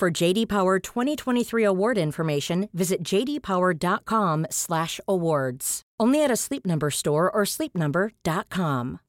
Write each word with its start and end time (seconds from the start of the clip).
For 0.00 0.10
JD 0.10 0.48
Power 0.48 0.78
2023 0.78 1.62
award 1.62 1.98
information, 1.98 2.70
visit 2.72 3.02
jdpower.com/awards. 3.02 5.82
Only 6.00 6.24
at 6.24 6.30
a 6.30 6.36
Sleep 6.36 6.64
Number 6.64 6.90
store 6.90 7.30
or 7.30 7.42
sleepnumber.com. 7.42 9.00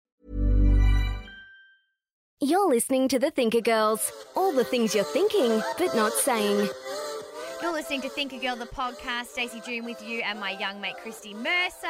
You're 2.42 2.70
listening 2.70 3.08
to 3.08 3.20
the 3.20 3.32
Thinker 3.32 3.62
Girls. 3.62 4.12
All 4.36 4.52
the 4.52 4.66
things 4.66 4.94
you're 4.94 5.06
thinking, 5.06 5.62
but 5.78 5.96
not 5.96 6.12
saying. 6.12 6.68
You're 7.62 7.72
listening 7.72 8.02
to 8.02 8.10
Thinker 8.10 8.40
Girl, 8.40 8.58
the 8.58 8.66
podcast. 8.66 9.28
Stacey 9.28 9.62
June 9.62 9.86
with 9.86 10.06
you 10.06 10.24
and 10.24 10.42
my 10.42 10.52
young 10.60 10.82
mate 10.82 10.98
Christy 10.98 11.34
Mercer. 11.34 11.88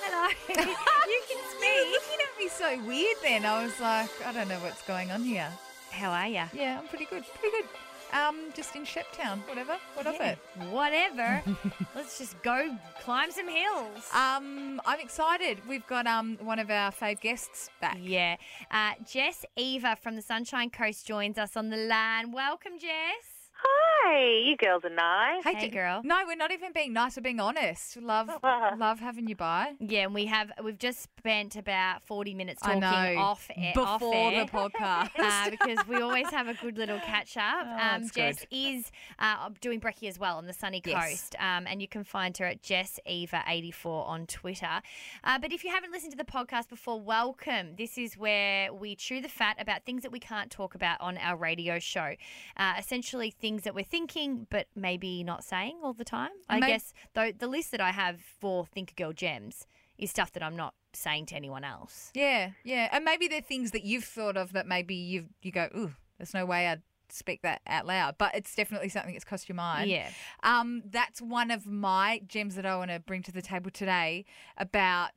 Hello. 0.00 0.30
you 0.48 0.54
can 0.54 0.64
speak. 0.64 0.78
You 1.06 1.20
were 1.20 1.26
speak. 1.52 1.84
looking 1.92 2.20
at 2.24 2.32
me 2.38 2.48
so 2.48 2.78
weird 2.88 3.18
then. 3.22 3.44
I 3.44 3.62
was 3.62 3.78
like, 3.78 4.08
I 4.24 4.32
don't 4.32 4.48
know 4.48 4.60
what's 4.60 4.80
going 4.88 5.10
on 5.10 5.22
here. 5.22 5.52
How 5.90 6.12
are 6.12 6.28
you? 6.28 6.44
Yeah, 6.54 6.78
I'm 6.80 6.88
pretty 6.88 7.04
good. 7.04 7.26
Pretty 7.34 7.58
good. 7.58 7.68
Um, 8.12 8.50
just 8.54 8.74
in 8.76 8.82
Sheptown. 8.84 9.38
Whatever. 9.48 9.76
What 9.94 10.06
of 10.06 10.14
it? 10.20 10.38
Whatever. 10.70 11.42
Let's 11.94 12.18
just 12.18 12.40
go 12.42 12.76
climb 13.02 13.30
some 13.30 13.48
hills. 13.48 14.08
Um, 14.12 14.80
I'm 14.84 15.00
excited. 15.00 15.58
We've 15.68 15.86
got 15.86 16.06
um 16.06 16.36
one 16.40 16.58
of 16.58 16.70
our 16.70 16.90
fave 16.90 17.20
guests 17.20 17.70
back. 17.80 17.98
yeah. 18.00 18.36
Uh, 18.70 18.92
Jess 19.08 19.44
Eva 19.56 19.96
from 20.00 20.16
the 20.16 20.22
Sunshine 20.22 20.70
Coast 20.70 21.06
joins 21.06 21.38
us 21.38 21.56
on 21.56 21.70
the 21.70 21.76
line. 21.76 22.32
Welcome, 22.32 22.78
Jess. 22.78 23.39
Hi, 23.62 24.40
you 24.44 24.56
girls 24.56 24.84
are 24.84 24.90
nice. 24.90 25.44
Hey, 25.44 25.54
J- 25.60 25.68
girl. 25.68 26.00
No, 26.02 26.22
we're 26.26 26.34
not 26.36 26.50
even 26.50 26.72
being 26.72 26.92
nice. 26.92 27.16
We're 27.16 27.22
being 27.22 27.40
honest. 27.40 28.00
Love, 28.00 28.30
love 28.42 28.98
having 28.98 29.28
you 29.28 29.36
by. 29.36 29.74
Yeah, 29.78 30.04
and 30.04 30.14
we 30.14 30.26
have 30.26 30.50
we've 30.64 30.78
just 30.78 31.02
spent 31.02 31.54
about 31.56 32.02
forty 32.02 32.32
minutes 32.34 32.60
I 32.62 32.80
talking 32.80 33.14
know. 33.14 33.20
off 33.20 33.50
air, 33.54 33.72
Before 33.74 33.86
off 33.88 34.02
air. 34.14 34.44
the 34.46 34.50
podcast. 34.50 35.10
uh, 35.18 35.50
because 35.50 35.86
we 35.86 35.96
always 36.00 36.28
have 36.30 36.48
a 36.48 36.54
good 36.54 36.78
little 36.78 36.98
catch 37.00 37.36
up. 37.36 37.66
Oh, 37.66 37.70
um, 37.72 37.78
that's 38.02 38.10
Jess 38.12 38.38
good. 38.40 38.48
is 38.50 38.90
uh, 39.18 39.50
doing 39.60 39.80
brekkie 39.80 40.08
as 40.08 40.18
well 40.18 40.38
on 40.38 40.46
the 40.46 40.52
sunny 40.54 40.80
Yes. 40.84 41.08
coast, 41.10 41.36
um, 41.38 41.66
and 41.66 41.82
you 41.82 41.88
can 41.88 42.02
find 42.02 42.36
her 42.38 42.46
at 42.46 42.62
Jess 42.62 42.98
Eva 43.06 43.42
eighty 43.46 43.70
four 43.70 44.06
on 44.06 44.26
Twitter. 44.26 44.80
Uh, 45.24 45.38
but 45.38 45.52
if 45.52 45.62
you 45.62 45.70
haven't 45.70 45.92
listened 45.92 46.12
to 46.12 46.18
the 46.18 46.24
podcast 46.24 46.68
before, 46.70 46.98
welcome. 47.00 47.74
This 47.76 47.98
is 47.98 48.16
where 48.16 48.72
we 48.72 48.96
chew 48.96 49.20
the 49.20 49.28
fat 49.28 49.56
about 49.60 49.84
things 49.84 50.02
that 50.02 50.10
we 50.12 50.20
can't 50.20 50.50
talk 50.50 50.74
about 50.74 51.00
on 51.00 51.18
our 51.18 51.36
radio 51.36 51.78
show. 51.78 52.14
Uh, 52.56 52.74
essentially, 52.78 53.30
things 53.30 53.49
that 53.58 53.74
we're 53.74 53.84
thinking 53.84 54.46
but 54.50 54.66
maybe 54.74 55.22
not 55.24 55.44
saying 55.44 55.78
all 55.82 55.92
the 55.92 56.04
time. 56.04 56.30
I 56.48 56.58
May- 56.60 56.66
guess 56.68 56.92
though 57.14 57.32
the 57.36 57.46
list 57.46 57.70
that 57.72 57.80
I 57.80 57.90
have 57.90 58.20
for 58.20 58.66
Thinker 58.66 58.94
Girl 58.96 59.12
Gems 59.12 59.66
is 59.98 60.10
stuff 60.10 60.32
that 60.32 60.42
I'm 60.42 60.56
not 60.56 60.74
saying 60.92 61.26
to 61.26 61.36
anyone 61.36 61.62
else. 61.64 62.10
Yeah, 62.14 62.50
yeah. 62.64 62.88
And 62.92 63.04
maybe 63.04 63.28
they're 63.28 63.40
things 63.40 63.70
that 63.72 63.84
you've 63.84 64.04
thought 64.04 64.36
of 64.36 64.52
that 64.52 64.66
maybe 64.66 64.94
you 64.94 65.26
you 65.42 65.52
go, 65.52 65.68
ooh, 65.76 65.92
there's 66.18 66.34
no 66.34 66.46
way 66.46 66.68
I'd 66.68 66.82
speak 67.10 67.42
that 67.42 67.60
out 67.66 67.86
loud. 67.86 68.16
But 68.18 68.34
it's 68.34 68.54
definitely 68.54 68.88
something 68.88 69.12
that's 69.12 69.24
crossed 69.24 69.48
your 69.48 69.56
mind. 69.56 69.90
Yeah. 69.90 70.08
Um, 70.42 70.82
that's 70.90 71.20
one 71.20 71.50
of 71.50 71.66
my 71.66 72.20
gems 72.26 72.54
that 72.56 72.66
I 72.66 72.76
want 72.76 72.90
to 72.90 73.00
bring 73.00 73.22
to 73.24 73.32
the 73.32 73.42
table 73.42 73.70
today 73.70 74.24
about 74.56 75.10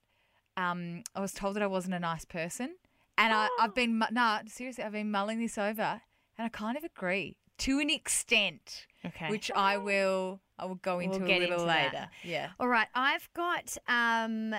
um, 0.57 1.03
I 1.15 1.21
was 1.21 1.33
told 1.33 1.55
that 1.55 1.63
I 1.63 1.67
wasn't 1.67 1.95
a 1.95 1.99
nice 1.99 2.25
person. 2.25 2.75
And 3.17 3.31
I, 3.31 3.47
I've 3.59 3.75
been, 3.75 3.99
mu- 3.99 4.07
nah, 4.11 4.39
seriously, 4.47 4.83
I've 4.83 4.91
been 4.91 5.11
mulling 5.11 5.39
this 5.39 5.57
over 5.57 6.01
and 6.37 6.45
I 6.45 6.49
kind 6.49 6.75
of 6.75 6.83
agree 6.83 7.37
to 7.65 7.79
an 7.79 7.89
extent, 7.89 8.87
Okay. 9.05 9.29
which 9.29 9.51
I 9.51 9.77
will, 9.77 10.39
I 10.57 10.65
will 10.65 10.75
go 10.75 10.99
into 10.99 11.19
We'll 11.19 11.27
a 11.27 11.39
little 11.39 11.53
into 11.55 11.65
that. 11.65 11.93
later. 11.93 12.09
Yeah. 12.23 12.49
All 12.59 12.67
right, 12.67 12.87
I've 12.95 13.29
got 13.33 13.77
um, 13.87 14.53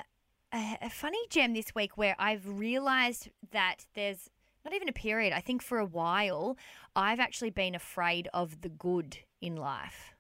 a, 0.53 0.78
a 0.82 0.91
funny 0.91 1.19
gem 1.31 1.54
this 1.54 1.75
week 1.75 1.97
where 1.97 2.15
I've 2.19 2.47
realised 2.47 3.31
that 3.53 3.87
there's 3.94 4.28
not 4.65 4.75
even 4.75 4.88
a 4.88 4.92
period. 4.92 5.32
I 5.32 5.41
think 5.41 5.62
for 5.62 5.78
a 5.78 5.84
while, 5.87 6.56
I've 6.97 7.20
actually 7.20 7.50
been 7.50 7.75
afraid 7.75 8.28
of 8.32 8.60
the 8.62 8.69
good 8.70 9.19
in 9.41 9.56
life, 9.56 10.15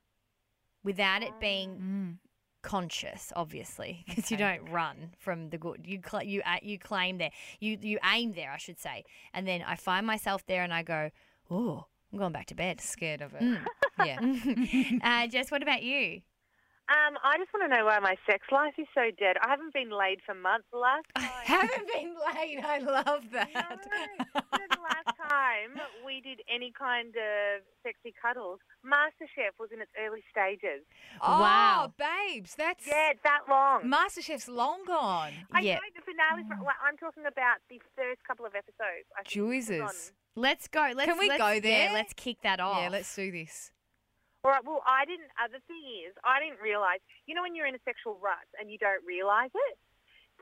without 0.82 1.22
it 1.22 1.38
being 1.40 1.70
Mm. 1.78 2.18
conscious, 2.62 3.32
obviously, 3.36 4.04
because 4.06 4.30
you 4.30 4.36
don't 4.36 4.68
run 4.70 5.12
from 5.18 5.48
the 5.50 5.58
good. 5.58 5.84
You 5.86 6.00
cl- 6.06 6.22
you 6.24 6.42
a- 6.44 6.60
you 6.62 6.78
claim 6.78 7.18
there, 7.18 7.30
you 7.60 7.78
you 7.80 7.98
aim 8.04 8.32
there, 8.32 8.50
I 8.50 8.58
should 8.58 8.78
say, 8.78 9.04
and 9.32 9.46
then 9.48 9.62
I 9.62 9.76
find 9.76 10.06
myself 10.06 10.44
there, 10.46 10.62
and 10.62 10.72
I 10.74 10.82
go, 10.82 11.10
oh, 11.50 11.86
I'm 12.14 12.18
going 12.18 12.32
back 12.32 12.46
to 12.46 12.54
bed. 12.54 12.80
Scared 12.80 13.22
of 13.22 13.34
it. 13.34 13.42
Mm. 13.42 13.58
Yeah. 14.06 14.98
uh, 15.24 15.26
Jess, 15.26 15.50
what 15.50 15.62
about 15.62 15.82
you? 15.82 16.20
Um, 16.86 17.16
I 17.24 17.38
just 17.38 17.48
want 17.54 17.64
to 17.64 17.74
know 17.74 17.86
why 17.86 17.98
my 17.98 18.14
sex 18.28 18.44
life 18.52 18.74
is 18.76 18.86
so 18.94 19.08
dead. 19.18 19.36
I 19.40 19.48
haven't 19.48 19.72
been 19.72 19.88
laid 19.88 20.20
for 20.26 20.34
months. 20.34 20.66
The 20.70 20.78
last 20.78 21.06
time, 21.16 21.30
Haven't 21.44 21.88
been 21.88 22.12
laid. 22.12 22.60
I 22.62 22.78
love 22.78 23.24
that. 23.32 23.48
you 23.48 23.54
know, 23.56 24.36
the 24.68 24.82
last 24.84 25.16
time 25.16 25.80
we 26.04 26.20
did 26.20 26.40
any 26.52 26.72
kind 26.76 27.08
of 27.16 27.64
sexy 27.82 28.12
cuddles, 28.20 28.60
MasterChef 28.84 29.56
was 29.58 29.70
in 29.72 29.80
its 29.80 29.90
early 29.98 30.20
stages. 30.30 30.84
Oh, 31.22 31.40
Wow. 31.40 31.94
babes, 31.96 32.54
that's 32.54 32.86
Yeah, 32.86 33.10
it's 33.12 33.22
that 33.24 33.48
long. 33.48 33.82
MasterChef's 33.90 34.48
long 34.48 34.84
gone. 34.84 35.32
I 35.52 35.60
Yeah. 35.60 35.76
know 35.76 35.80
the 35.96 36.02
finale's. 36.04 36.44
Well, 36.60 36.76
I'm 36.84 36.98
talking 36.98 37.24
about 37.24 37.64
the 37.70 37.80
first 37.96 38.20
couple 38.28 38.44
of 38.44 38.54
episodes. 38.54 39.08
I 39.16 39.22
think 39.22 39.36
it 39.36 39.40
was 39.40 39.70
on- 39.70 39.88
Jesus. 39.88 40.12
Let's 40.36 40.68
go. 40.68 40.90
Let's, 40.94 41.18
we 41.18 41.28
let's- 41.28 41.38
go 41.40 41.48
Yeah, 41.48 41.60
there? 41.60 41.92
let's 41.94 42.12
kick 42.12 42.42
that 42.42 42.60
off. 42.60 42.76
Yeah, 42.82 42.88
let's 42.90 43.14
do 43.14 43.30
this. 43.32 43.70
All 44.44 44.52
right. 44.52 44.60
Well, 44.60 44.84
I 44.84 45.08
didn't. 45.08 45.32
Uh, 45.40 45.48
the 45.48 45.64
thing 45.64 45.80
is, 46.04 46.12
I 46.20 46.36
didn't 46.36 46.60
realise. 46.60 47.00
You 47.24 47.32
know, 47.32 47.40
when 47.40 47.56
you're 47.56 47.66
in 47.66 47.74
a 47.74 47.84
sexual 47.88 48.20
rut 48.20 48.44
and 48.60 48.68
you 48.68 48.76
don't 48.76 49.00
realise 49.00 49.50
it. 49.56 49.76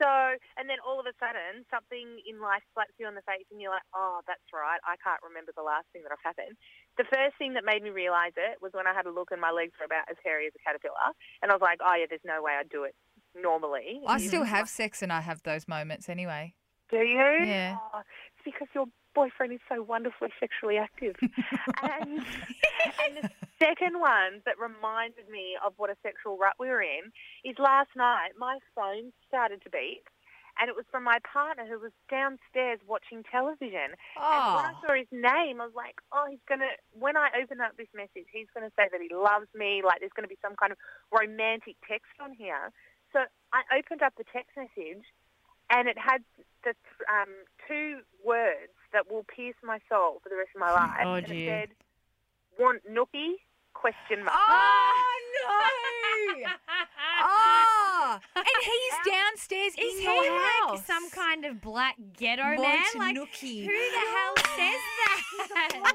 So, 0.01 0.09
and 0.57 0.67
then 0.67 0.81
all 0.81 0.99
of 0.99 1.05
a 1.05 1.13
sudden, 1.21 1.63
something 1.69 2.19
in 2.25 2.41
life 2.41 2.65
slaps 2.73 2.97
you 2.97 3.05
on 3.05 3.13
the 3.15 3.21
face, 3.23 3.45
and 3.53 3.61
you're 3.61 3.71
like, 3.71 3.85
"Oh, 3.93 4.25
that's 4.25 4.43
right. 4.51 4.81
I 4.83 4.97
can't 4.99 5.21
remember 5.21 5.53
the 5.55 5.63
last 5.63 5.85
thing 5.93 6.01
that 6.03 6.11
I've 6.11 6.25
happened." 6.25 6.57
The 6.97 7.05
first 7.07 7.37
thing 7.37 7.53
that 7.53 7.63
made 7.63 7.85
me 7.85 7.93
realise 7.93 8.33
it 8.35 8.59
was 8.59 8.73
when 8.73 8.89
I 8.89 8.93
had 8.93 9.05
a 9.05 9.13
look, 9.13 9.29
and 9.31 9.39
my 9.39 9.51
legs 9.53 9.77
were 9.79 9.85
about 9.85 10.09
as 10.09 10.17
hairy 10.25 10.47
as 10.49 10.53
a 10.57 10.61
caterpillar, 10.65 11.13
and 11.41 11.51
I 11.51 11.55
was 11.55 11.61
like, 11.61 11.79
"Oh 11.79 11.93
yeah, 11.93 12.09
there's 12.09 12.25
no 12.25 12.41
way 12.41 12.57
I'd 12.57 12.73
do 12.73 12.83
it 12.83 12.95
normally." 13.37 14.01
I 14.07 14.17
still 14.17 14.43
have 14.49 14.67
sex 14.67 15.01
and 15.05 15.13
I 15.13 15.21
have 15.21 15.43
those 15.43 15.67
moments 15.67 16.09
anyway. 16.09 16.55
Do 16.89 16.97
you? 16.97 17.45
Yeah. 17.45 17.77
Oh, 17.93 18.01
it's 18.01 18.43
because 18.43 18.67
your 18.73 18.89
boyfriend 19.13 19.53
is 19.53 19.59
so 19.69 19.81
wonderfully 19.81 20.29
sexually 20.39 20.77
active. 20.77 21.15
and, 21.21 22.19
and 22.19 23.11
the 23.21 23.29
second 23.59 23.99
one 23.99 24.41
that 24.45 24.59
reminded 24.59 25.29
me 25.29 25.55
of 25.65 25.73
what 25.77 25.89
a 25.89 25.95
sexual 26.03 26.37
rut 26.37 26.53
we 26.59 26.67
were 26.67 26.81
in 26.81 27.11
is 27.43 27.55
last 27.59 27.89
night 27.95 28.31
my 28.37 28.59
phone 28.75 29.11
started 29.27 29.61
to 29.63 29.69
beep. 29.69 30.07
And 30.61 30.69
it 30.69 30.75
was 30.77 30.85
from 30.91 31.03
my 31.03 31.17
partner 31.25 31.65
who 31.65 31.79
was 31.81 31.89
downstairs 32.13 32.77
watching 32.85 33.23
television. 33.25 33.97
Oh. 34.17 34.21
And 34.21 34.53
when 34.53 34.65
I 34.69 34.73
Oh, 34.77 34.81
saw 34.85 34.93
his 34.93 35.09
name, 35.09 35.57
I 35.57 35.65
was 35.65 35.73
like, 35.73 35.97
oh, 36.13 36.29
he's 36.29 36.45
going 36.47 36.61
to, 36.61 36.69
when 36.93 37.17
I 37.17 37.29
open 37.41 37.57
up 37.59 37.73
this 37.75 37.89
message, 37.95 38.29
he's 38.29 38.45
going 38.53 38.61
to 38.61 38.73
say 38.77 38.85
that 38.85 39.01
he 39.01 39.09
loves 39.09 39.49
me, 39.57 39.81
like 39.81 39.97
there's 39.99 40.13
going 40.13 40.29
to 40.29 40.29
be 40.29 40.37
some 40.45 40.53
kind 40.53 40.69
of 40.71 40.77
romantic 41.09 41.73
text 41.89 42.13
on 42.21 42.37
here. 42.37 42.69
So 43.13 43.25
I 43.49 43.65
opened 43.73 44.03
up 44.05 44.13
the 44.13 44.29
text 44.29 44.53
message 44.53 45.01
and 45.73 45.89
it 45.89 45.97
had 45.97 46.21
the 46.61 46.77
um, 47.09 47.33
two 47.67 48.05
words 48.21 48.77
that 48.93 49.11
will 49.11 49.23
pierce 49.23 49.55
my 49.63 49.79
soul 49.89 50.19
for 50.23 50.29
the 50.29 50.35
rest 50.35 50.49
of 50.55 50.61
my 50.61 50.71
life. 50.71 51.01
Oh, 51.05 51.13
and 51.15 51.25
dear. 51.27 51.55
it 51.55 51.69
said, 51.69 51.69
want 52.59 52.81
nookie? 52.89 53.33
Question 53.73 54.23
mark. 54.23 54.37
oh 54.37 55.19
no! 56.43 56.49
Oh, 57.25 58.19
and 58.35 58.45
he's 58.61 59.13
downstairs 59.13 59.73
Is 59.77 59.95
in 59.95 59.99
he 59.99 60.03
your 60.05 60.31
like 60.31 60.69
house. 60.69 60.85
some 60.85 61.09
kind 61.09 61.45
of 61.45 61.59
black 61.61 61.95
ghetto 62.17 62.43
Want 62.43 62.61
man? 62.61 62.83
Like, 62.97 63.15
nookie. 63.17 63.65
who 63.65 63.71
the 63.71 64.05
hell 64.13 64.33
says 64.55 64.81
that? 64.99 65.93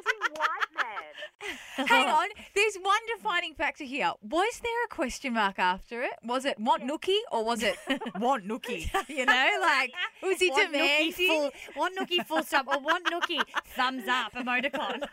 Floating 0.99 1.47
white 1.79 1.79
man. 1.79 1.87
Hang 1.89 2.09
on, 2.09 2.29
there's 2.55 2.77
one 2.77 2.99
defining 3.17 3.55
factor 3.55 3.85
here. 3.85 4.13
Was 4.23 4.61
there 4.63 4.85
a 4.85 4.89
question 4.89 5.35
mark 5.35 5.59
after 5.59 6.03
it? 6.03 6.13
Was 6.25 6.45
it 6.45 6.59
want 6.59 6.83
nookie 6.83 7.19
or 7.31 7.45
was 7.45 7.63
it 7.63 7.77
want 8.19 8.47
nookie? 8.47 8.91
You 9.09 9.25
know, 9.27 9.49
like 9.61 9.93
was 10.23 10.39
he 10.39 10.51
Want 10.51 10.69
nookie 10.69 10.73
demanding? 10.73 11.13
full, 11.13 11.51
want 11.77 11.97
nookie 11.99 12.25
full 12.27 12.43
stop 12.43 12.67
or 12.69 12.79
want 12.81 13.07
nookie 13.07 13.41
thumbs 13.77 14.05
up 14.09 14.33
emoticon? 14.35 15.03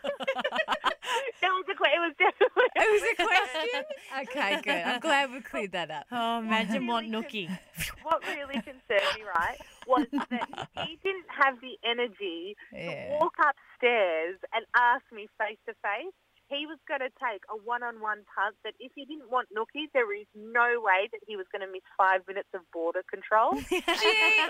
That 1.40 1.50
was 1.50 1.64
a 1.70 1.74
que- 1.74 1.86
it 1.94 2.00
was 2.00 2.14
definitely. 2.18 2.64
It 2.74 2.90
was 2.92 3.02
a 3.12 3.14
question. 3.24 3.82
Okay, 4.22 4.60
good. 4.62 4.82
I'm 4.92 5.00
glad 5.00 5.30
we 5.32 5.40
cleared 5.40 5.72
that 5.72 5.90
up. 5.90 6.06
Oh, 6.10 6.38
imagine 6.40 6.86
want 6.86 7.08
nookie. 7.10 7.48
what 8.02 8.22
really 8.26 8.54
concerned 8.54 9.06
me, 9.16 9.22
right, 9.34 9.56
was 9.86 10.06
that 10.30 10.46
he 10.74 10.98
didn't 11.02 11.26
have 11.30 11.60
the 11.60 11.76
energy 11.88 12.56
Yeah. 12.72 12.90
to 12.90 13.18
walk 13.20 13.34
upstairs 13.38 14.36
and 14.54 14.64
ask 14.76 15.02
me 15.12 15.28
face 15.38 15.58
to 15.66 15.74
face. 15.82 16.12
he 16.48 16.64
was 16.66 16.78
going 16.86 17.00
to 17.00 17.10
take 17.18 17.42
a 17.50 17.56
one-on-one 17.56 18.22
punt 18.34 18.54
that 18.62 18.74
if 18.78 18.92
he 18.94 19.04
didn't 19.04 19.30
want 19.30 19.48
nookies, 19.56 19.88
there 19.92 20.14
is 20.14 20.26
no 20.34 20.80
way 20.80 21.08
that 21.10 21.20
he 21.26 21.34
was 21.36 21.46
going 21.50 21.62
to 21.66 21.70
miss 21.72 21.82
five 21.98 22.20
minutes 22.28 22.48
of 22.54 22.60
border 22.72 23.02
control. 23.10 23.54
Gee, 23.70 23.80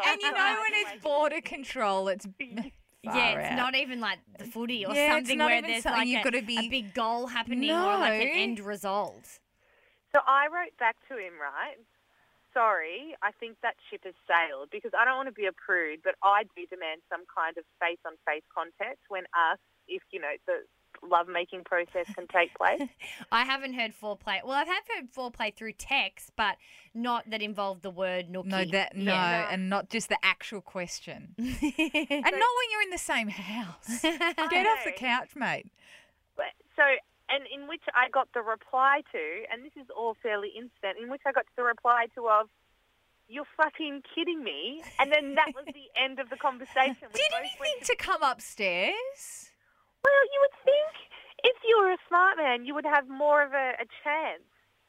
and 0.08 0.20
you 0.20 0.30
know 0.32 0.56
when 0.60 0.74
it's 0.84 1.02
border 1.02 1.40
control, 1.40 2.08
it's 2.08 2.26
Yeah, 3.02 3.38
it's 3.38 3.50
out. 3.52 3.56
not 3.56 3.74
even 3.76 4.00
like 4.00 4.18
the 4.38 4.44
footy 4.46 4.84
or 4.84 4.94
Yeah, 4.94 5.14
something 5.14 5.38
where 5.38 5.62
there's 5.62 5.84
something 5.84 6.00
like 6.00 6.08
you've 6.08 6.20
a, 6.20 6.24
gotta 6.24 6.42
be- 6.42 6.58
a 6.58 6.68
big 6.68 6.92
goal 6.92 7.28
happening 7.28 7.70
or 7.70 7.98
like 7.98 8.20
an 8.20 8.28
end 8.28 8.60
result. 8.60 9.38
So 10.14 10.20
I 10.26 10.46
wrote 10.52 10.76
back 10.78 10.96
to 11.08 11.14
him, 11.16 11.34
right? 11.40 11.76
Sorry, 12.56 13.14
I 13.22 13.32
think 13.38 13.56
that 13.62 13.74
ship 13.90 14.00
has 14.04 14.14
sailed 14.26 14.68
because 14.72 14.92
I 14.98 15.04
don't 15.04 15.16
want 15.16 15.28
to 15.28 15.32
be 15.32 15.44
a 15.44 15.52
prude, 15.52 16.00
but 16.02 16.14
I 16.22 16.44
do 16.56 16.64
demand 16.70 17.02
some 17.10 17.24
kind 17.28 17.54
of 17.58 17.64
face-on-face 17.80 18.44
contact 18.54 19.00
when 19.08 19.24
asked 19.36 19.60
if, 19.88 20.00
you 20.10 20.18
know, 20.20 20.32
the 20.46 20.60
lovemaking 21.06 21.64
process 21.64 22.06
can 22.14 22.26
take 22.28 22.54
place. 22.56 22.80
I 23.32 23.44
haven't 23.44 23.74
heard 23.74 23.92
foreplay. 24.00 24.40
Well, 24.42 24.52
I've 24.52 24.68
had 24.68 24.80
heard 24.94 25.12
foreplay 25.12 25.54
through 25.54 25.72
text, 25.72 26.30
but 26.34 26.56
not 26.94 27.28
that 27.28 27.42
involved 27.42 27.82
the 27.82 27.90
word 27.90 28.30
nookie. 28.30 28.46
no 28.46 28.64
that 28.72 28.96
no, 28.96 29.12
Yeah. 29.12 29.48
and 29.50 29.68
not 29.68 29.90
just 29.90 30.08
the 30.08 30.16
actual 30.22 30.62
question, 30.62 31.34
and 31.38 31.48
not 31.50 32.32
when 32.32 32.70
you're 32.72 32.82
in 32.82 32.90
the 32.90 32.96
same 32.98 33.28
house. 33.28 34.00
Get 34.02 34.66
off 34.66 34.84
the 34.84 34.94
couch, 34.96 35.36
mate. 35.36 35.66
But- 36.36 36.46
So, 36.74 36.82
and 37.28 37.44
in 37.52 37.68
which 37.68 37.82
I 37.94 38.08
got 38.08 38.28
the 38.34 38.42
reply 38.42 39.02
to, 39.12 39.24
and 39.52 39.64
this 39.64 39.72
is 39.76 39.88
all 39.96 40.16
fairly 40.22 40.50
instant, 40.56 40.98
in 41.02 41.10
which 41.10 41.22
I 41.26 41.32
got 41.32 41.46
the 41.56 41.62
reply 41.62 42.06
to 42.14 42.28
of, 42.28 42.48
you're 43.28 43.48
fucking 43.56 44.02
kidding 44.14 44.42
me. 44.44 44.82
And 44.98 45.10
then 45.10 45.34
that 45.34 45.52
was 45.54 45.64
the 45.66 45.90
end 46.00 46.20
of 46.20 46.30
the 46.30 46.36
conversation. 46.36 46.96
Both 47.02 47.16
he 47.16 47.62
think 47.62 47.84
to 47.84 47.96
come 47.96 48.22
upstairs? 48.22 49.50
Well, 50.04 50.24
you 50.32 50.38
would 50.42 50.64
think 50.64 51.06
if 51.42 51.56
you 51.66 51.78
were 51.82 51.92
a 51.92 51.98
smart 52.08 52.36
man, 52.38 52.64
you 52.64 52.74
would 52.74 52.86
have 52.86 53.08
more 53.08 53.42
of 53.42 53.52
a, 53.52 53.72
a 53.80 53.86
chance. 54.04 54.42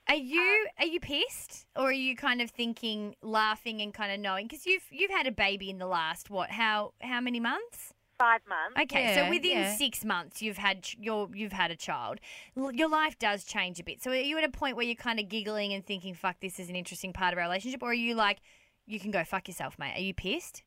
Are 0.10 0.16
you 0.16 0.40
um, 0.40 0.86
are 0.86 0.86
you 0.86 1.00
pissed, 1.02 1.66
or 1.76 1.90
are 1.90 1.92
you 1.92 2.16
kind 2.16 2.42
of 2.42 2.50
thinking, 2.50 3.16
laughing, 3.22 3.82
and 3.82 3.94
kind 3.94 4.14
of 4.14 4.20
knowing? 4.20 4.48
Because 4.48 4.66
you've 4.66 4.86
you've 4.90 5.12
had 5.12 5.28
a 5.28 5.32
baby 5.32 5.70
in 5.70 5.80
the 5.80 5.88
last 5.88 6.30
what? 6.30 6.50
How 6.50 6.94
how 7.02 7.20
many 7.20 7.42
months? 7.42 7.94
Five 8.20 8.42
months. 8.48 8.80
Okay, 8.82 9.04
Yeah, 9.16 9.26
so 9.26 9.30
within 9.30 9.52
yeah. 9.60 9.76
six 9.76 10.04
months, 10.04 10.42
you've 10.42 10.58
had 10.58 10.82
ch- 10.84 10.98
your 11.00 11.30
you've 11.36 11.52
had 11.54 11.70
a 11.70 11.76
child. 11.76 12.20
L- 12.58 12.72
Your 12.72 12.90
life 12.90 13.18
does 13.20 13.44
change 13.44 13.80
a 13.80 13.84
bit. 13.84 14.02
So 14.02 14.10
are 14.12 14.16
you 14.16 14.38
at 14.40 14.44
a 14.44 14.50
point 14.50 14.76
where 14.76 14.86
you're 14.86 14.96
kind 14.96 15.20
of 15.20 15.30
giggling 15.30 15.72
and 15.74 15.86
thinking, 15.86 16.16
"Fuck, 16.16 16.40
this 16.40 16.60
is 16.60 16.68
an 16.70 16.76
interesting 16.76 17.14
part 17.14 17.34
of 17.34 17.38
our 17.38 17.46
relationship," 17.46 17.84
or 17.84 17.92
are 17.92 17.94
you 17.94 18.16
like, 18.16 18.40
"You 18.88 19.00
can 19.00 19.12
go 19.12 19.24
fuck 19.24 19.48
yourself, 19.48 19.78
mate"? 19.78 19.94
Are 19.96 20.02
you 20.02 20.14
pissed? 20.16 20.64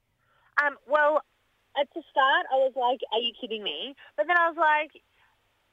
Um, 0.62 0.76
well, 0.86 1.22
at 1.76 1.88
the 1.94 2.02
start, 2.10 2.46
I 2.52 2.56
was 2.56 2.72
like, 2.76 3.00
"Are 3.12 3.18
you 3.20 3.32
kidding 3.40 3.64
me?" 3.64 3.96
But 4.16 4.26
then 4.28 4.36
I 4.38 4.48
was 4.48 4.56
like, 4.56 5.02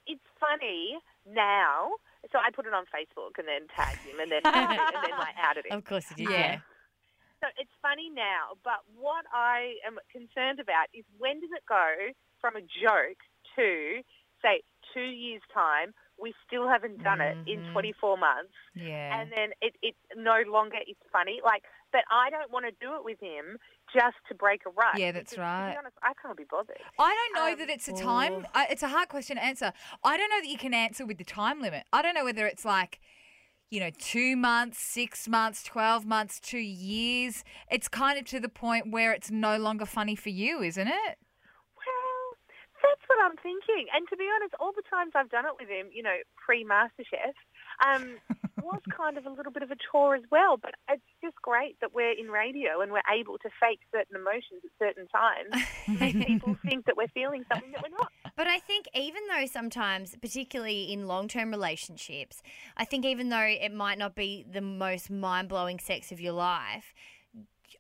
"It's 0.08 0.24
funny 0.40 0.98
now." 1.28 1.92
So 2.32 2.40
I 2.40 2.50
put 2.52 2.66
it 2.66 2.74
on 2.74 2.86
Facebook 2.86 3.38
and 3.38 3.48
then 3.48 3.68
tagged 3.76 4.00
him 4.00 4.20
and 4.20 4.32
then 4.32 4.42
and 4.46 5.04
then 5.04 5.18
like 5.20 5.36
outed 5.38 5.66
him. 5.68 5.78
Of 5.78 5.86
course 5.86 6.06
you 6.12 6.26
did. 6.26 6.32
Yeah. 6.32 6.40
Yeah. 6.40 6.60
So 7.42 7.48
it's 7.58 7.72
funny 7.82 8.10
now, 8.10 8.58
but 8.64 8.82
what 8.98 9.26
I 9.32 9.76
am 9.86 9.98
concerned 10.12 10.60
about 10.60 10.88
is 10.94 11.06
when 11.18 11.40
does 11.40 11.52
it 11.56 11.64
go 11.70 12.10
from 12.42 12.56
a 12.56 12.62
joke 12.62 13.22
to 13.56 14.02
say 14.42 14.62
two 14.94 15.02
years 15.06 15.42
time? 15.54 15.94
We 16.20 16.34
still 16.48 16.68
haven't 16.68 17.04
done 17.04 17.22
it 17.22 17.38
in 17.46 17.62
Mhm. 17.62 17.72
24 17.74 18.18
months. 18.18 18.54
Yeah. 18.74 19.22
and 19.22 19.32
then 19.32 19.54
it, 19.62 19.76
it 19.82 19.96
no 20.16 20.42
longer 20.48 20.78
is 20.88 20.98
funny. 21.12 21.40
Like, 21.44 21.64
but 21.92 22.04
I 22.12 22.30
don't 22.30 22.52
want 22.52 22.66
to 22.66 22.72
do 22.86 22.96
it 22.96 23.04
with 23.04 23.20
him 23.20 23.58
just 23.94 24.18
to 24.28 24.36
break 24.36 24.66
a 24.66 24.70
rut. 24.70 24.98
Yeah, 25.00 25.12
that's 25.14 25.32
because, 25.32 25.36
To 25.36 25.42
right. 25.64 25.72
be 25.72 25.78
honest, 25.78 25.96
I 26.04 26.14
can't 26.22 26.38
be 26.38 26.44
bothered. 26.44 26.78
I 27.00 27.16
don't 27.16 27.34
know 27.42 27.54
Um, 27.54 27.60
that 27.60 27.70
it's 27.70 27.88
a 27.88 27.94
time. 27.94 28.46
I, 28.54 28.68
it's 28.70 28.84
a 28.84 28.90
hard 28.90 29.08
question 29.10 29.38
to 29.38 29.44
answer. 29.44 29.72
I 30.04 30.18
don't 30.18 30.30
know 30.30 30.42
that 30.42 30.48
you 30.48 30.58
can 30.58 30.74
answer 30.74 31.06
with 31.06 31.18
the 31.18 31.24
time 31.24 31.62
limit. 31.62 31.86
I 31.94 32.02
don't 32.02 32.14
know 32.16 32.26
whether 32.26 32.46
it's 32.48 32.66
like, 32.66 33.00
you 33.70 33.80
know, 33.80 33.90
two 33.98 34.36
months, 34.36 34.80
six 34.80 35.28
months, 35.28 35.64
12 35.64 36.06
months, 36.06 36.40
two 36.40 36.58
years. 36.58 37.44
It's 37.70 37.88
kind 37.88 38.18
of 38.18 38.26
to 38.26 38.40
the 38.40 38.50
point 38.50 38.92
where 38.92 39.12
it's 39.12 39.30
no 39.30 39.58
longer 39.58 39.86
funny 39.86 40.16
for 40.16 40.30
you, 40.30 40.62
isn't 40.62 40.88
it? 40.88 41.18
Well, 41.76 42.38
that's 42.82 43.02
what 43.08 43.20
I'm 43.24 43.36
thinking. 43.38 43.88
And 43.94 44.08
to 44.10 44.16
be 44.16 44.28
honest, 44.34 44.56
all 44.60 44.72
the 44.72 44.84
times 44.90 45.12
I've 45.16 45.30
done 45.30 45.46
it 45.46 45.54
with 45.60 45.70
him, 45.70 45.88
you 45.94 46.04
know, 46.04 46.16
pre 46.38 46.64
MasterChef, 46.64 47.36
um, 47.86 48.18
was 48.68 48.82
kind 48.96 49.18
of 49.18 49.26
a 49.26 49.30
little 49.30 49.52
bit 49.52 49.64
of 49.64 49.72
a 49.72 49.76
chore 49.92 50.16
as 50.16 50.24
well. 50.32 50.58
But 50.58 50.76
it's 50.90 51.02
just 51.24 51.36
great 51.42 51.78
that 51.82 51.94
we're 51.94 52.12
in 52.12 52.28
radio 52.28 52.82
and 52.82 52.92
we're 52.92 53.02
able 53.12 53.38
to 53.40 53.50
fake 53.60 53.80
certain 53.92 54.16
emotions 54.16 54.62
at 54.64 54.72
certain 54.80 55.08
times, 55.08 55.66
make 56.00 56.28
people 56.28 56.58
think 56.66 56.86
that 56.86 56.96
we're 56.96 57.08
feeling 57.10 57.44
something 57.52 57.72
that 57.72 57.84
we're 57.84 57.98
not. 57.98 58.12
But 58.36 58.48
I 58.48 58.60
think 58.60 58.88
even 58.94 59.24
though 59.28 59.46
sometimes, 59.46 60.16
particularly 60.22 60.92
in 60.92 61.08
long 61.08 61.28
term 61.28 61.50
relationships, 61.50 62.42
I 62.76 62.86
think 62.86 63.06
even 63.06 63.30
though 63.30 63.40
it 63.40 63.74
might 63.74 63.98
not 63.98 64.16
be 64.16 64.46
the 64.50 64.62
most 64.62 65.10
mind 65.10 65.50
blowing 65.50 65.80
sex 65.80 66.12
of 66.12 66.20
your 66.20 66.34
life, 66.34 66.94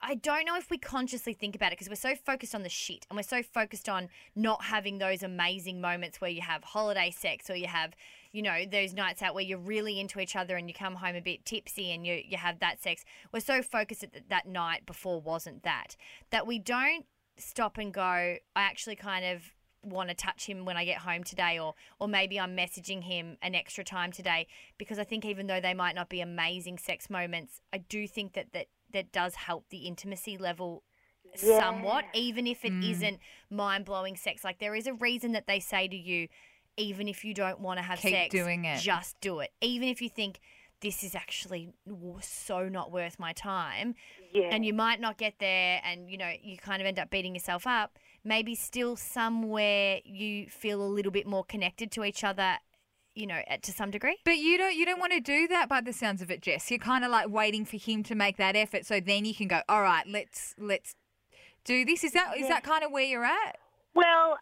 I 0.02 0.16
don't 0.16 0.46
know 0.46 0.56
if 0.56 0.70
we 0.70 0.78
consciously 0.78 1.34
think 1.34 1.56
about 1.56 1.68
it 1.68 1.78
because 1.78 1.90
we're 1.90 1.96
so 1.96 2.16
focused 2.16 2.54
on 2.54 2.64
the 2.64 2.70
shit 2.70 3.06
and 3.10 3.18
we're 3.18 3.24
so 3.24 3.42
focused 3.42 3.90
on 3.90 4.10
not 4.36 4.66
having 4.66 4.98
those 4.98 5.24
amazing 5.24 5.82
moments 5.82 6.22
where 6.22 6.30
you 6.30 6.42
have 6.42 6.64
holiday 6.64 7.12
sex 7.12 7.50
or 7.50 7.56
you 7.56 7.68
have, 7.68 7.94
you 8.32 8.42
know, 8.42 8.66
those 8.70 8.94
nights 8.94 9.22
out 9.22 9.34
where 9.34 9.44
you're 9.44 9.58
really 9.58 10.00
into 10.00 10.20
each 10.20 10.36
other 10.36 10.56
and 10.56 10.68
you 10.70 10.74
come 10.74 10.96
home 10.96 11.16
a 11.16 11.22
bit 11.22 11.46
tipsy 11.46 11.92
and 11.92 12.06
you, 12.06 12.22
you 12.28 12.38
have 12.38 12.60
that 12.60 12.82
sex. 12.82 13.04
We're 13.34 13.40
so 13.40 13.62
focused 13.62 14.02
that 14.02 14.30
that 14.30 14.48
night 14.48 14.86
before 14.86 15.22
wasn't 15.22 15.64
that, 15.64 15.96
that 16.30 16.46
we 16.48 16.60
don't 16.60 17.06
stop 17.38 17.78
and 17.78 17.94
go, 17.94 18.02
I 18.02 18.40
actually 18.56 18.96
kind 18.96 19.26
of 19.26 19.54
want 19.84 20.10
to 20.10 20.16
touch 20.16 20.48
him 20.48 20.66
when 20.66 20.76
I 20.76 20.86
get 20.86 20.98
home 20.98 21.24
today 21.24 21.60
or 21.60 21.74
or 22.00 22.08
maybe 22.08 22.40
I'm 22.40 22.58
messaging 22.58 23.04
him 23.04 23.38
an 23.42 23.56
extra 23.56 23.84
time 23.84 24.12
today 24.12 24.48
because 24.78 25.00
I 25.00 25.04
think 25.04 25.24
even 25.24 25.48
though 25.48 25.62
they 25.62 25.74
might 25.74 25.96
not 25.96 26.10
be 26.10 26.20
amazing 26.20 26.78
sex 26.78 27.10
moments 27.10 27.62
I 27.72 27.78
do 27.78 28.08
think 28.08 28.34
that 28.34 28.52
that 28.54 28.68
that 28.92 29.12
does 29.12 29.36
help 29.36 29.66
the 29.70 29.88
intimacy 29.88 30.38
level 30.38 30.84
somewhat 31.36 32.06
even 32.14 32.48
if 32.48 32.66
it 32.66 32.74
Mm. 32.74 32.84
not 32.84 33.20
mind-blowing 33.50 34.16
sex 34.18 34.44
like 34.44 34.60
there 34.60 34.76
is 34.76 34.88
a 34.88 34.94
reason 34.94 35.32
that 35.34 35.48
they 35.48 35.60
say 35.60 35.88
to 35.88 35.96
you 35.96 36.28
even 36.78 37.08
if 37.08 37.26
you 37.26 37.34
don't 37.34 37.60
want 37.60 37.78
to 37.78 37.84
have 37.84 38.00
Keep 38.00 38.12
sex 38.14 38.32
doing 38.32 38.66
it. 38.66 38.80
just 38.80 39.20
do 39.22 39.40
it 39.40 39.52
even 39.62 39.88
if 39.90 40.02
you 40.02 40.10
think 40.10 40.40
this 40.80 41.04
is 41.04 41.16
actually 41.16 41.70
so 42.22 42.70
not 42.70 42.92
worth 42.92 43.18
my 43.20 43.34
time 43.34 43.96
Yeah. 44.32 44.50
and 44.52 44.64
you 44.66 44.74
might 44.74 45.00
not 45.02 45.18
get 45.18 45.36
there 45.40 45.82
and 45.84 46.10
you 46.10 46.18
know 46.18 46.32
you 46.42 46.58
kind 46.58 46.82
of 46.82 46.86
end 46.88 47.00
up 47.00 47.10
beating 47.10 47.34
yourself 47.34 47.66
up 47.66 47.98
maybe 48.24 48.54
still 48.56 48.96
somewhere 48.96 50.00
you 50.06 50.48
feel 50.50 50.82
a 50.82 50.88
little 50.88 51.12
bit 51.12 51.26
more 51.28 51.44
connected 51.44 51.92
to 51.94 52.04
each 52.04 52.24
other 52.24 52.58
you 53.16 53.26
know 53.26 53.42
to 53.64 53.72
some 53.72 53.90
degree 53.90 54.18
But 54.26 54.38
you 54.38 54.58
don't 54.60 54.76
you 54.76 54.86
don't 54.86 55.00
want 55.00 55.14
to 55.14 55.20
do 55.20 55.48
that 55.48 55.68
by 55.68 55.82
the 55.82 55.92
sounds 55.94 56.22
of 56.22 56.30
it, 56.30 56.42
Jess. 56.44 56.70
You're 56.70 56.78
kind 56.78 57.04
of 57.04 57.10
like 57.10 57.28
waiting 57.30 57.66
for 57.66 57.78
him 57.78 58.04
to 58.04 58.14
make 58.14 58.38
that 58.38 58.56
effort 58.56 58.86
so 58.86 59.00
then 59.00 59.26
you 59.26 59.34
can 59.34 59.48
go, 59.48 59.62
"All 59.68 59.82
right, 59.82 60.06
let's 60.08 60.54
let's 60.60 60.94
do 61.66 61.84
this." 61.84 62.04
Is 62.04 62.12
that 62.12 62.38
is 62.38 62.48
that 62.48 62.62
kind 62.64 62.84
of 62.84 62.92
where 62.92 63.04
you're 63.06 63.26
at? 63.26 63.58
Well, 63.96 64.38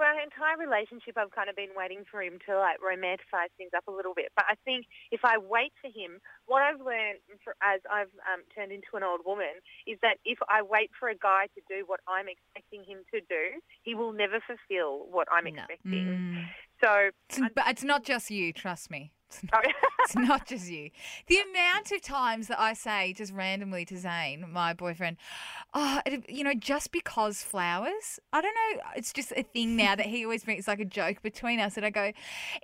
for 0.00 0.08
our 0.08 0.16
entire 0.16 0.56
relationship, 0.56 1.20
I've 1.20 1.30
kind 1.36 1.52
of 1.52 1.56
been 1.60 1.76
waiting 1.76 2.08
for 2.08 2.24
him 2.24 2.40
to 2.48 2.56
like 2.56 2.80
romanticize 2.80 3.52
things 3.60 3.76
up 3.76 3.84
a 3.86 3.92
little 3.92 4.16
bit. 4.16 4.32
But 4.34 4.46
I 4.48 4.56
think 4.64 4.86
if 5.12 5.20
I 5.28 5.36
wait 5.36 5.76
for 5.76 5.92
him, 5.92 6.24
what 6.46 6.62
I've 6.62 6.80
learned 6.80 7.20
for, 7.44 7.52
as 7.60 7.84
I've 7.84 8.08
um, 8.24 8.40
turned 8.56 8.72
into 8.72 8.96
an 8.96 9.04
old 9.04 9.20
woman 9.28 9.60
is 9.86 9.98
that 10.00 10.16
if 10.24 10.38
I 10.48 10.62
wait 10.62 10.88
for 10.98 11.10
a 11.10 11.14
guy 11.14 11.52
to 11.52 11.60
do 11.68 11.84
what 11.84 12.00
I'm 12.08 12.32
expecting 12.32 12.80
him 12.80 13.04
to 13.12 13.20
do, 13.20 13.60
he 13.84 13.94
will 13.94 14.16
never 14.16 14.40
fulfill 14.40 15.04
what 15.12 15.28
I'm 15.30 15.44
No. 15.44 15.52
expecting. 15.52 16.08
Mm. 16.08 16.48
So, 16.82 17.10
It's, 17.28 17.52
but 17.54 17.68
it's 17.68 17.84
not 17.84 18.02
just 18.02 18.30
you, 18.30 18.54
trust 18.54 18.90
me. 18.90 19.12
It's 19.30 19.40
oh, 19.52 19.60
It's 20.00 20.16
not 20.16 20.46
just 20.46 20.68
you. 20.68 20.90
The 21.28 21.38
amount 21.50 21.92
of 21.92 22.02
times 22.02 22.48
that 22.48 22.58
I 22.60 22.72
say 22.72 23.12
just 23.12 23.32
randomly 23.32 23.84
to 23.86 23.96
Zane, 23.96 24.44
my 24.50 24.72
boyfriend, 24.74 25.16
oh, 25.72 26.00
it- 26.04 26.28
you 26.28 26.42
know, 26.44 26.54
just 26.54 26.90
because 26.90 27.42
flowers. 27.42 28.18
I 28.32 28.40
don't 28.40 28.54
know. 28.54 28.82
It's 28.96 29.12
just 29.12 29.32
a 29.36 29.42
thing 29.42 29.76
now 29.76 29.94
that 29.94 30.06
he 30.06 30.24
always 30.24 30.44
brings. 30.44 30.66
Like 30.66 30.80
a 30.80 30.84
joke 30.84 31.22
between 31.22 31.60
us. 31.60 31.76
And 31.76 31.86
I 31.86 31.90
go, 31.90 32.12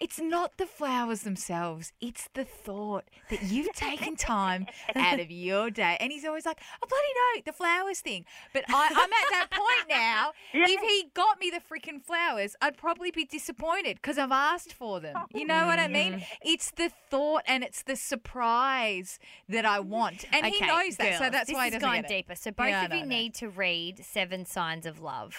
it's 0.01 0.19
not 0.21 0.57
the 0.59 0.67
flowers 0.67 1.23
themselves. 1.23 1.93
It's 2.01 2.29
the 2.35 2.45
thought 2.45 3.05
that 3.31 3.43
you've 3.45 3.73
taken 3.75 4.17
time 4.17 4.67
out 4.95 5.21
of 5.21 5.31
your 5.31 5.71
day. 5.71 5.97
And 6.01 6.11
he's 6.13 6.25
always 6.25 6.47
like, 6.47 6.59
oh, 6.83 6.87
bloody 6.89 7.05
no, 7.37 7.43
the 7.47 7.53
flowers 7.57 8.01
thing. 8.01 8.25
But 8.53 8.65
I, 8.69 8.89
I'm 8.91 9.13
at 9.13 9.31
that 9.31 9.49
point 9.51 9.89
now. 9.89 10.33
If 10.77 10.81
he 10.81 11.11
got 11.15 11.39
me 11.39 11.51
the 11.51 11.61
freaking 11.61 12.03
flowers, 12.03 12.57
I'd 12.61 12.77
probably 12.77 13.11
be 13.11 13.25
disappointed 13.25 13.97
because 13.97 14.19
I've 14.19 14.33
asked 14.33 14.73
for 14.73 15.01
them. 15.01 15.17
You 15.35 15.47
know 15.47 15.67
what 15.67 15.79
I 15.79 15.87
mean? 15.89 16.15
Mm-hmm. 16.15 16.23
It's 16.57 16.71
the 16.71 16.91
thought 17.11 17.43
and 17.47 17.63
it's 17.63 17.83
the 17.83 17.97
surprise 17.97 19.19
that 19.49 19.67
I 19.67 19.81
want. 19.81 20.25
And 20.33 20.47
he 20.47 20.59
knows 20.67 20.97
that. 20.97 21.15
so 21.15 21.19
girls, 21.21 21.33
that's 21.33 21.47
this 21.49 21.55
why 21.55 21.65
he 21.65 21.69
is 21.69 21.75
doesn't 21.75 21.87
going 21.89 22.03
get 22.03 22.11
it. 22.11 22.15
deeper 22.17 22.35
so 22.35 22.51
both 22.51 22.69
Yeah, 22.69 22.81
I 22.81 22.85
of 22.87 22.93
you 22.93 22.97
know, 23.01 23.03
I 23.03 23.09
know. 23.09 23.09
need 23.09 23.35
to 23.35 23.49
read 23.51 24.05
seven 24.05 24.47
signs 24.47 24.87
of 24.87 25.01
love 25.01 25.39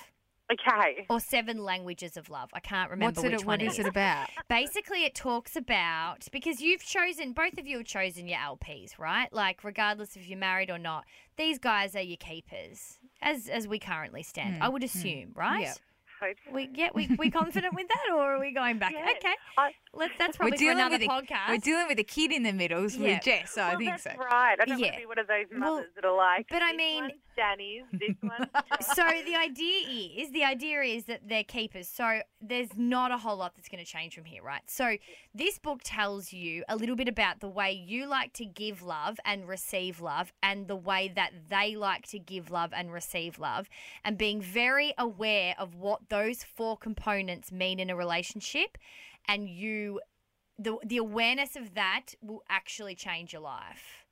okay. 0.52 1.06
or 1.10 1.20
seven 1.20 1.58
languages 1.64 2.16
of 2.18 2.30
love 2.30 2.50
i 2.54 2.60
can't 2.60 2.90
remember 2.92 3.20
What's 3.22 3.26
it, 3.26 3.32
which 3.32 3.40
what 3.46 3.60
one 3.60 3.62
is 3.62 3.80
it 3.80 3.86
about? 3.88 4.30
basically 4.50 5.04
it 5.06 5.16
talks 5.16 5.56
about 5.56 6.28
because 6.32 6.62
you've 6.62 6.84
chosen 6.84 7.34
both 7.34 7.58
of 7.58 7.66
you 7.68 7.78
have 7.80 7.88
chosen 7.88 8.28
your 8.28 8.38
lps 8.40 8.98
right 9.00 9.32
like 9.34 9.64
regardless 9.64 10.16
if 10.16 10.28
you're 10.28 10.38
married 10.40 10.70
or 10.70 10.78
not 10.78 11.04
these 11.38 11.58
guys 11.60 11.96
are 11.96 12.02
your 12.02 12.18
keepers 12.18 13.00
as 13.22 13.50
as 13.50 13.68
we 13.68 13.80
currently 13.80 14.24
stand 14.24 14.62
i 14.64 14.70
would 14.70 14.84
assume 14.84 15.32
right 15.36 15.58
Hmm, 15.58 15.62
Yeah. 15.64 15.74
Hope 16.20 16.38
so. 16.46 16.54
We 16.54 16.70
yeah, 16.74 16.90
we 16.94 17.08
we 17.18 17.30
confident 17.32 17.74
with 17.74 17.88
that, 17.88 18.14
or 18.14 18.36
are 18.36 18.40
we 18.40 18.52
going 18.54 18.78
back? 18.80 18.94
Yes. 18.94 19.16
Okay, 19.18 19.34
I- 19.58 19.72
let's. 19.94 20.14
That's 20.18 20.38
We're 20.40 20.44
probably 20.50 20.58
for 20.58 20.62
dealing 20.64 20.78
another 20.80 20.98
with 20.98 21.02
a, 21.04 21.08
podcast. 21.08 21.50
we're 21.50 21.58
dealing 21.58 21.88
with 21.88 22.00
a 22.00 22.04
kid 22.04 22.32
in 22.32 22.44
the 22.44 22.54
middle 22.54 22.90
so 22.90 23.00
Yeah. 23.00 23.16
with 23.16 23.24
Jess, 23.24 23.52
so 23.52 23.62
I 23.64 23.76
think 23.76 23.90
that's 23.92 24.04
so. 24.04 24.12
right. 24.18 24.58
I 24.60 24.66
don't 24.66 24.80
Yeah. 24.80 24.86
want 24.86 24.94
to 24.96 25.00
be 25.00 25.06
one 25.06 25.20
of 25.20 25.28
those 25.28 25.46
Well, 25.52 25.60
mothers 25.60 25.90
that 25.96 26.06
are 26.06 26.16
like, 26.16 26.48
but 26.50 26.62
I 26.62 26.74
mean- 26.74 27.04
one's 27.04 27.14
Danny's, 27.36 27.84
this 27.94 28.16
one's 28.24 28.48
so 28.96 29.04
the 29.26 29.36
idea 29.36 30.08
is 30.18 30.32
the 30.32 30.44
idea 30.44 30.82
is 30.82 31.06
that 31.06 31.22
they're 31.28 31.44
keepers. 31.44 31.88
So 31.88 32.22
there's 32.42 32.70
not 32.76 33.12
a 33.12 33.18
whole 33.20 33.38
lot 33.38 33.54
that's 33.56 33.70
going 33.70 33.84
to 33.84 33.90
change 33.90 34.16
from 34.16 34.26
here, 34.26 34.42
right? 34.42 34.62
So 34.66 34.98
this 35.36 35.60
book 35.60 35.82
tells 35.84 36.34
you 36.34 36.64
a 36.68 36.76
little 36.76 36.96
bit 36.96 37.08
about 37.08 37.40
the 37.40 37.48
way 37.48 37.72
you 37.74 38.08
like 38.08 38.34
to 38.34 38.46
give 38.46 38.82
love 38.82 39.20
and 39.24 39.48
receive 39.48 40.02
love, 40.02 40.34
and 40.42 40.68
the 40.68 40.76
way 40.76 41.12
that 41.16 41.32
they 41.50 41.76
like 41.76 42.08
to 42.08 42.18
give 42.18 42.50
love 42.50 42.72
and 42.76 42.92
receive 42.92 43.38
love, 43.38 43.70
and 44.04 44.18
being 44.18 44.42
very 44.42 44.96
aware 44.98 45.54
of 45.60 45.76
what 45.76 46.07
those 46.10 46.44
four 46.44 46.78
components 46.78 47.52
mean 47.52 47.80
in 47.80 47.90
a 47.90 47.96
relationship, 47.96 48.78
and 49.28 49.50
you. 49.50 50.02
The, 50.60 50.76
the 50.84 50.98
awareness 50.98 51.56
of 51.56 51.76
that 51.76 52.16
will 52.20 52.42
actually 52.50 52.96
change 52.96 53.32
your 53.32 53.44
life. 53.44 54.08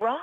right. 0.00 0.18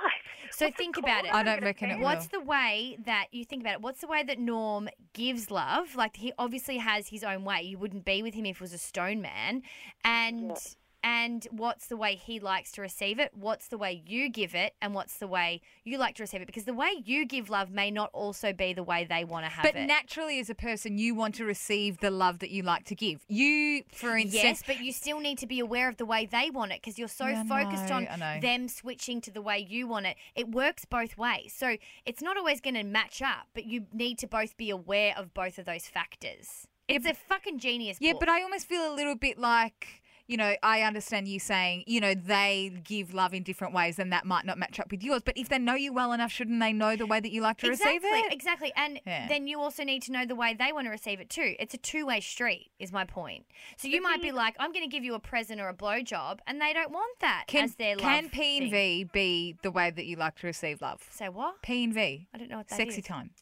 So 0.50 0.66
What's 0.66 0.76
think 0.76 0.98
about 0.98 1.24
it. 1.24 1.32
I 1.32 1.42
don't 1.42 1.62
reckon 1.62 1.88
it 1.88 1.94
say 1.94 1.96
will. 1.96 2.04
What's 2.04 2.26
the 2.26 2.40
way 2.40 2.98
that 3.06 3.28
you 3.32 3.46
think 3.46 3.62
about 3.62 3.76
it? 3.76 3.80
What's 3.80 4.02
the 4.02 4.08
way 4.08 4.22
that 4.22 4.38
Norm 4.38 4.90
gives 5.14 5.50
love? 5.50 5.96
Like 5.96 6.16
he 6.16 6.34
obviously 6.38 6.76
has 6.76 7.08
his 7.08 7.24
own 7.24 7.44
way. 7.44 7.62
You 7.62 7.78
wouldn't 7.78 8.04
be 8.04 8.22
with 8.22 8.34
him 8.34 8.44
if 8.44 8.58
he 8.58 8.62
was 8.62 8.74
a 8.74 8.78
stone 8.78 9.22
man. 9.22 9.62
And 10.04 10.58
and 11.02 11.46
what's 11.50 11.86
the 11.86 11.96
way 11.96 12.14
he 12.14 12.38
likes 12.38 12.70
to 12.72 12.80
receive 12.80 13.18
it? 13.18 13.30
What's 13.34 13.68
the 13.68 13.78
way 13.78 14.02
you 14.06 14.28
give 14.28 14.54
it? 14.54 14.74
And 14.80 14.94
what's 14.94 15.18
the 15.18 15.26
way 15.26 15.60
you 15.84 15.98
like 15.98 16.14
to 16.16 16.22
receive 16.22 16.40
it? 16.42 16.46
Because 16.46 16.64
the 16.64 16.74
way 16.74 16.90
you 17.04 17.26
give 17.26 17.50
love 17.50 17.70
may 17.70 17.90
not 17.90 18.10
also 18.12 18.52
be 18.52 18.72
the 18.72 18.82
way 18.82 19.04
they 19.08 19.24
want 19.24 19.44
to 19.44 19.50
have 19.50 19.64
But 19.64 19.70
it. 19.76 19.80
But 19.80 19.86
naturally, 19.86 20.38
as 20.38 20.48
a 20.48 20.54
person, 20.54 20.98
you 20.98 21.14
want 21.14 21.34
to 21.36 21.44
receive 21.44 21.98
the 21.98 22.10
love 22.10 22.38
that 22.38 22.50
you 22.50 22.62
like 22.62 22.84
to 22.84 22.94
give. 22.94 23.24
You, 23.28 23.82
for 23.92 24.16
instance, 24.16 24.42
Yes, 24.42 24.62
but 24.66 24.80
you 24.80 24.92
still 24.92 25.20
need 25.20 25.38
to 25.38 25.46
be 25.46 25.60
aware 25.60 25.88
of 25.88 25.96
the 25.96 26.06
way 26.06 26.26
they 26.26 26.50
want 26.50 26.72
it 26.72 26.80
because 26.80 26.98
you're 26.98 27.08
so 27.08 27.26
Yeah, 27.26 27.44
focused 27.44 27.88
know, 27.88 27.96
on 27.96 28.40
them 28.40 28.68
switching 28.68 29.20
to 29.22 29.30
the 29.30 29.42
way 29.42 29.58
you 29.58 29.86
want 29.88 30.06
it. 30.06 30.16
It 30.34 30.50
works 30.50 30.84
both 30.84 31.16
ways. 31.18 31.52
So 31.56 31.76
it's 32.06 32.22
not 32.22 32.36
always 32.36 32.60
going 32.60 32.74
to 32.74 32.84
match 32.84 33.20
up, 33.22 33.48
but 33.54 33.64
you 33.64 33.86
need 33.92 34.18
to 34.18 34.26
both 34.26 34.56
be 34.56 34.70
aware 34.70 35.14
of 35.16 35.34
both 35.34 35.58
of 35.58 35.64
those 35.64 35.86
factors. 35.86 36.66
It's 36.88 37.06
a 37.06 37.14
fucking 37.14 37.58
genius 37.58 37.98
Yeah, 38.00 38.12
book. 38.12 38.20
but 38.20 38.28
I 38.28 38.42
almost 38.42 38.66
feel 38.66 38.92
a 38.92 38.94
little 38.94 39.14
bit 39.14 39.38
like, 39.38 40.01
you 40.32 40.38
know, 40.38 40.54
I 40.62 40.80
understand 40.80 41.28
you 41.28 41.38
saying, 41.38 41.84
you 41.86 42.00
know, 42.00 42.14
they 42.14 42.72
give 42.84 43.12
love 43.12 43.34
in 43.34 43.42
different 43.42 43.74
ways 43.74 43.98
and 43.98 44.10
that 44.14 44.24
might 44.24 44.46
not 44.46 44.56
match 44.58 44.80
up 44.80 44.90
with 44.90 45.02
yours. 45.02 45.20
But 45.22 45.36
if 45.36 45.50
they 45.50 45.58
know 45.58 45.74
you 45.74 45.92
well 45.92 46.12
enough, 46.12 46.32
shouldn't 46.32 46.58
they 46.58 46.72
know 46.72 46.96
the 46.96 47.04
way 47.06 47.20
that 47.20 47.30
you 47.30 47.42
like 47.42 47.58
to 47.58 47.68
exactly, 47.68 47.98
receive 48.10 48.24
it? 48.26 48.32
exactly. 48.32 48.72
And 48.74 48.98
Yeah. 49.04 49.28
then 49.28 49.46
you 49.46 49.60
also 49.60 49.84
need 49.84 50.02
to 50.04 50.12
know 50.12 50.24
the 50.24 50.34
way 50.34 50.54
they 50.54 50.72
want 50.72 50.86
to 50.86 50.90
receive 50.90 51.20
it 51.20 51.28
too. 51.28 51.54
It's 51.60 51.74
a 51.74 51.76
two-way 51.76 52.20
street, 52.20 52.70
is 52.78 52.90
my 52.90 53.04
point. 53.04 53.44
So 53.76 53.88
you 53.88 54.00
might 54.00 54.22
be 54.22 54.32
like, 54.32 54.56
I'm 54.58 54.72
going 54.72 54.84
to 54.84 54.90
give 54.90 55.04
you 55.04 55.12
a 55.14 55.20
present 55.20 55.60
or 55.60 55.68
a 55.68 55.74
blowjob, 55.74 56.38
and 56.46 56.58
they 56.62 56.72
don't 56.72 56.90
want 56.92 57.18
that 57.20 57.44
Can, 57.46 57.64
as 57.64 57.74
their 57.74 57.96
can 57.96 58.30
P 58.30 58.58
and. 58.58 58.70
V 58.70 59.04
be 59.12 59.56
the 59.62 59.70
way 59.70 59.90
that 59.90 60.06
you 60.06 60.16
like 60.16 60.36
to 60.36 60.46
receive 60.46 60.80
love? 60.80 61.02
Say 61.10 61.28
what? 61.28 61.60
P 61.60 61.84
and 61.84 61.92
V, 61.92 62.26
I 62.32 62.38
don't 62.38 62.48
know 62.48 62.56
what 62.56 62.68
that 62.68 62.76
sexy 62.76 63.00
is. 63.00 63.04
time. 63.04 63.32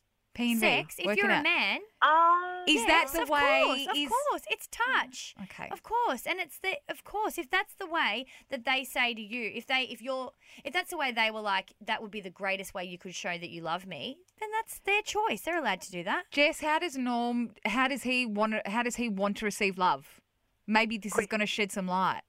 P 0.40 0.52
and 0.52 0.60
V. 0.60 0.66
Sex. 0.66 0.96
If 0.98 1.06
working 1.06 1.24
you're 1.24 1.32
a 1.32 1.36
out. 1.36 1.42
man, 1.44 1.80
Um, 2.02 2.64
Is 2.66 2.84
that 2.86 3.02
Yes, 3.06 3.12
the 3.12 3.22
of 3.22 3.28
way? 3.30 3.62
Course, 3.64 3.86
of 3.90 3.96
is 3.96 4.08
course, 4.08 4.42
it's 4.50 4.68
touch. 4.70 5.34
okay? 5.44 5.68
Of 5.70 5.82
course, 5.82 6.26
and 6.26 6.40
it's 6.40 6.58
the 6.58 6.76
of 6.88 7.04
course 7.04 7.38
if 7.38 7.48
that's 7.50 7.74
the 7.74 7.86
way 7.86 8.26
that 8.50 8.64
they 8.64 8.84
say 8.84 9.14
to 9.14 9.20
you, 9.20 9.50
if 9.54 9.66
they 9.66 9.82
if 9.82 10.00
you're 10.02 10.32
if 10.64 10.72
that's 10.72 10.90
the 10.90 10.96
way 10.96 11.12
they 11.12 11.30
were 11.30 11.40
like 11.40 11.74
that 11.80 12.00
would 12.02 12.10
be 12.10 12.20
the 12.20 12.30
greatest 12.30 12.74
way 12.74 12.84
you 12.84 12.98
could 12.98 13.14
show 13.14 13.36
that 13.38 13.50
you 13.50 13.62
love 13.62 13.86
me, 13.86 14.18
then 14.40 14.48
that's 14.52 14.78
their 14.80 15.02
choice. 15.02 15.42
They're 15.42 15.58
allowed 15.58 15.80
to 15.82 15.90
do 15.90 16.02
that. 16.04 16.24
Jess, 16.30 16.60
how 16.60 16.78
does 16.78 16.96
Norm? 16.96 17.50
How 17.66 17.88
does 17.88 18.02
he 18.04 18.26
want? 18.26 18.52
to- 18.52 18.70
How 18.70 18.82
does 18.82 18.96
he 18.96 19.08
want 19.08 19.36
to 19.38 19.44
receive 19.44 19.78
love? 19.78 20.20
Maybe 20.66 20.98
this 20.98 21.16
is 21.18 21.26
going 21.26 21.40
to 21.40 21.46
shed 21.46 21.72
some 21.72 21.86
light. 21.86 22.22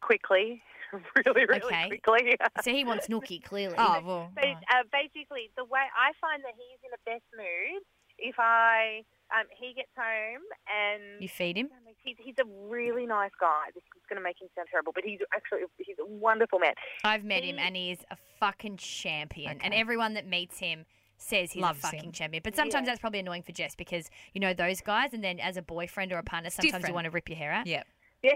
quickly, 0.00 0.62
really, 1.26 1.44
really 1.46 1.62
Okay. 1.62 1.88
quickly. 1.88 2.36
So 2.62 2.70
he 2.72 2.84
wants 2.84 3.08
Nookie 3.08 3.42
clearly. 3.42 3.76
Oh 3.78 4.00
well. 4.04 4.30
So 4.42 4.48
uh, 4.48 4.82
basically, 4.92 5.50
the 5.56 5.64
way 5.64 5.80
I 5.96 6.12
find 6.20 6.42
that 6.44 6.52
he's 6.56 6.78
in 6.84 6.90
the 6.90 7.02
best 7.10 7.24
mood 7.36 7.82
if 8.18 8.36
I 8.38 9.02
um, 9.34 9.46
he 9.58 9.72
gets 9.74 9.88
home 9.96 10.42
and 10.68 11.22
You 11.22 11.28
feed 11.28 11.56
him. 11.56 11.68
he's, 12.02 12.16
he's 12.18 12.34
a 12.40 12.44
really 12.68 13.06
nice 13.06 13.30
guy. 13.40 13.66
This 13.74 13.84
is 13.96 14.02
going 14.08 14.16
to 14.18 14.22
make 14.22 14.40
him 14.40 14.48
sound 14.56 14.68
terrible, 14.70 14.92
but 14.94 15.04
he's 15.04 15.20
actually 15.34 15.60
he's 15.78 15.96
a 16.00 16.06
wonderful 16.06 16.58
man. 16.58 16.74
I've 17.04 17.24
met 17.24 17.44
him 17.44 17.58
and 17.58 17.76
he 17.76 17.92
is 17.92 18.00
a 18.10 18.16
fucking 18.40 18.76
champion. 18.78 19.58
And 19.62 19.72
everyone 19.72 20.14
that 20.14 20.26
meets 20.26 20.58
him 20.58 20.84
says 21.16 21.52
he's 21.52 21.62
Loves 21.62 21.78
a 21.78 21.82
fucking 21.82 22.04
him. 22.06 22.12
champion. 22.12 22.40
But 22.42 22.56
sometimes 22.56 22.86
Yeah. 22.86 22.92
that's 22.92 23.00
probably 23.00 23.20
annoying 23.20 23.42
for 23.42 23.52
Jess 23.52 23.74
because 23.76 24.10
you 24.34 24.40
know 24.40 24.52
those 24.52 24.80
guys 24.80 25.12
and 25.14 25.22
then 25.22 25.38
as 25.38 25.56
a 25.56 25.62
boyfriend 25.62 26.12
or 26.12 26.18
a 26.18 26.22
partner 26.22 26.50
sometimes 26.50 26.72
different. 26.72 26.88
you 26.88 26.94
want 26.94 27.04
to 27.06 27.10
rip 27.10 27.28
your 27.28 27.38
hair 27.38 27.52
out. 27.52 27.66
Yep. 27.66 27.86
Yeah, 28.22 28.32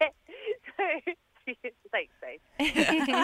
yeah. 0.00 0.08
So, 0.78 1.12
thanks, 1.92 2.12
Steve. 2.18 2.40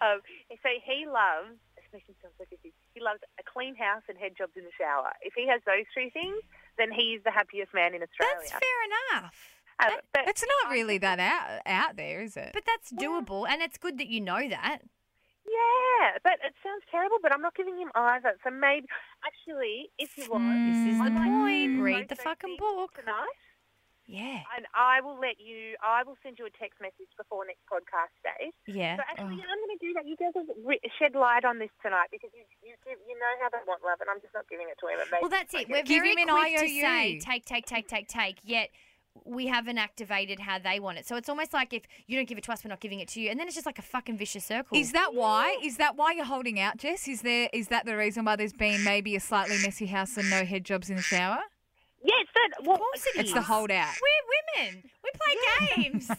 um, 0.00 0.18
so 0.50 0.68
he 0.84 1.06
loves. 1.06 1.56
This 1.76 1.84
makes 1.92 2.08
him 2.08 2.14
sound 2.22 2.34
so 2.38 2.44
goofy. 2.50 2.72
He 2.94 3.00
loves 3.00 3.20
a 3.38 3.42
clean 3.46 3.74
house 3.76 4.02
and 4.08 4.18
head 4.18 4.32
jobs 4.36 4.52
in 4.56 4.64
the 4.64 4.74
shower. 4.78 5.12
If 5.22 5.34
he 5.34 5.46
has 5.48 5.60
those 5.66 5.86
three 5.94 6.10
things, 6.10 6.42
then 6.78 6.90
he's 6.92 7.20
the 7.24 7.30
happiest 7.30 7.72
man 7.74 7.94
in 7.94 8.02
Australia. 8.02 8.36
That's 8.50 8.52
fair 8.52 8.80
enough. 8.90 9.34
Um, 9.82 9.90
but 10.12 10.28
It's 10.28 10.44
not 10.62 10.70
really 10.72 10.98
that 10.98 11.18
out 11.18 11.60
out 11.66 11.96
there, 11.96 12.22
is 12.22 12.36
it? 12.36 12.50
But 12.52 12.64
that's 12.66 12.92
doable, 12.92 13.48
and 13.48 13.62
it's 13.62 13.78
good 13.78 13.98
that 13.98 14.08
you 14.08 14.20
know 14.20 14.46
that. 14.48 14.78
yeah, 15.48 16.18
but 16.22 16.34
it 16.44 16.54
sounds 16.62 16.84
terrible. 16.90 17.16
But 17.22 17.32
I'm 17.32 17.40
not 17.42 17.54
giving 17.56 17.76
him 17.78 17.90
either. 17.94 18.34
So 18.44 18.50
maybe, 18.50 18.86
actually, 19.26 19.90
if 19.98 20.16
you 20.18 20.28
want, 20.30 20.44
This 20.44 20.94
is 20.94 21.00
I 21.00 21.08
the 21.08 21.16
point. 21.16 21.82
Read 21.82 22.08
the 22.08 22.16
fucking 22.16 22.56
book. 22.58 22.94
tonight, 22.94 23.38
Yeah. 24.12 24.44
and 24.54 24.68
I 24.76 25.00
will 25.00 25.16
let 25.16 25.40
you. 25.40 25.74
I 25.80 26.04
will 26.04 26.20
send 26.22 26.36
you 26.38 26.44
a 26.44 26.52
text 26.52 26.80
message 26.84 27.08
before 27.16 27.48
next 27.48 27.64
podcast 27.64 28.12
day. 28.20 28.52
Yeah. 28.68 28.96
So 29.00 29.02
actually, 29.08 29.34
Oh. 29.34 29.40
yeah, 29.40 29.48
I'm 29.48 29.58
going 29.64 29.72
to 29.72 29.80
do 29.80 29.92
that. 29.96 30.04
You 30.04 30.16
guys 30.20 30.36
have 30.36 30.52
shed 31.00 31.14
light 31.16 31.44
on 31.48 31.58
this 31.58 31.72
tonight 31.80 32.08
because 32.12 32.30
you 32.36 32.44
you, 32.62 32.74
give, 32.84 32.98
you 33.08 33.16
know 33.18 33.32
how 33.40 33.48
they 33.48 33.64
want 33.66 33.80
love, 33.82 33.98
and 34.04 34.10
I'm 34.12 34.20
just 34.20 34.34
not 34.34 34.44
giving 34.48 34.68
it 34.68 34.76
to 34.80 34.86
him. 34.92 35.00
It 35.00 35.08
Well, 35.20 35.30
that's 35.30 35.54
it. 35.54 35.68
We're 35.68 35.82
Give 35.82 36.02
very 36.04 36.14
quick 36.14 36.28
to 36.28 36.60
IOU. 36.60 36.80
say 36.80 37.18
take, 37.24 37.44
take, 37.44 37.66
take, 37.66 37.88
take, 37.88 38.06
take. 38.08 38.36
Yet 38.44 38.68
we 39.24 39.46
haven't 39.46 39.76
activated 39.78 40.40
how 40.40 40.58
they 40.58 40.80
want 40.80 40.96
it. 40.98 41.06
So 41.06 41.16
it's 41.16 41.28
almost 41.28 41.52
like 41.52 41.72
if 41.72 41.82
you 42.06 42.16
don't 42.16 42.26
give 42.28 42.38
it 42.38 42.44
to 42.44 42.52
us, 42.52 42.64
we're 42.64 42.70
not 42.70 42.80
giving 42.80 43.00
it 43.00 43.08
to 43.08 43.20
you, 43.20 43.30
and 43.30 43.38
then 43.38 43.46
it's 43.46 43.54
just 43.56 43.66
like 43.66 43.78
a 43.78 43.82
fucking 43.82 44.16
vicious 44.18 44.44
circle. 44.44 44.76
Is 44.76 44.92
that 44.92 45.14
why? 45.14 45.56
Is 45.62 45.76
that 45.78 45.96
why 45.96 46.12
you're 46.12 46.24
holding 46.24 46.58
out, 46.60 46.76
Jess? 46.78 47.08
Is 47.08 47.22
there 47.22 47.48
is 47.52 47.68
that 47.68 47.84
the 47.86 47.96
reason 47.96 48.24
why 48.24 48.36
there's 48.36 48.52
been 48.52 48.84
maybe 48.84 49.16
a 49.16 49.20
slightly 49.20 49.56
messy 49.62 49.86
house 49.86 50.16
and 50.16 50.28
no 50.30 50.44
head 50.44 50.64
jobs 50.64 50.88
in 50.90 50.96
the 50.96 51.02
shower? 51.02 51.40
Yes, 52.04 52.26
that. 52.34 52.64
Well, 52.64 52.74
Of 52.74 52.80
course 52.80 53.06
it 53.14 53.20
It's 53.20 53.28
is. 53.30 53.34
the 53.34 53.42
holdout. 53.42 53.94
We're 54.00 54.64
women. 54.66 54.82
We 55.04 55.10
play 55.14 55.82
games. 55.84 56.08
Like 56.08 56.18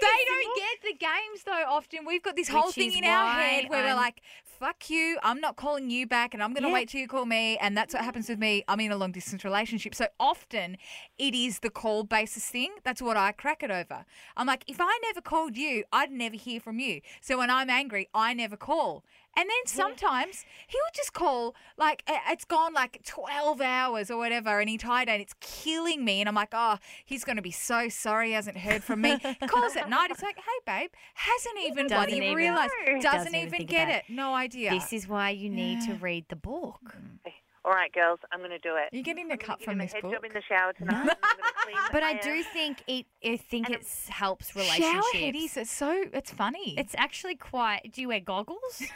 They 0.00 0.24
don't 0.26 0.56
get 0.56 0.82
the 0.82 0.94
games 0.98 1.44
though. 1.44 1.64
Often 1.68 2.00
we've 2.06 2.22
got 2.22 2.36
this 2.36 2.48
whole 2.48 2.70
thing 2.70 2.92
in 2.96 3.04
our 3.04 3.32
head 3.32 3.64
where 3.68 3.82
we're 3.84 3.94
like, 3.94 4.20
"Fuck 4.44 4.90
you! 4.90 5.18
I'm 5.22 5.40
not 5.40 5.56
calling 5.56 5.90
you 5.90 6.06
back, 6.06 6.34
and 6.34 6.42
I'm 6.42 6.52
going 6.52 6.62
to 6.62 6.68
Yeah. 6.68 6.74
wait 6.74 6.88
till 6.90 7.00
you 7.00 7.08
call 7.08 7.24
me." 7.26 7.56
And 7.58 7.76
that's 7.76 7.94
what 7.94 8.04
happens 8.04 8.28
with 8.28 8.38
me. 8.38 8.62
I'm 8.68 8.80
in 8.80 8.92
a 8.92 8.96
long 8.96 9.12
distance 9.12 9.44
relationship, 9.44 9.94
so 9.94 10.06
often 10.18 10.76
it 11.18 11.34
is 11.34 11.60
the 11.60 11.70
call 11.70 12.04
basis 12.04 12.46
thing. 12.46 12.70
That's 12.84 13.00
what 13.02 13.16
I 13.16 13.32
crack 13.32 13.62
it 13.62 13.70
over. 13.70 14.04
I'm 14.36 14.46
like, 14.46 14.64
if 14.68 14.76
I 14.80 14.98
never 15.04 15.20
called 15.20 15.56
you, 15.56 15.84
I'd 15.92 16.10
never 16.10 16.36
hear 16.36 16.60
from 16.60 16.78
you. 16.78 17.00
So 17.20 17.38
when 17.38 17.50
I'm 17.50 17.70
angry, 17.70 18.08
I 18.14 18.34
never 18.34 18.56
call. 18.56 19.04
And 19.36 19.48
then 19.48 19.66
sometimes 19.66 20.44
he'll 20.66 20.80
just 20.94 21.12
call 21.12 21.54
like 21.78 22.02
it's 22.28 22.44
gone 22.44 22.74
like 22.74 23.00
12 23.06 23.60
hours 23.60 24.10
or 24.10 24.18
whatever 24.18 24.58
and 24.60 24.68
he 24.68 24.76
tired 24.76 25.08
and 25.08 25.22
it's 25.22 25.34
killing 25.40 26.04
me 26.04 26.20
and 26.20 26.28
I'm 26.28 26.34
like 26.34 26.50
oh 26.52 26.76
he's 27.04 27.24
going 27.24 27.36
to 27.36 27.42
be 27.42 27.50
so 27.52 27.88
sorry 27.88 28.28
he 28.28 28.32
hasn't 28.34 28.58
heard 28.58 28.82
from 28.82 29.00
me. 29.02 29.18
He 29.22 29.34
calls 29.46 29.76
at 29.76 29.88
night 29.88 30.10
it's 30.10 30.22
like 30.22 30.36
hey 30.36 30.42
babe 30.66 30.90
hasn't 31.14 31.58
even 31.64 31.86
Doesn't 31.86 32.08
bloody 32.08 32.16
even- 32.26 32.34
realized 32.34 32.72
doesn't, 32.86 33.02
Doesn't 33.02 33.34
even 33.34 33.66
get 33.66 33.88
about 33.88 33.94
it. 33.98 34.04
no 34.10 34.34
idea. 34.34 34.70
This 34.70 34.92
is 34.92 35.08
why 35.08 35.30
you 35.30 35.48
need 35.48 35.80
to 35.82 35.94
read 35.94 36.26
the 36.28 36.36
book. 36.36 36.80
Mm. 36.96 37.32
All 37.64 37.72
right, 37.72 37.92
girls, 37.92 38.18
I'm 38.32 38.38
going 38.40 38.50
to 38.50 38.58
do 38.58 38.74
it. 38.76 38.88
you're 38.92 39.02
getting 39.02 39.30
a 39.30 39.34
I'm 39.34 39.38
cut 39.38 39.62
from 39.62 39.74
him 39.74 39.80
a 39.80 39.84
this 39.84 39.92
head 39.92 40.02
book 40.02 40.12
job 40.14 40.24
in 40.24 40.32
the 40.32 40.42
shower 40.48 40.72
tonight. 40.72 40.94
I'm 40.96 41.06
gonna 41.06 41.16
clean 41.62 41.76
the 41.76 41.92
But 41.92 42.02
I 42.02 42.14
do 42.18 42.42
think 42.42 42.82
it. 42.86 43.06
I 43.24 43.36
think 43.36 43.68
it 43.70 43.86
helps 44.08 44.54
relationships. 44.56 44.90
shower 44.92 45.02
headies 45.14 45.56
it's 45.56 45.70
so 45.70 46.04
it's 46.12 46.30
funny 46.30 46.74
It's 46.78 46.94
actually 46.96 47.36
quite. 47.36 47.90
Do 47.92 48.00
you 48.00 48.08
wear 48.08 48.20
goggles? 48.20 48.82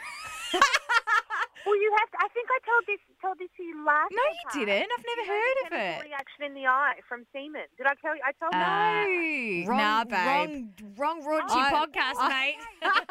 Well, 1.65 1.75
you 1.81 1.91
have 1.97 2.11
to. 2.11 2.17
I 2.23 2.27
think 2.29 2.47
I 2.51 2.59
told 2.63 2.83
this 2.85 2.99
told 3.19 3.39
this 3.39 3.49
to 3.57 3.63
you 3.63 3.83
last. 3.83 4.11
Night. 4.11 4.21
No 4.21 4.59
you 4.59 4.67
podcast. 4.67 4.69
didn't 4.69 4.91
I've 4.99 5.05
never 5.17 5.21
You 5.25 5.33
heard 5.33 5.57
of 5.65 5.73
it 5.73 6.03
Reaction 6.05 6.43
in 6.45 6.53
the 6.53 6.67
eye 6.67 6.93
from 7.09 7.25
semen. 7.33 7.63
Did 7.75 7.87
I 7.87 7.93
tell 8.03 8.15
you? 8.15 8.21
I 8.21 8.33
told 8.37 8.53
you. 8.53 9.73
Uh, 9.73 9.73
no 9.73 9.81
nah 9.81 10.03
babe 10.05 10.69
wrong, 10.95 11.23
wrong 11.25 11.41
raunchy 11.41 11.57
I- 11.57 11.71
podcast, 11.73 12.17
I- 12.19 12.29
mate. 12.29 13.01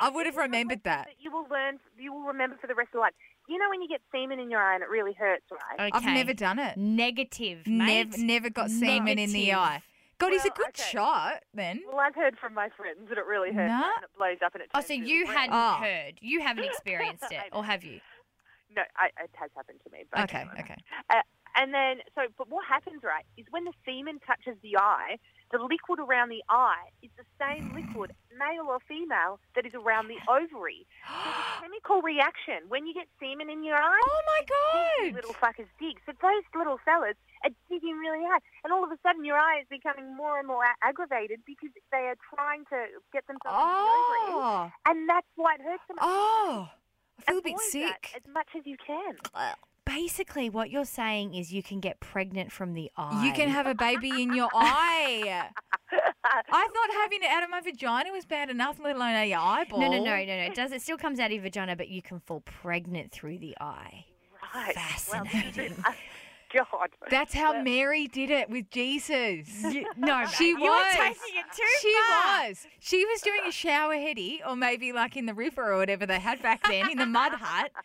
I 0.00 0.08
would 0.08 0.26
have 0.26 0.36
remembered 0.36 0.82
that 0.82 1.06
you 1.20 1.30
will 1.30 1.46
learn. 1.48 1.78
You 1.96 2.12
will 2.12 2.22
remember 2.24 2.56
for 2.60 2.66
the 2.66 2.74
rest 2.74 2.88
of 2.88 2.94
your 2.94 3.02
life. 3.04 3.14
You 3.48 3.58
know 3.58 3.68
when 3.70 3.80
you 3.82 3.88
get 3.88 4.00
semen 4.12 4.38
in 4.40 4.50
your 4.50 4.60
eye 4.60 4.74
and 4.74 4.82
it 4.82 4.88
really 4.88 5.12
hurts, 5.12 5.44
right? 5.50 5.88
Okay. 5.88 5.90
I've 6.06 6.14
never 6.14 6.34
done 6.34 6.58
it 6.58 6.76
Negative, 6.76 7.66
mate. 7.66 8.08
never 8.08 8.18
never 8.18 8.50
got 8.50 8.70
semen 8.70 9.18
in 9.18 9.30
the 9.32 9.46
Negative. 9.50 9.58
eye 9.58 9.82
God 10.18 10.32
he's 10.32 10.44
a 10.44 10.48
Well, 10.48 10.54
good 10.56 10.68
okay. 10.68 10.82
shot 10.90 11.42
then 11.54 11.80
Well, 11.86 12.00
I've 12.00 12.14
heard 12.14 12.36
from 12.38 12.54
my 12.54 12.68
friends 12.76 13.08
that 13.08 13.18
it 13.18 13.26
really 13.26 13.52
hurts 13.52 13.68
No. 13.70 13.84
and 13.94 14.04
it 14.04 14.10
blows 14.16 14.38
up 14.44 14.54
and 14.54 14.62
it. 14.62 14.70
Oh, 14.74 14.78
turns 14.80 14.88
so 14.88 14.94
really 14.94 15.10
you 15.10 15.24
red. 15.26 15.36
hadn't 15.36 15.54
Oh. 15.54 15.74
heard. 15.84 16.14
You 16.20 16.40
haven't 16.40 16.64
experienced 16.72 17.24
it, 17.30 17.44
or 17.52 17.64
have 17.64 17.84
you? 17.84 18.00
No, 18.74 18.82
I, 18.96 19.06
it 19.22 19.30
has 19.34 19.50
happened 19.56 19.78
to 19.84 19.90
me. 19.92 20.04
But 20.10 20.24
Okay, 20.24 20.44
okay. 20.58 20.76
Uh, 21.10 21.22
and 21.56 21.72
then, 21.72 21.98
so, 22.14 22.22
but 22.36 22.48
what 22.50 22.66
happens, 22.66 23.02
right, 23.04 23.24
is 23.38 23.46
when 23.50 23.64
the 23.64 23.72
semen 23.86 24.18
touches 24.26 24.60
the 24.62 24.76
eye, 24.76 25.16
the 25.52 25.58
liquid 25.58 26.00
around 26.00 26.28
the 26.30 26.42
eye 26.48 26.90
is 27.02 27.10
the 27.16 27.24
same 27.38 27.72
liquid, 27.74 28.12
male 28.36 28.66
or 28.68 28.78
female, 28.88 29.38
that 29.54 29.64
is 29.64 29.74
around 29.74 30.08
the 30.08 30.18
ovary. 30.28 30.86
So 31.06 31.14
the 31.30 31.44
chemical 31.62 32.02
reaction, 32.02 32.66
when 32.68 32.86
you 32.86 32.94
get 32.94 33.06
semen 33.20 33.48
in 33.50 33.62
your 33.62 33.76
eye, 33.76 34.00
Oh 34.04 34.22
my 34.26 34.40
god! 34.46 35.14
little 35.14 35.34
fuckers 35.34 35.70
dig. 35.78 35.96
So 36.04 36.12
those 36.20 36.42
little 36.54 36.78
fellas 36.84 37.14
are 37.44 37.50
digging 37.70 37.96
really 37.98 38.24
hard. 38.26 38.42
And 38.64 38.72
all 38.72 38.82
of 38.84 38.90
a 38.90 38.98
sudden 39.02 39.24
your 39.24 39.36
eye 39.38 39.60
is 39.60 39.66
becoming 39.70 40.16
more 40.16 40.38
and 40.38 40.48
more 40.48 40.64
a- 40.64 40.86
aggravated 40.86 41.40
because 41.46 41.70
they 41.92 42.10
are 42.10 42.16
trying 42.34 42.64
to 42.66 42.86
get 43.12 43.26
themselves 43.26 43.54
into 43.54 43.78
the 43.78 43.86
ovary. 43.86 44.32
Oh, 44.34 44.70
And 44.86 45.08
that's 45.08 45.26
why 45.36 45.54
it 45.54 45.60
hurts 45.62 45.82
so 45.86 45.94
much. 45.94 46.04
oh! 46.04 46.68
I 47.26 47.30
feel 47.32 47.38
a 47.38 47.42
bit 47.42 47.52
Avoid 47.54 47.70
sick. 47.70 48.10
as 48.14 48.22
much 48.34 48.48
as 48.58 48.66
you 48.66 48.76
can. 48.84 49.16
Basically, 49.86 50.50
what 50.50 50.70
you're 50.70 50.84
saying 50.84 51.34
is 51.34 51.52
you 51.52 51.62
can 51.62 51.80
get 51.80 52.00
pregnant 52.00 52.52
from 52.52 52.74
the 52.74 52.90
eye. 52.96 53.24
You 53.24 53.32
can 53.32 53.48
have 53.48 53.66
a 53.66 53.74
baby 53.74 54.10
in 54.20 54.34
your 54.34 54.50
eye. 54.52 55.48
I 55.92 56.68
thought 56.68 56.90
having 57.00 57.22
it 57.22 57.30
out 57.30 57.44
of 57.44 57.50
my 57.50 57.60
vagina 57.60 58.10
was 58.12 58.26
bad 58.26 58.50
enough, 58.50 58.78
let 58.82 58.96
alone 58.96 59.14
out 59.14 59.22
of 59.22 59.28
your 59.28 59.38
eyeball. 59.38 59.80
No, 59.80 59.88
no, 59.88 59.98
no, 59.98 60.04
no, 60.04 60.24
no. 60.26 60.42
It 60.42 60.54
does. 60.54 60.72
It 60.72 60.82
still 60.82 60.98
comes 60.98 61.20
out 61.20 61.26
of 61.26 61.32
your 61.32 61.42
vagina, 61.42 61.76
but 61.76 61.88
you 61.88 62.02
can 62.02 62.18
fall 62.20 62.40
pregnant 62.40 63.12
through 63.12 63.38
the 63.38 63.56
eye. 63.60 64.04
Right. 64.54 64.74
Fascinating. 64.74 65.74
Well, 65.84 65.94
God. 66.54 66.88
That's 67.10 67.34
how 67.34 67.62
Mary 67.62 68.06
did 68.06 68.30
it 68.30 68.48
with 68.50 68.70
Jesus. 68.70 69.48
No, 69.96 70.26
She 70.36 70.48
you 70.48 70.60
was. 70.60 70.84
were 70.84 71.02
taking 71.02 71.36
it 71.36 71.46
too 71.54 71.62
She 71.80 71.94
far. 72.08 72.48
was. 72.48 72.66
She 72.80 73.04
was 73.04 73.20
doing 73.20 73.40
a 73.48 73.52
shower 73.52 73.94
heady, 73.94 74.40
or 74.46 74.54
maybe 74.56 74.92
like 74.92 75.16
in 75.16 75.26
the 75.26 75.34
river 75.34 75.72
or 75.72 75.78
whatever 75.78 76.06
they 76.06 76.18
had 76.20 76.42
back 76.42 76.62
then, 76.68 76.90
in 76.90 76.98
the 76.98 77.06
mud 77.06 77.32
hut. 77.32 77.70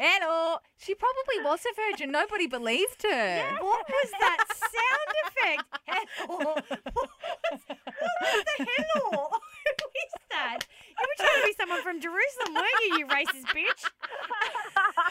And 0.00 0.24
or 0.24 0.58
she 0.76 0.92
probably 0.94 1.44
was 1.44 1.60
a 1.64 1.90
virgin. 1.90 2.10
Nobody 2.10 2.48
believed 2.48 3.04
her. 3.04 3.42
What 3.60 3.86
was 3.88 4.10
that 4.18 4.38
sound 4.58 5.10
effect? 5.24 5.62
Hello. 5.86 6.36
What 6.36 6.56
was, 6.66 7.60
what 7.68 8.16
was 8.20 8.44
the 8.58 8.66
hello? 8.66 9.28
Who 9.30 9.86
is 10.02 10.12
that? 10.32 10.66
You 10.98 11.06
were 11.06 11.24
trying 11.24 11.40
to 11.42 11.46
be 11.46 11.54
someone 11.58 11.82
from 11.82 12.00
Jerusalem, 12.00 12.54
weren't 12.54 12.80
you, 12.88 12.98
you 12.98 13.06
racist 13.06 13.46
bitch? 13.54 13.84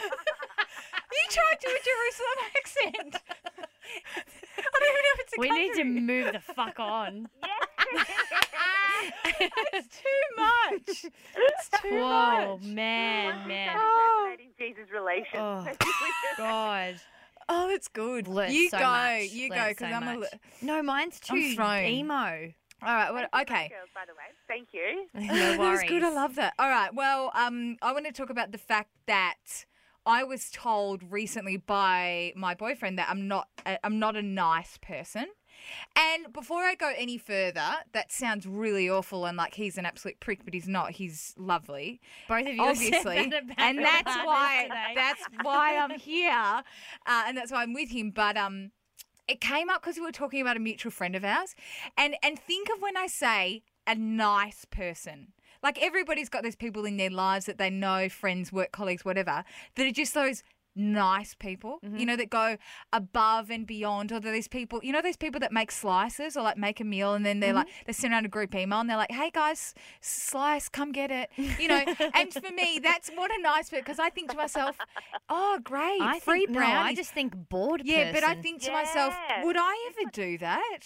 You 0.04 1.22
tried 1.30 1.60
to 1.60 1.66
do 1.66 1.72
a 1.72 1.82
Jerusalem 1.90 2.38
accent. 2.56 3.22
I 4.58 4.78
don't 4.80 4.90
even 4.90 5.02
know 5.04 5.14
if 5.14 5.20
it's 5.20 5.32
a 5.32 5.40
We 5.40 5.50
need 5.50 5.72
to 5.74 5.82
country. 5.82 6.53
Move 6.66 6.74
the 6.76 6.80
fuck 6.80 6.80
on. 6.80 7.28
It's 9.72 9.88
too 9.88 10.36
much. 10.36 11.12
It's 11.36 11.68
too 11.82 11.90
Whoa, 12.00 12.56
much. 12.58 12.62
man, 12.66 13.46
man. 13.48 13.76
Oh. 13.78 14.34
Jesus' 14.58 14.90
relations. 14.92 15.34
Oh, 15.34 15.66
God. 16.38 16.94
Oh, 17.48 17.68
it's 17.68 17.88
good. 17.88 18.28
Learnt 18.28 18.52
you 18.52 18.70
so 18.70 18.78
go. 18.78 18.84
much. 18.84 19.30
You 19.30 19.50
go, 19.50 19.68
because 19.68 19.78
so 19.90 19.94
I'm 19.94 20.02
a. 20.02 20.06
much. 20.06 20.18
li- 20.32 20.38
No, 20.62 20.82
mine's 20.82 21.20
too 21.20 21.54
thrown. 21.54 21.84
emo. 21.84 22.14
All 22.82 22.94
right. 22.94 23.12
Well, 23.12 23.26
okay. 23.42 23.68
Girls, 23.68 23.90
by 23.94 24.02
the 24.06 24.14
way. 24.14 24.30
Thank 24.48 24.68
you. 24.72 25.06
No 25.14 25.34
That 25.34 25.58
was 25.58 25.78
worries. 25.78 25.90
good. 25.90 26.02
I 26.02 26.10
love 26.10 26.36
that. 26.36 26.54
All 26.58 26.68
right. 26.70 26.94
Well, 26.94 27.30
um, 27.34 27.76
I 27.82 27.92
want 27.92 28.06
to 28.06 28.12
talk 28.12 28.30
about 28.30 28.52
the 28.52 28.58
fact 28.58 28.90
that 29.06 29.66
I 30.06 30.24
was 30.24 30.50
told 30.50 31.02
recently 31.12 31.56
by 31.58 32.32
my 32.36 32.54
boyfriend 32.54 32.98
that 32.98 33.08
I'm 33.10 33.26
not 33.28 33.48
uh, 33.66 33.76
I'm 33.84 33.98
not 33.98 34.16
a 34.16 34.22
nice 34.22 34.78
person. 34.80 35.26
And 35.96 36.32
before 36.32 36.62
I 36.62 36.74
go 36.74 36.92
any 36.96 37.18
further, 37.18 37.68
that 37.92 38.12
sounds 38.12 38.46
really 38.46 38.88
awful 38.88 39.26
and 39.26 39.36
like 39.36 39.54
he's 39.54 39.78
an 39.78 39.86
absolute 39.86 40.20
prick, 40.20 40.44
but 40.44 40.54
he's 40.54 40.68
not. 40.68 40.92
He's 40.92 41.34
lovely, 41.36 42.00
Both 42.28 42.46
of 42.46 42.54
you 42.54 42.62
obviously, 42.62 43.28
that 43.28 43.44
about 43.44 43.58
and 43.58 43.78
that's 43.78 44.16
why 44.24 44.64
today. 44.64 44.92
that's 44.94 45.22
why 45.42 45.76
I'm 45.76 45.98
here, 45.98 46.62
uh, 47.06 47.24
and 47.26 47.36
that's 47.36 47.52
why 47.52 47.62
I'm 47.62 47.72
with 47.74 47.90
him. 47.90 48.10
But 48.10 48.36
um, 48.36 48.70
it 49.28 49.40
came 49.40 49.70
up 49.70 49.82
because 49.82 49.96
we 49.96 50.02
were 50.02 50.12
talking 50.12 50.40
about 50.40 50.56
a 50.56 50.60
mutual 50.60 50.90
friend 50.92 51.14
of 51.14 51.24
ours, 51.24 51.54
and 51.96 52.16
and 52.22 52.38
think 52.38 52.68
of 52.74 52.80
when 52.82 52.96
I 52.96 53.06
say 53.06 53.62
a 53.86 53.94
nice 53.94 54.64
person. 54.64 55.28
Like 55.62 55.82
everybody's 55.82 56.28
got 56.28 56.42
those 56.42 56.56
people 56.56 56.84
in 56.84 56.98
their 56.98 57.08
lives 57.08 57.46
that 57.46 57.56
they 57.56 57.70
know, 57.70 58.10
friends, 58.10 58.52
work 58.52 58.70
colleagues, 58.70 59.02
whatever, 59.02 59.44
that 59.76 59.86
are 59.86 59.90
just 59.92 60.12
those 60.12 60.42
nice 60.76 61.34
people, 61.34 61.78
Mm-hmm. 61.84 61.98
you 61.98 62.06
know, 62.06 62.16
that 62.16 62.30
go 62.30 62.56
above 62.92 63.50
and 63.50 63.66
beyond. 63.66 64.12
Or 64.12 64.20
these 64.20 64.48
people, 64.48 64.80
you 64.82 64.92
know, 64.92 65.02
these 65.02 65.16
people 65.16 65.40
that 65.40 65.52
make 65.52 65.70
slices 65.70 66.36
or 66.36 66.42
like 66.42 66.56
make 66.56 66.80
a 66.80 66.84
meal 66.84 67.14
and 67.14 67.24
then 67.24 67.40
they're 67.40 67.52
like, 67.52 67.66
Mm-hmm. 67.66 67.82
they 67.86 67.92
send 67.92 68.14
out 68.14 68.24
a 68.24 68.28
group 68.28 68.54
email 68.54 68.80
and 68.80 68.88
they're 68.90 68.96
like, 68.96 69.10
hey 69.12 69.30
guys, 69.32 69.74
slice, 70.00 70.68
come 70.68 70.92
get 70.92 71.10
it. 71.10 71.30
You 71.36 71.68
know, 71.68 71.84
and 72.14 72.32
for 72.32 72.50
me, 72.52 72.80
that's 72.82 73.10
what 73.10 73.30
a 73.30 73.40
nice 73.42 73.70
bit 73.70 73.84
because 73.84 73.98
I 73.98 74.10
think 74.10 74.30
to 74.30 74.36
myself, 74.36 74.76
oh, 75.28 75.58
great, 75.62 76.00
I 76.00 76.20
free 76.20 76.46
think, 76.46 76.50
no, 76.50 76.60
I 76.64 76.94
just 76.94 77.12
think 77.12 77.34
bored 77.48 77.82
yeah, 77.84 78.12
but 78.12 78.24
I 78.24 78.34
think 78.34 78.62
to 78.62 78.72
myself, 78.72 79.14
would 79.42 79.56
I 79.58 79.90
ever 79.90 80.10
do 80.12 80.38
that? 80.38 80.80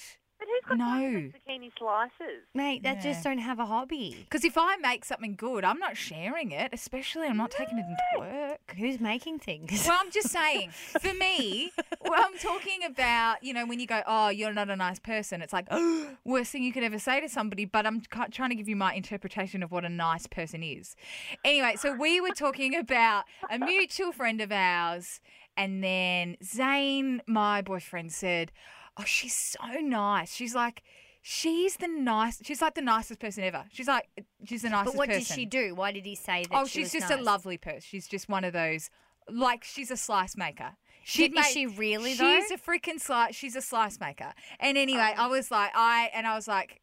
But 0.48 0.54
who's 0.72 0.78
got 0.78 0.84
time 0.84 1.14
No. 1.14 1.30
for 1.30 1.38
zucchini 1.38 1.70
slices? 1.78 2.42
Mate, 2.54 2.82
that 2.82 2.96
Yeah. 2.96 3.02
just 3.02 3.24
don't 3.24 3.38
have 3.38 3.58
a 3.58 3.66
hobby. 3.66 4.16
Because 4.24 4.44
if 4.44 4.56
I 4.56 4.76
make 4.76 5.04
something 5.04 5.34
good, 5.36 5.64
I'm 5.64 5.78
not 5.78 5.96
sharing 5.96 6.50
it, 6.52 6.70
especially 6.72 7.26
I'm 7.28 7.36
not 7.36 7.50
taking 7.50 7.78
it 7.78 7.84
into 7.86 8.18
work. 8.18 8.74
Who's 8.76 9.00
making 9.00 9.40
things? 9.40 9.84
Well, 9.86 9.96
I'm 10.00 10.10
just 10.10 10.30
saying, 10.30 10.70
for 10.70 11.12
me, 11.14 11.72
well, 12.00 12.14
I'm 12.24 12.36
talking 12.38 12.82
about, 12.84 13.42
you 13.42 13.52
know, 13.52 13.66
when 13.66 13.80
you 13.80 13.86
go, 13.86 14.02
oh, 14.06 14.28
you're 14.28 14.52
not 14.52 14.70
a 14.70 14.76
nice 14.76 14.98
person, 14.98 15.42
it's 15.42 15.52
like, 15.52 15.66
oh, 15.70 16.16
worst 16.24 16.52
thing 16.52 16.62
you 16.62 16.72
could 16.72 16.82
ever 16.84 16.98
say 16.98 17.20
to 17.20 17.28
somebody, 17.28 17.64
but 17.64 17.86
I'm 17.86 18.02
trying 18.30 18.50
to 18.50 18.54
give 18.56 18.68
you 18.68 18.76
my 18.76 18.94
interpretation 18.94 19.62
of 19.62 19.70
what 19.70 19.84
a 19.84 19.88
nice 19.88 20.26
person 20.26 20.62
is. 20.62 20.96
Anyway, 21.44 21.74
so 21.76 21.92
we 21.94 22.20
were 22.20 22.30
talking 22.30 22.74
about 22.74 23.24
a 23.50 23.58
mutual 23.58 24.12
friend 24.12 24.40
of 24.40 24.50
ours, 24.52 25.20
and 25.56 25.82
then 25.82 26.36
Zane, 26.42 27.20
my 27.26 27.62
boyfriend, 27.62 28.12
said, 28.12 28.52
oh, 28.98 29.04
she's 29.04 29.34
so 29.34 29.80
nice. 29.80 30.34
She's 30.34 30.54
like, 30.54 30.82
She's 31.30 31.76
the 31.76 31.88
nice. 31.88 32.40
She's 32.42 32.62
like 32.62 32.74
the 32.74 32.80
nicest 32.80 33.20
person 33.20 33.44
ever. 33.44 33.64
She's 33.70 33.86
like, 33.86 34.08
she's 34.46 34.62
the 34.62 34.70
nicest 34.70 34.94
but 34.94 34.98
what 34.98 35.08
person. 35.08 35.24
did 35.24 35.34
she 35.34 35.44
do? 35.44 35.74
Why 35.74 35.92
did 35.92 36.06
he 36.06 36.14
say 36.14 36.44
that? 36.50 36.56
Oh, 36.56 36.64
she 36.64 36.80
she's 36.80 36.92
just 36.92 37.10
a 37.10 37.20
lovely 37.20 37.58
person. 37.58 37.82
She's 37.82 38.08
just 38.08 38.30
one 38.30 38.44
of 38.44 38.54
those, 38.54 38.88
like 39.30 39.62
she's 39.62 39.90
a 39.90 39.96
slice 39.96 40.38
maker. 40.38 40.76
She'd 41.04 41.36
Is 41.36 41.46
she 41.46 41.66
really, 41.66 42.10
She's 42.10 42.18
though? 42.18 42.46
Oh. 42.50 42.54
a 42.54 42.58
freaking 42.58 43.00
slice. 43.00 43.34
She's 43.34 43.56
a 43.56 43.60
slice 43.60 43.98
maker. 44.00 44.32
And 44.60 44.78
anyway, 44.78 45.14
oh. 45.16 45.24
I 45.24 45.26
was 45.28 45.50
like, 45.50 45.70
I 45.74 46.10
and 46.14 46.26
I 46.26 46.34
was 46.34 46.48
like, 46.48 46.80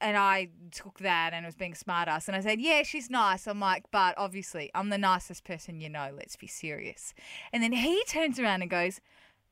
and 0.00 0.16
I 0.16 0.48
took 0.70 0.98
that 0.98 1.32
and 1.32 1.46
was 1.46 1.54
being 1.54 1.74
smart 1.74 2.08
ass 2.08 2.28
and 2.28 2.36
I 2.36 2.40
said, 2.40 2.60
yeah, 2.60 2.82
she's 2.82 3.08
nice. 3.08 3.46
I'm 3.46 3.60
like, 3.60 3.84
but 3.90 4.14
obviously, 4.18 4.70
I'm 4.74 4.90
the 4.90 4.98
nicest 4.98 5.44
person 5.44 5.80
you 5.80 5.88
know. 5.88 6.10
Let's 6.14 6.36
be 6.36 6.46
serious. 6.46 7.14
And 7.52 7.62
then 7.62 7.72
he 7.72 8.02
turns 8.04 8.38
around 8.38 8.62
and 8.62 8.70
goes, 8.70 9.00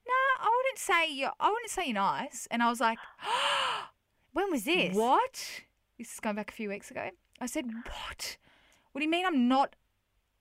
no, 0.06 0.14
I 0.40 0.50
wouldn't 0.56 0.78
say 0.78 1.12
you're. 1.12 1.32
I 1.38 1.50
wouldn't 1.50 1.70
say 1.70 1.86
you're 1.86 1.94
nice. 1.94 2.48
And 2.50 2.62
I 2.62 2.68
was 2.68 2.80
like, 2.80 2.98
When 4.32 4.50
was 4.50 4.64
this? 4.64 4.94
what? 4.94 5.62
This 5.98 6.14
is 6.14 6.20
going 6.20 6.36
back 6.36 6.50
a 6.50 6.54
few 6.54 6.68
weeks 6.68 6.90
ago. 6.90 7.10
I 7.40 7.46
said, 7.46 7.66
what? 7.66 8.36
What 8.92 9.00
do 9.00 9.04
you 9.04 9.10
mean 9.10 9.26
I'm 9.26 9.48
not? 9.48 9.76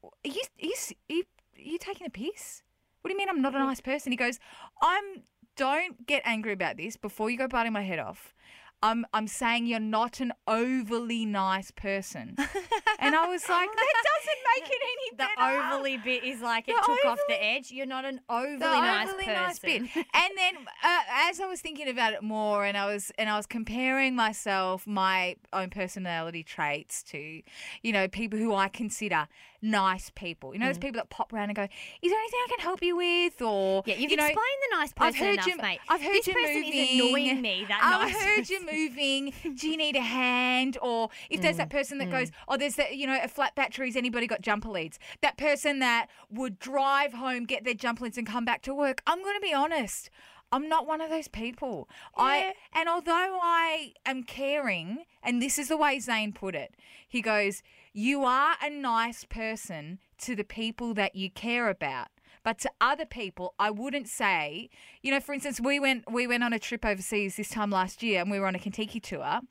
Are 0.04 0.10
you, 0.24 0.42
are 0.62 0.66
you, 0.66 0.74
are 1.10 1.14
you, 1.14 1.24
are 1.58 1.62
you 1.62 1.78
taking 1.78 2.08
a 2.08 2.10
piss? 2.10 2.64
What 3.02 3.10
do 3.10 3.14
you 3.14 3.18
mean 3.18 3.30
I'm 3.30 3.42
not 3.42 3.56
a 3.56 3.60
nice 3.60 3.82
person? 3.82 4.12
He 4.12 4.18
goes, 4.18 4.40
I'm. 4.82 5.24
Don't 5.56 6.08
get 6.08 6.22
angry 6.24 6.54
about 6.54 6.78
this 6.78 6.96
before 6.96 7.30
you 7.30 7.38
go 7.38 7.46
biting 7.46 7.74
my 7.74 7.82
head 7.82 8.00
off. 8.00 8.34
I'm 8.82 9.06
I'm 9.14 9.28
saying 9.28 9.66
you're 9.68 9.80
not 9.80 10.20
an 10.20 10.32
overly 10.48 11.26
nice 11.26 11.72
person. 11.72 12.36
and 13.00 13.16
I 13.16 13.28
was 13.28 13.48
like, 13.50 13.70
that 13.76 13.94
doesn't 14.10 14.40
make 14.56 14.72
it 14.72 14.82
any 14.82 15.10
The 15.12 15.16
better. 15.36 15.60
overly 15.68 15.98
bit 15.98 16.24
is 16.24 16.42
like 16.42 16.68
it 16.70 16.76
The 16.76 16.84
took 16.86 17.06
off 17.06 17.20
the 17.28 17.44
edge. 17.44 17.72
You're 17.72 17.86
not 17.86 18.06
an 18.06 18.22
overly 18.30 18.58
the 18.60 18.66
nice 18.66 19.08
overly 19.10 19.26
person. 19.26 19.44
nice 19.44 19.60
bit. 19.60 19.82
And 19.96 20.32
then 20.38 20.54
uh, 20.84 21.00
as 21.30 21.40
I 21.42 21.46
was 21.48 21.60
thinking 21.62 21.90
about 21.90 22.14
it 22.14 22.24
more, 22.24 22.66
and 22.66 22.78
I 22.78 22.86
was 22.86 23.12
and 23.18 23.30
I 23.30 23.36
was 23.38 23.46
comparing 23.46 24.16
myself, 24.16 24.88
my 24.88 25.36
own 25.52 25.70
personality 25.70 26.44
traits 26.44 27.04
to, 27.04 27.42
you 27.84 27.92
know, 27.92 28.08
people 28.08 28.40
who 28.40 28.54
I 28.56 28.70
consider 28.70 29.28
nice 29.62 30.10
people. 30.16 30.54
You 30.54 30.60
know, 30.60 30.66
Mm. 30.66 30.70
those 30.70 30.78
people 30.78 30.98
that 31.00 31.10
pop 31.10 31.34
around 31.34 31.50
and 31.50 31.56
go, 31.56 31.64
"Is 32.02 32.12
there 32.12 32.20
anything 32.20 32.40
I 32.46 32.48
can 32.50 32.60
help 32.60 32.82
you 32.82 32.96
with?" 32.96 33.42
Or 33.42 33.84
yeah, 33.86 33.96
you've 33.96 34.12
you 34.12 34.18
know, 34.18 34.26
explained 34.26 34.60
the 34.72 34.76
nice 34.78 34.94
person 34.94 35.08
I've 35.08 35.16
heard 35.16 35.34
enough, 35.34 35.48
you, 35.48 35.58
mate. 35.58 35.80
I've 35.90 36.02
heard 36.02 36.14
this 36.14 36.28
you 36.28 36.34
person 36.34 36.56
moving. 36.56 36.74
is 36.74 36.90
annoying 36.92 37.42
me. 37.42 37.66
That 37.68 37.82
I've 37.84 38.12
nice 38.12 38.24
heard 38.24 38.50
you 38.50 38.66
moving. 38.72 39.34
Do 39.56 39.70
you 39.70 39.78
need 39.78 39.96
a 39.96 40.02
hand? 40.02 40.78
Or 40.82 41.10
if 41.30 41.42
there's 41.42 41.56
Mm, 41.56 41.60
that 41.60 41.70
person 41.70 41.98
that 42.00 42.10
goes, 42.12 42.32
oh, 42.48 42.58
there's 42.58 42.76
that, 42.76 42.96
you 42.96 43.08
know, 43.08 43.20
a 43.22 43.28
flat 43.28 43.56
battery. 43.56 43.70
battery's 43.70 43.96
anybody 43.96 44.26
got 44.26 44.42
jumper 44.42 44.70
leads? 44.70 44.98
That 45.22 45.38
person 45.38 45.80
that 45.80 46.08
would 46.30 46.60
drive 46.60 47.14
home, 47.14 47.46
get 47.46 47.64
their 47.66 47.74
jumper 47.74 48.06
leads, 48.06 48.18
and 48.18 48.26
come 48.26 48.46
back 48.46 48.62
to 48.64 48.74
work. 48.74 49.02
I'm 49.06 49.22
going 49.22 49.36
to 49.36 49.42
be 49.42 49.54
honest. 49.54 50.10
I'm 50.52 50.68
not 50.68 50.88
one 50.88 51.00
of 51.02 51.10
those 51.12 51.28
people. 51.28 51.88
I 52.18 52.54
and 52.74 52.90
although 52.90 53.40
I 53.44 53.94
am 54.06 54.24
caring, 54.24 55.04
and 55.22 55.40
this 55.42 55.60
is 55.60 55.68
the 55.68 55.78
way 55.78 56.00
Zane 56.00 56.34
put 56.34 56.56
it, 56.56 56.74
he 57.08 57.22
goes, 57.22 57.62
"You 57.94 58.24
are 58.24 58.56
a 58.62 58.70
nice 58.70 59.24
person 59.26 60.00
to 60.20 60.36
the 60.36 60.44
people 60.44 60.94
that 60.94 61.16
you 61.16 61.30
care 61.30 61.70
about." 61.70 62.08
But 62.44 62.58
to 62.60 62.72
other 62.80 63.06
people, 63.06 63.54
I 63.60 63.70
wouldn't 63.70 64.08
say, 64.08 64.70
you 65.02 65.12
know, 65.12 65.20
for 65.20 65.34
instance, 65.34 65.60
we 65.60 65.80
went 65.80 66.12
we 66.12 66.26
went 66.26 66.44
on 66.44 66.54
a 66.54 66.60
trip 66.60 66.86
overseas 66.86 67.36
this 67.36 67.50
time 67.50 67.70
last 67.70 68.02
year 68.02 68.22
and 68.22 68.32
we 68.32 68.40
were 68.40 68.48
on 68.48 68.56
a 68.56 68.60
Kentucky 68.60 69.00
tour 69.00 69.42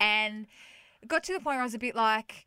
and 0.00 0.46
it 1.02 1.08
got 1.08 1.22
to 1.24 1.32
the 1.32 1.38
point 1.38 1.56
where 1.56 1.60
I 1.60 1.64
was 1.64 1.74
a 1.74 1.78
bit 1.78 1.94
like, 1.94 2.46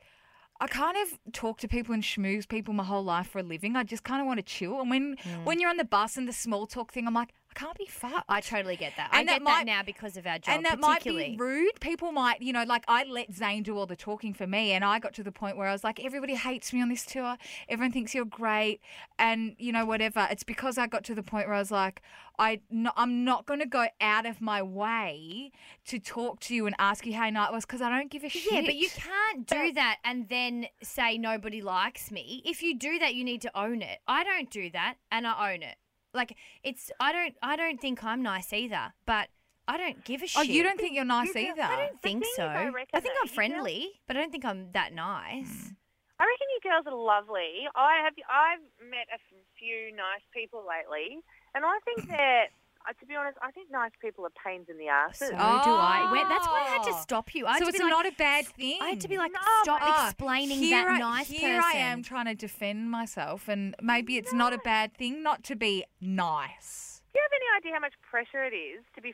I 0.59 0.67
kind 0.67 0.97
of 0.97 1.33
talk 1.33 1.59
to 1.59 1.67
people 1.67 1.93
and 1.93 2.03
schmooze 2.03 2.47
people 2.47 2.73
my 2.73 2.83
whole 2.83 3.03
life 3.03 3.27
for 3.29 3.39
a 3.39 3.43
living. 3.43 3.75
I 3.75 3.83
just 3.83 4.03
kind 4.03 4.21
of 4.21 4.27
want 4.27 4.39
to 4.39 4.43
chill. 4.43 4.81
And 4.81 4.89
when 4.89 5.15
mm. 5.17 5.45
when 5.45 5.59
you're 5.59 5.69
on 5.69 5.77
the 5.77 5.85
bus 5.85 6.17
and 6.17 6.27
the 6.27 6.33
small 6.33 6.65
talk 6.65 6.91
thing, 6.91 7.07
I'm 7.07 7.13
like, 7.13 7.33
can't 7.57 7.77
be 7.77 7.85
fucked. 7.87 8.25
I 8.29 8.39
totally 8.41 8.75
get 8.75 8.93
that. 8.97 9.09
And 9.11 9.29
I 9.29 9.33
that 9.33 9.39
get 9.39 9.43
might- 9.43 9.51
that 9.59 9.65
now 9.65 9.83
because 9.83 10.15
of 10.17 10.25
our 10.27 10.37
job, 10.39 10.55
and 10.55 10.65
that 10.65 10.79
might 10.79 11.03
be 11.03 11.35
rude. 11.37 11.79
People 11.79 12.11
might, 12.11 12.41
you 12.41 12.53
know, 12.53 12.63
like 12.63 12.83
I 12.87 13.03
let 13.03 13.33
Zane 13.33 13.63
do 13.63 13.77
all 13.77 13.85
the 13.85 13.95
talking 13.95 14.33
for 14.33 14.45
me, 14.47 14.71
and 14.71 14.85
I 14.85 14.99
got 14.99 15.13
to 15.15 15.23
the 15.23 15.31
point 15.31 15.57
where 15.57 15.67
I 15.67 15.71
was 15.71 15.83
like, 15.83 15.99
everybody 16.03 16.35
hates 16.35 16.71
me 16.71 16.81
on 16.81 16.89
this 16.89 17.05
tour. 17.05 17.37
Everyone 17.67 17.91
thinks 17.91 18.13
you're 18.13 18.25
great, 18.25 18.79
and 19.17 19.55
you 19.57 19.71
know, 19.71 19.85
whatever. 19.85 20.27
It's 20.29 20.43
because 20.43 20.77
I 20.77 20.87
got 20.87 21.03
to 21.05 21.15
the 21.15 21.23
point 21.23 21.47
where 21.47 21.55
I 21.55 21.59
was 21.59 21.71
like, 21.71 22.01
I, 22.39 22.61
no, 22.69 22.91
I'm 22.95 23.23
not 23.25 23.47
going 23.47 23.59
to 23.61 23.65
go 23.65 23.87
out 23.99 24.27
of 24.27 24.39
my 24.41 24.61
way 24.61 25.51
to 25.85 25.97
talk 25.97 26.39
to 26.41 26.55
you 26.55 26.67
and 26.67 26.75
ask 26.77 27.05
you 27.05 27.13
how 27.13 27.23
your 27.23 27.31
night 27.31 27.51
was 27.51 27.65
because 27.65 27.81
I 27.81 27.89
don't 27.89 28.11
give 28.11 28.23
a 28.23 28.29
shit. 28.29 28.51
Yeah, 28.51 28.61
but 28.61 28.75
you 28.75 28.89
can't 28.89 29.47
do 29.47 29.73
that 29.73 29.97
and 30.03 30.29
then 30.29 30.67
say 30.83 31.17
nobody 31.17 31.61
likes 31.61 32.11
me. 32.11 32.43
If 32.45 32.61
you 32.61 32.77
do 32.77 32.99
that, 32.99 33.15
you 33.15 33.23
need 33.23 33.41
to 33.41 33.59
own 33.59 33.81
it. 33.81 33.99
I 34.07 34.23
don't 34.23 34.49
do 34.51 34.69
that, 34.71 34.95
and 35.11 35.25
I 35.25 35.53
own 35.53 35.63
it. 35.63 35.77
Like 36.13 36.35
it's, 36.63 36.91
I 36.99 37.11
don't, 37.11 37.35
I 37.41 37.55
don't 37.55 37.79
think 37.79 38.03
I'm 38.03 38.21
nice 38.23 38.51
either, 38.53 38.93
but 39.05 39.29
I 39.67 39.77
don't 39.77 40.03
give 40.05 40.23
a 40.23 40.27
shit. 40.27 40.39
Oh, 40.39 40.43
you 40.43 40.63
don't 40.63 40.79
think 40.79 40.95
you're 40.95 41.03
nice 41.05 41.33
You 41.35 41.51
either? 41.51 41.61
I 41.61 41.75
don't 41.87 42.01
think 42.01 42.23
so. 42.35 42.43
I 42.45 42.53
I, 42.53 42.61
think 42.61 42.75
I'm 42.95 43.01
you 43.01 43.01
girls- 43.23 43.31
friendly, 43.31 43.89
but 44.07 44.15
I 44.15 44.19
don't 44.21 44.31
think 44.31 44.45
I'm 44.45 44.71
that 44.71 44.93
nice. 44.93 45.47
Hmm. 45.67 45.73
I 46.19 46.23
reckon 46.23 46.47
you 46.55 46.59
girls 46.71 46.85
are 46.87 46.97
lovely. 46.97 47.67
I 47.75 48.01
have 48.03 48.13
I've 48.27 48.65
met 48.89 49.05
a 49.13 49.19
few 49.59 49.95
nice 49.95 50.23
people 50.33 50.65
lately, 50.67 51.19
and 51.53 51.63
I 51.63 51.77
think 51.85 52.07
that, 52.17 52.45
uh, 52.87 52.93
to 52.99 53.05
be 53.05 53.15
honest, 53.15 53.37
I 53.41 53.51
think 53.51 53.69
nice 53.71 53.91
people 54.01 54.25
are 54.25 54.31
pains 54.45 54.67
in 54.69 54.77
the 54.77 54.87
asses. 54.87 55.29
So 55.29 55.35
do 55.35 55.35
I. 55.37 56.07
Where, 56.11 56.27
that's 56.29 56.47
why 56.47 56.63
I 56.65 56.69
had 56.73 56.83
to 56.83 56.91
Oh. 56.93 57.01
stop 57.01 57.35
you. 57.35 57.45
I 57.45 57.53
had 57.53 57.59
so 57.59 57.65
to 57.65 57.69
it's 57.69 57.79
like, 57.79 57.89
not 57.89 58.05
a 58.05 58.11
bad 58.17 58.47
thing. 58.47 58.79
I 58.81 58.89
had 58.89 59.01
to 59.01 59.07
be 59.07 59.17
like, 59.17 59.31
No, 59.33 59.39
stop 59.63 59.79
Ah, 59.81 60.07
explaining 60.09 60.57
here 60.59 60.83
that 60.85 60.91
I, 60.95 60.97
nice 60.99 61.27
here 61.27 61.57
person. 61.57 61.71
I 61.75 61.79
am 61.79 62.03
trying 62.03 62.25
to 62.25 62.35
defend 62.35 62.89
myself, 62.89 63.47
and 63.47 63.75
maybe 63.81 64.17
it's 64.17 64.33
not 64.33 64.53
a 64.53 64.57
bad 64.59 64.95
thing 64.95 65.21
not 65.23 65.43
to 65.45 65.55
be 65.55 65.83
nice. 66.01 67.01
Do 67.13 67.19
you 67.19 67.23
have 67.23 67.31
any 67.35 67.57
idea 67.57 67.73
how 67.73 67.79
much 67.81 67.93
pressure 68.01 68.43
it 68.45 68.55
is 68.55 68.83
to 68.95 69.01
be 69.01 69.13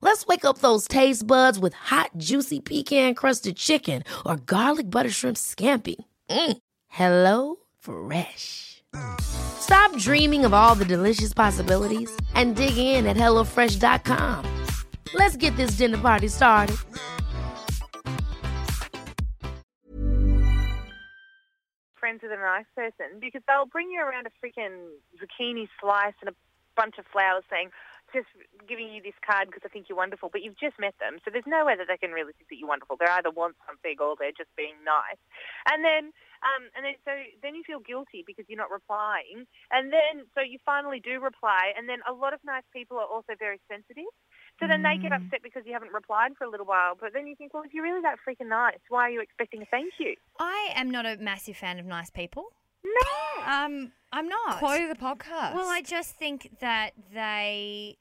Let's 0.00 0.26
wake 0.26 0.44
up 0.44 0.58
those 0.58 0.86
taste 0.86 1.26
buds 1.26 1.58
with 1.58 1.74
hot, 1.74 2.10
juicy 2.18 2.60
pecan-crusted 2.60 3.56
chicken 3.56 4.04
or 4.24 4.36
garlic 4.36 4.90
butter 4.90 5.10
shrimp 5.10 5.36
scampi. 5.36 5.96
Mm. 6.30 6.58
Hello 6.88 7.56
Fresh. 7.80 8.82
Stop 9.20 9.96
dreaming 9.98 10.44
of 10.44 10.54
all 10.54 10.74
the 10.74 10.84
delicious 10.84 11.32
possibilities 11.32 12.14
and 12.34 12.54
dig 12.54 12.76
in 12.76 13.06
at 13.06 13.16
HelloFresh.com. 13.16 14.44
Let's 15.14 15.36
get 15.36 15.56
this 15.56 15.72
dinner 15.72 15.98
party 15.98 16.28
started. 16.28 16.76
friends 22.04 22.20
with 22.22 22.32
a 22.32 22.36
nice 22.36 22.68
person 22.76 23.18
because 23.18 23.40
they'll 23.48 23.64
bring 23.64 23.90
you 23.90 23.98
around 23.98 24.26
a 24.26 24.32
freaking 24.36 24.92
zucchini 25.16 25.66
slice 25.80 26.12
and 26.20 26.28
a 26.28 26.34
bunch 26.76 26.98
of 26.98 27.06
flowers 27.10 27.44
saying, 27.48 27.70
just 28.14 28.30
giving 28.70 28.94
you 28.94 29.02
this 29.02 29.18
card 29.26 29.50
because 29.50 29.66
I 29.66 29.68
think 29.68 29.90
you're 29.90 29.98
wonderful, 29.98 30.30
but 30.30 30.40
you've 30.46 30.56
just 30.56 30.78
met 30.78 30.94
them. 31.02 31.18
So 31.26 31.34
there's 31.34 31.48
no 31.50 31.66
way 31.66 31.74
that 31.74 31.90
they 31.90 31.98
can 31.98 32.14
really 32.14 32.32
think 32.38 32.48
that 32.48 32.56
you're 32.56 32.70
wonderful. 32.70 32.94
They 32.94 33.10
either 33.10 33.34
want 33.34 33.58
something 33.66 33.98
or 33.98 34.14
they're 34.14 34.32
just 34.32 34.54
being 34.54 34.78
nice. 34.86 35.18
And 35.66 35.82
then, 35.82 36.14
um, 36.46 36.70
and 36.78 36.86
then, 36.86 36.94
so 37.02 37.12
then 37.42 37.58
you 37.58 37.66
feel 37.66 37.82
guilty 37.82 38.22
because 38.22 38.46
you're 38.46 38.62
not 38.62 38.70
replying. 38.70 39.50
And 39.74 39.90
then, 39.90 40.30
so 40.32 40.40
you 40.40 40.62
finally 40.62 41.02
do 41.02 41.18
reply. 41.18 41.74
And 41.74 41.90
then 41.90 41.98
a 42.06 42.14
lot 42.14 42.32
of 42.32 42.40
nice 42.46 42.64
people 42.70 42.96
are 43.02 43.10
also 43.10 43.34
very 43.34 43.58
sensitive. 43.66 44.08
So 44.62 44.70
then 44.70 44.86
they 44.86 44.96
get 45.02 45.10
upset 45.10 45.42
because 45.42 45.66
you 45.66 45.74
haven't 45.74 45.92
replied 45.92 46.38
for 46.38 46.44
a 46.44 46.50
little 46.50 46.66
while. 46.66 46.94
But 46.94 47.10
then 47.12 47.26
you 47.26 47.34
think, 47.34 47.52
well, 47.52 47.64
if 47.66 47.74
you're 47.74 47.82
really 47.82 48.02
that 48.06 48.22
freaking 48.22 48.48
nice, 48.48 48.78
why 48.88 49.08
are 49.08 49.10
you 49.10 49.20
expecting 49.20 49.62
a 49.62 49.66
thank 49.66 49.98
you? 49.98 50.14
I 50.38 50.70
am 50.76 50.90
not 50.90 51.06
a 51.06 51.16
massive 51.18 51.56
fan 51.56 51.80
of 51.80 51.86
nice 51.86 52.10
people. 52.10 52.54
No. 52.84 53.44
Um, 53.44 53.92
I'm 54.12 54.28
not. 54.28 54.58
Quote 54.58 54.82
of 54.82 54.88
the 54.88 55.02
podcast. 55.02 55.54
Well, 55.54 55.68
I 55.68 55.82
just 55.82 56.14
think 56.16 56.58
that 56.60 56.92
they. 57.12 57.96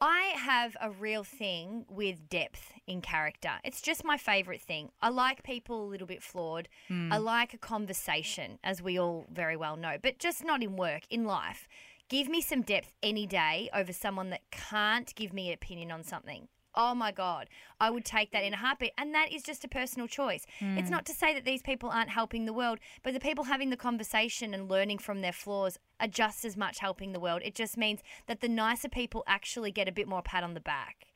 I 0.00 0.32
have 0.36 0.76
a 0.80 0.90
real 0.90 1.24
thing 1.24 1.84
with 1.88 2.30
depth 2.30 2.72
in 2.86 3.02
character. 3.02 3.52
It's 3.64 3.82
just 3.82 4.02
my 4.02 4.16
favourite 4.16 4.62
thing. 4.62 4.90
I 5.02 5.10
like 5.10 5.42
people 5.42 5.84
a 5.84 5.90
little 5.90 6.06
bit 6.06 6.22
flawed. 6.22 6.68
Hmm. 6.88 7.12
I 7.12 7.18
like 7.18 7.52
a 7.52 7.58
conversation, 7.58 8.58
as 8.64 8.80
we 8.80 8.98
all 8.98 9.26
very 9.30 9.56
well 9.56 9.76
know, 9.76 9.96
but 10.02 10.18
just 10.18 10.42
not 10.42 10.62
in 10.62 10.76
work, 10.76 11.02
in 11.10 11.24
life. 11.24 11.68
Give 12.08 12.28
me 12.28 12.40
some 12.40 12.62
depth 12.62 12.92
any 13.02 13.26
day 13.26 13.68
over 13.74 13.92
someone 13.92 14.30
that 14.30 14.50
can't 14.50 15.14
give 15.14 15.32
me 15.32 15.48
an 15.48 15.54
opinion 15.54 15.92
on 15.92 16.02
something. 16.02 16.48
Oh 16.74 16.94
my 16.94 17.10
God, 17.10 17.48
I 17.80 17.90
would 17.90 18.04
take 18.04 18.30
that 18.32 18.44
in 18.44 18.54
a 18.54 18.56
heartbeat. 18.56 18.92
And 18.96 19.14
that 19.14 19.32
is 19.32 19.42
just 19.42 19.64
a 19.64 19.68
personal 19.68 20.06
choice. 20.06 20.46
It's 20.60 20.88
hmm. 20.88 20.94
not 20.94 21.04
to 21.06 21.12
say 21.12 21.34
that 21.34 21.44
these 21.44 21.62
people 21.62 21.90
aren't 21.90 22.10
helping 22.10 22.44
the 22.44 22.52
world, 22.52 22.78
but 23.02 23.12
the 23.12 23.20
people 23.20 23.44
having 23.44 23.70
the 23.70 23.76
conversation 23.76 24.54
and 24.54 24.70
learning 24.70 24.98
from 24.98 25.20
their 25.20 25.32
flaws 25.32 25.78
are 25.98 26.06
just 26.06 26.44
as 26.44 26.56
much 26.56 26.78
helping 26.78 27.12
the 27.12 27.20
world. 27.20 27.42
It 27.44 27.54
just 27.54 27.76
means 27.76 28.00
that 28.26 28.40
the 28.40 28.48
nicer 28.48 28.88
people 28.88 29.24
actually 29.26 29.72
get 29.72 29.88
a 29.88 29.92
bit 29.92 30.08
more 30.08 30.22
pat 30.22 30.44
on 30.44 30.54
the 30.54 30.60
back. 30.60 31.06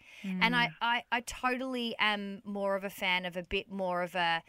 And 0.41 0.57
I, 0.57 0.67
hmm. 0.69 0.73
I, 0.81 1.03
I 1.13 1.21
totally 1.21 1.95
am 1.99 2.41
more 2.45 2.77
of 2.77 2.85
a 2.85 2.91
fan 2.91 3.27
of 3.27 3.37
a 3.37 3.43
bit 3.43 3.71
more 3.71 4.03
of 4.03 4.15
a, 4.15 4.43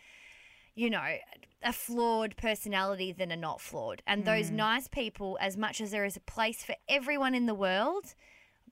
you 0.73 0.89
know, 0.89 1.17
a 1.63 1.73
flawed 1.73 2.37
personality 2.37 3.11
than 3.11 3.31
a 3.31 3.35
not 3.35 3.59
flawed. 3.59 4.01
And 4.07 4.23
those 4.23 4.49
hmm. 4.49 4.55
nice 4.55 4.87
people, 4.87 5.37
as 5.41 5.57
much 5.57 5.81
as 5.81 5.91
there 5.91 6.05
is 6.05 6.15
a 6.15 6.21
place 6.21 6.63
for 6.63 6.75
everyone 6.87 7.35
in 7.35 7.45
the 7.45 7.53
world, 7.53 8.15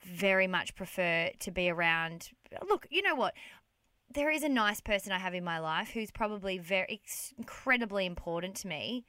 very 0.03 0.47
much 0.47 0.75
prefer 0.75 1.29
to 1.39 1.51
be 1.51 1.69
around. 1.69 2.29
Look, 2.67 2.87
you 2.89 3.01
know 3.01 3.15
what? 3.15 3.33
There 4.13 4.29
is 4.29 4.43
a 4.43 4.49
nice 4.49 4.79
person 4.79 5.11
I 5.11 5.17
have 5.17 5.33
in 5.33 5.43
my 5.43 5.59
life 5.59 5.89
who's 5.89 6.11
probably 6.11 6.57
very 6.59 7.01
incredibly 7.37 8.05
important 8.05 8.55
to 8.57 8.67
me, 8.67 9.05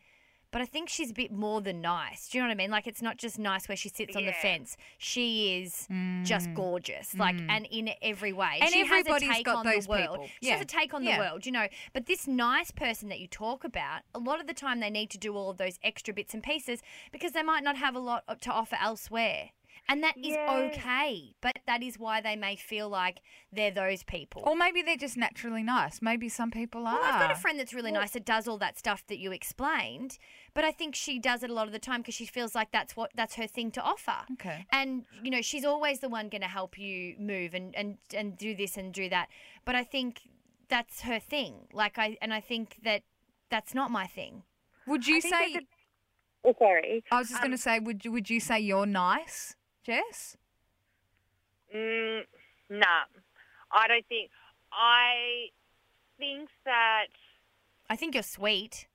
but 0.55 0.63
I 0.63 0.67
think 0.67 0.89
she's 0.89 1.11
a 1.11 1.15
bit 1.15 1.33
more 1.33 1.61
than 1.61 1.81
nice. 1.81 2.29
Do 2.29 2.39
you 2.39 2.45
know 2.45 2.49
what 2.49 2.53
I 2.53 2.57
mean? 2.57 2.71
Like 2.71 2.87
it's 2.87 3.03
not 3.03 3.17
just 3.17 3.41
nice 3.41 3.69
where 3.69 3.77
she 3.77 3.89
sits 3.89 4.15
on 4.15 4.25
the 4.25 4.33
fence. 4.33 4.77
She 4.99 5.61
is 5.61 5.89
just 6.23 6.49
mm. 6.49 6.55
gorgeous, 6.55 7.13
like 7.19 7.35
mm. 7.35 7.47
and 7.51 7.67
in 7.73 7.91
every 8.01 8.33
way. 8.33 8.61
And 8.61 8.71
she 8.71 8.83
everybody's 8.83 9.25
has 9.25 9.31
a 9.31 9.35
take 9.35 9.47
got 9.47 9.57
on 9.57 9.67
those 9.67 9.87
the 9.87 9.91
world. 9.91 10.11
people. 10.13 10.29
She 10.41 10.51
has 10.51 10.61
a 10.61 10.65
take 10.65 10.95
on 10.95 11.03
Yeah. 11.03 11.17
the 11.17 11.23
world, 11.25 11.45
you 11.45 11.51
know. 11.51 11.67
But 11.93 12.07
this 12.07 12.29
nice 12.29 12.71
person 12.71 13.09
that 13.09 13.19
you 13.19 13.27
talk 13.27 13.65
about, 13.65 14.03
a 14.15 14.21
lot 14.21 14.41
of 14.41 14.47
the 14.47 14.55
time 14.55 14.79
they 14.79 14.91
need 14.91 15.11
to 15.11 15.19
do 15.19 15.35
all 15.35 15.51
of 15.51 15.57
those 15.57 15.81
extra 15.83 16.15
bits 16.15 16.35
and 16.35 16.43
pieces 16.43 16.83
because 17.11 17.33
they 17.33 17.43
might 17.43 17.65
not 17.65 17.77
have 17.77 17.97
a 17.97 17.99
lot 17.99 18.23
to 18.41 18.51
offer 18.51 18.77
elsewhere. 18.81 19.51
And 19.89 20.03
that 20.03 20.17
is 20.17 20.29
Yeah. 20.29 20.71
okay, 20.73 21.35
but 21.43 21.59
that 21.67 21.83
is 21.83 21.99
why 21.99 22.21
they 22.23 22.37
may 22.37 22.57
feel 22.57 22.89
like 22.89 23.21
they're 23.53 23.71
those 23.71 24.03
people. 24.03 24.43
or 24.47 24.57
maybe 24.57 24.81
they're 24.83 24.97
just 24.97 25.17
naturally 25.17 25.63
nice. 25.63 26.01
Maybe 26.01 26.29
some 26.29 26.51
people 26.51 26.87
are. 26.87 26.95
Well, 26.99 27.05
I've 27.05 27.21
got 27.21 27.31
a 27.31 27.35
friend 27.35 27.59
that's 27.59 27.75
really 27.75 27.93
nice 27.93 28.13
that 28.13 28.25
does 28.25 28.49
all 28.49 28.59
that 28.59 28.79
stuff 28.79 29.07
that 29.09 29.19
you 29.19 29.31
explained, 29.33 30.19
but 30.55 30.65
I 30.65 30.73
think 30.73 30.95
she 30.95 31.19
does 31.19 31.43
it 31.43 31.51
a 31.51 31.53
lot 31.55 31.67
of 31.67 31.73
the 31.73 31.79
time 31.79 32.01
because 32.01 32.15
she 32.15 32.27
feels 32.27 32.55
like 32.55 32.71
that's 32.73 32.97
what 32.97 33.11
that's 33.15 33.35
her 33.35 33.47
thing 33.47 33.71
to 33.73 33.83
offer. 33.83 34.25
Okay. 34.33 34.65
And 34.71 35.05
you 35.23 35.31
know, 35.31 35.43
she's 35.43 35.65
always 35.65 36.01
the 36.01 36.09
one 36.09 36.29
going 36.31 36.43
to 36.43 36.49
help 36.49 36.79
you 36.79 37.17
move 37.19 37.53
and 37.55 37.75
and 37.77 37.99
and 38.15 38.39
do 38.39 38.55
this 38.55 38.77
and 38.77 38.93
do 38.93 39.09
that. 39.11 39.29
But 39.67 39.75
I 39.75 39.85
think 39.85 40.23
that's 40.69 41.03
her 41.03 41.19
thing. 41.21 41.69
Like 41.73 41.99
I 41.99 42.17
and 42.23 42.33
I 42.33 42.41
think 42.41 42.79
that 42.85 43.03
that's 43.51 43.75
not 43.75 43.91
my 43.91 44.07
thing. 44.07 44.45
Would 44.87 45.07
you 45.07 45.21
say? 45.21 45.55
a- 45.57 45.61
Oh, 46.47 46.55
sorry. 46.59 47.03
I 47.11 47.19
was 47.19 47.29
just 47.29 47.41
Um, 47.41 47.49
going 47.49 47.57
to 47.57 47.63
say, 47.63 47.79
would 47.81 48.05
you 48.05 48.13
would 48.13 48.29
you 48.29 48.39
say 48.39 48.61
you're 48.61 48.85
nice, 48.87 49.57
Jess? 49.85 50.37
Mm, 51.75 52.23
nah, 52.71 53.05
I 53.73 53.89
don't 53.89 54.07
think. 54.07 54.31
I 54.73 55.49
think 56.19 56.49
that 56.65 57.07
I 57.91 57.97
think 57.97 58.15
you're 58.15 58.23
sweet. 58.23 58.87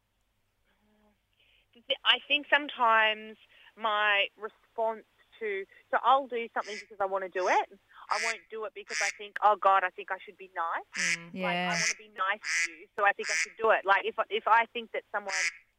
I 2.06 2.20
think 2.28 2.46
sometimes 2.52 3.38
my 3.78 4.28
response 4.38 5.06
to 5.40 5.64
so 5.92 5.98
I'll 6.04 6.28
do 6.28 6.48
something 6.54 6.76
because 6.80 6.98
I 7.00 7.06
want 7.06 7.24
to 7.24 7.32
do 7.32 7.48
it. 7.48 7.68
I 8.10 8.18
won't 8.26 8.42
do 8.50 8.66
it 8.66 8.74
because 8.74 8.98
I 9.02 9.10
think, 9.18 9.38
oh 9.44 9.56
God, 9.56 9.84
I 9.84 9.90
think 9.90 10.10
I 10.12 10.18
should 10.26 10.38
be 10.38 10.50
nice. 10.52 11.18
Like 11.34 11.58
I 11.58 11.74
want 11.78 11.92
to 11.94 11.98
be 11.98 12.12
nice 12.18 12.42
to 12.42 12.72
you, 12.72 12.88
so 12.98 13.06
I 13.06 13.14
think 13.14 13.30
I 13.30 13.36
should 13.36 13.58
do 13.58 13.70
it. 13.72 13.86
Like 13.86 14.04
if 14.06 14.16
if 14.30 14.48
I 14.48 14.66
think 14.74 14.92
that 14.94 15.04
someone 15.12 15.34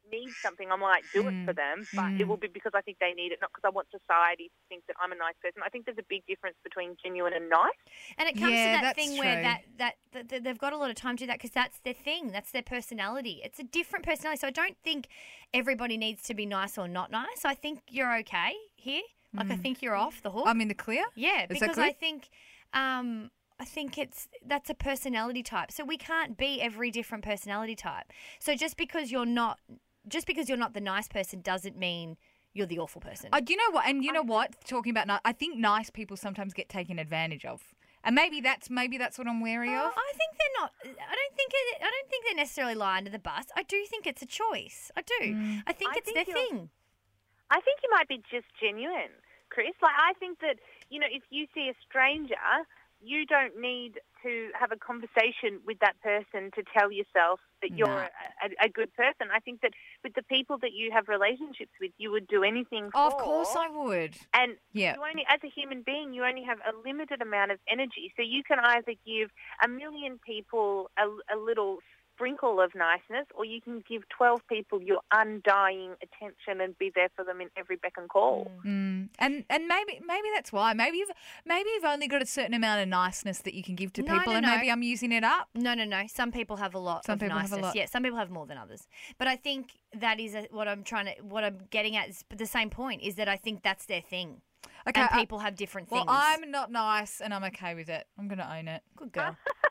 need 0.09 0.33
something, 0.43 0.71
I 0.71 0.75
might 0.75 1.03
do 1.13 1.27
it 1.27 1.35
for 1.45 1.53
them, 1.53 1.87
but 1.93 2.11
it 2.19 2.27
will 2.27 2.37
be 2.37 2.47
because 2.47 2.71
I 2.75 2.81
think 2.81 2.97
they 2.99 3.13
need 3.13 3.31
it, 3.31 3.39
not 3.41 3.51
because 3.51 3.67
I 3.67 3.69
want 3.69 3.87
society 3.91 4.49
to 4.49 4.59
think 4.69 4.83
that 4.87 4.95
I'm 5.01 5.11
a 5.11 5.15
nice 5.15 5.35
person. 5.41 5.61
I 5.65 5.69
think 5.69 5.85
there's 5.85 5.97
a 5.99 6.07
big 6.09 6.25
difference 6.27 6.57
between 6.63 6.95
genuine 7.03 7.33
and 7.33 7.49
nice. 7.49 7.77
And 8.17 8.27
it 8.27 8.35
comes 8.37 8.53
Yeah, 8.53 8.65
to 8.65 8.71
that 8.71 8.81
that's 8.81 8.99
thing 8.99 9.17
where 9.17 9.41
that, 9.43 9.61
that, 9.77 9.95
that, 10.13 10.29
that 10.29 10.43
they've 10.43 10.57
got 10.57 10.73
a 10.73 10.77
lot 10.77 10.89
of 10.89 10.95
time 10.95 11.17
to 11.17 11.23
do 11.23 11.27
that 11.27 11.37
because 11.37 11.51
that's 11.51 11.79
their 11.79 11.93
thing. 11.93 12.31
That's 12.31 12.51
their 12.51 12.63
personality. 12.63 13.41
It's 13.43 13.59
a 13.59 13.63
different 13.63 14.05
personality. 14.05 14.39
So 14.39 14.47
I 14.47 14.51
don't 14.51 14.77
think 14.83 15.07
everybody 15.53 15.97
needs 15.97 16.23
to 16.23 16.33
be 16.33 16.45
nice 16.45 16.77
or 16.77 16.87
not 16.87 17.11
nice. 17.11 17.45
I 17.45 17.53
think 17.53 17.81
you're 17.89 18.15
okay 18.19 18.53
here. 18.75 19.03
Like 19.33 19.49
I 19.49 19.55
think 19.55 19.81
you're 19.81 19.95
off 19.95 20.21
the 20.21 20.31
hook. 20.31 20.43
I'm 20.45 20.59
in 20.59 20.67
the 20.67 20.73
clear. 20.73 21.03
yeah, 21.15 21.43
Is 21.43 21.59
that 21.59 21.61
because 21.61 21.77
I 21.77 21.93
think 21.93 22.29
um, 22.73 23.31
I 23.59 23.65
think 23.65 23.97
it's 23.97 24.27
that's 24.45 24.69
a 24.69 24.73
personality 24.73 25.43
type. 25.43 25.71
So 25.71 25.85
we 25.85 25.97
can't 25.97 26.35
be 26.37 26.61
every 26.61 26.91
different 26.91 27.23
personality 27.23 27.75
type. 27.75 28.05
So 28.39 28.55
just 28.55 28.75
because 28.75 29.11
you're 29.11 29.25
not 29.25 29.59
just 30.07 30.27
because 30.27 30.49
you're 30.49 30.57
not 30.57 30.73
the 30.73 30.81
nice 30.81 31.07
person 31.07 31.41
doesn't 31.41 31.77
mean 31.77 32.17
you're 32.53 32.67
the 32.67 32.79
awful 32.79 32.99
person. 33.01 33.29
Uh, 33.31 33.39
do 33.39 33.53
you 33.53 33.57
know 33.57 33.71
what? 33.71 33.87
And 33.87 34.03
you 34.03 34.11
know 34.11 34.23
what? 34.23 34.55
Talking 34.65 34.91
about, 34.91 35.07
ni- 35.07 35.19
I 35.23 35.31
think 35.31 35.57
nice 35.57 35.89
people 35.89 36.17
sometimes 36.17 36.53
get 36.53 36.67
taken 36.67 36.99
advantage 36.99 37.45
of, 37.45 37.61
and 38.03 38.13
maybe 38.15 38.41
that's 38.41 38.69
maybe 38.69 38.97
that's 38.97 39.17
what 39.17 39.27
I'm 39.27 39.39
wary 39.41 39.69
Uh, 39.73 39.85
of. 39.85 39.93
I 39.95 40.11
think 40.17 40.31
they're 40.37 40.61
not. 40.61 40.71
I 40.83 41.15
don't 41.15 41.35
think. 41.35 41.51
It, 41.53 41.77
I 41.81 41.89
don't 41.89 42.09
think 42.09 42.25
they 42.27 42.33
necessarily 42.33 42.75
lie 42.75 42.97
under 42.97 43.09
the 43.11 43.19
bus. 43.19 43.45
I 43.55 43.63
do 43.63 43.83
think 43.89 44.05
it's 44.05 44.21
a 44.21 44.25
choice. 44.25 44.91
I 44.97 45.01
do. 45.01 45.33
Mm. 45.33 45.63
I 45.67 45.71
think 45.73 45.91
I 45.91 45.97
it's 45.97 46.11
think 46.11 46.25
their 46.27 46.35
thing. 46.35 46.69
I 47.49 47.61
think 47.61 47.79
you 47.83 47.89
might 47.91 48.07
be 48.07 48.17
just 48.31 48.47
genuine, 48.59 49.11
Chris. 49.49 49.71
Like 49.81 49.95
I 49.97 50.13
think 50.19 50.39
that 50.39 50.55
you 50.89 50.99
know, 50.99 51.07
if 51.09 51.23
you 51.29 51.47
see 51.53 51.69
a 51.69 51.73
stranger, 51.87 52.35
you 53.01 53.25
don't 53.25 53.59
need 53.59 53.99
to 54.23 54.49
have 54.59 54.71
a 54.71 54.77
conversation 54.77 55.59
with 55.65 55.77
that 55.81 55.99
person 56.01 56.51
to 56.53 56.63
tell 56.77 56.91
yourself 56.91 57.39
that 57.61 57.75
you're 57.75 57.87
Nah. 57.87 58.07
a, 58.43 58.65
a, 58.65 58.69
good 58.69 58.93
person. 58.93 59.29
I 59.33 59.39
think 59.39 59.61
that 59.61 59.73
with 60.03 60.13
the 60.13 60.23
people 60.23 60.57
that 60.61 60.73
you 60.73 60.91
have 60.93 61.07
relationships 61.07 61.71
with, 61.81 61.91
you 61.97 62.11
would 62.11 62.27
do 62.27 62.43
anything. 62.43 62.89
Oh, 62.93 63.07
of 63.07 63.17
course 63.17 63.55
I 63.55 63.69
would. 63.69 64.15
And 64.33 64.57
Yeah. 64.73 64.95
you 64.95 65.01
only, 65.01 65.25
as 65.27 65.39
a 65.43 65.49
human 65.49 65.81
being, 65.83 66.13
you 66.13 66.23
only 66.23 66.43
have 66.43 66.59
a 66.59 66.77
limited 66.77 67.21
amount 67.21 67.51
of 67.51 67.59
energy. 67.67 68.13
So 68.15 68.21
you 68.21 68.43
can 68.43 68.59
either 68.59 68.93
give 69.05 69.29
a 69.63 69.67
million 69.67 70.19
people 70.25 70.89
a, 70.97 71.05
a 71.33 71.37
little 71.37 71.79
sprinkle 72.21 72.61
of 72.61 72.71
niceness, 72.75 73.25
or 73.35 73.45
you 73.45 73.59
can 73.61 73.83
give 73.89 74.07
12 74.09 74.41
people 74.47 74.81
your 74.81 74.99
undying 75.11 75.93
attention 76.03 76.61
and 76.61 76.77
be 76.77 76.91
there 76.93 77.09
for 77.15 77.25
them 77.25 77.41
in 77.41 77.49
every 77.57 77.75
beck 77.75 77.93
and 77.97 78.07
call. 78.09 78.51
Mm. 78.65 79.09
And 79.17 79.43
and 79.49 79.67
maybe 79.67 79.99
maybe 80.05 80.27
that's 80.33 80.51
why. 80.51 80.73
Maybe 80.73 80.97
you've 80.97 81.11
maybe 81.45 81.69
you've 81.73 81.85
only 81.85 82.07
got 82.07 82.21
a 82.21 82.25
certain 82.25 82.53
amount 82.53 82.81
of 82.81 82.87
niceness 82.87 83.39
that 83.39 83.53
you 83.55 83.63
can 83.63 83.75
give 83.75 83.91
to 83.93 84.03
No, 84.03 84.13
people, 84.19 84.33
no, 84.33 84.37
and 84.37 84.45
no. 84.45 84.55
maybe 84.55 84.69
I'm 84.69 84.83
using 84.83 85.11
it 85.11 85.23
up. 85.23 85.49
No, 85.55 85.73
no, 85.73 85.83
no. 85.83 86.03
Some 86.07 86.31
people 86.31 86.57
have 86.57 86.75
a 86.75 86.79
lot 86.79 87.05
Some 87.05 87.13
of 87.13 87.19
people 87.19 87.39
have 87.39 87.53
a 87.53 87.57
lot. 87.57 87.75
Yeah, 87.75 87.85
some 87.85 88.03
people 88.03 88.19
have 88.19 88.29
more 88.29 88.45
than 88.45 88.57
others. 88.57 88.87
But 89.17 89.27
I 89.27 89.35
think 89.35 89.71
that 89.95 90.19
is 90.19 90.35
a, 90.35 90.47
what 90.51 90.67
I'm 90.67 90.83
trying 90.83 91.07
to. 91.07 91.23
What 91.23 91.43
I'm 91.43 91.57
getting 91.71 91.95
at 91.95 92.09
is 92.09 92.23
the 92.29 92.45
same 92.45 92.69
point. 92.69 93.01
Is 93.01 93.15
that 93.15 93.27
I 93.27 93.37
think 93.37 93.63
that's 93.63 93.85
their 93.85 94.01
thing. 94.01 94.41
Okay, 94.87 95.01
and 95.01 95.09
I- 95.11 95.19
people 95.19 95.39
have 95.39 95.55
different 95.55 95.89
things. 95.89 96.05
Well, 96.05 96.15
things. 96.15 96.43
I'm 96.43 96.51
not 96.51 96.71
nice, 96.71 97.21
and 97.21 97.33
I'm 97.33 97.43
okay 97.45 97.73
with 97.75 97.89
it. 97.89 98.05
I'm 98.17 98.27
going 98.27 98.39
to 98.39 98.55
own 98.55 98.67
it. 98.67 98.83
Good 98.95 99.11
girl. 99.11 99.35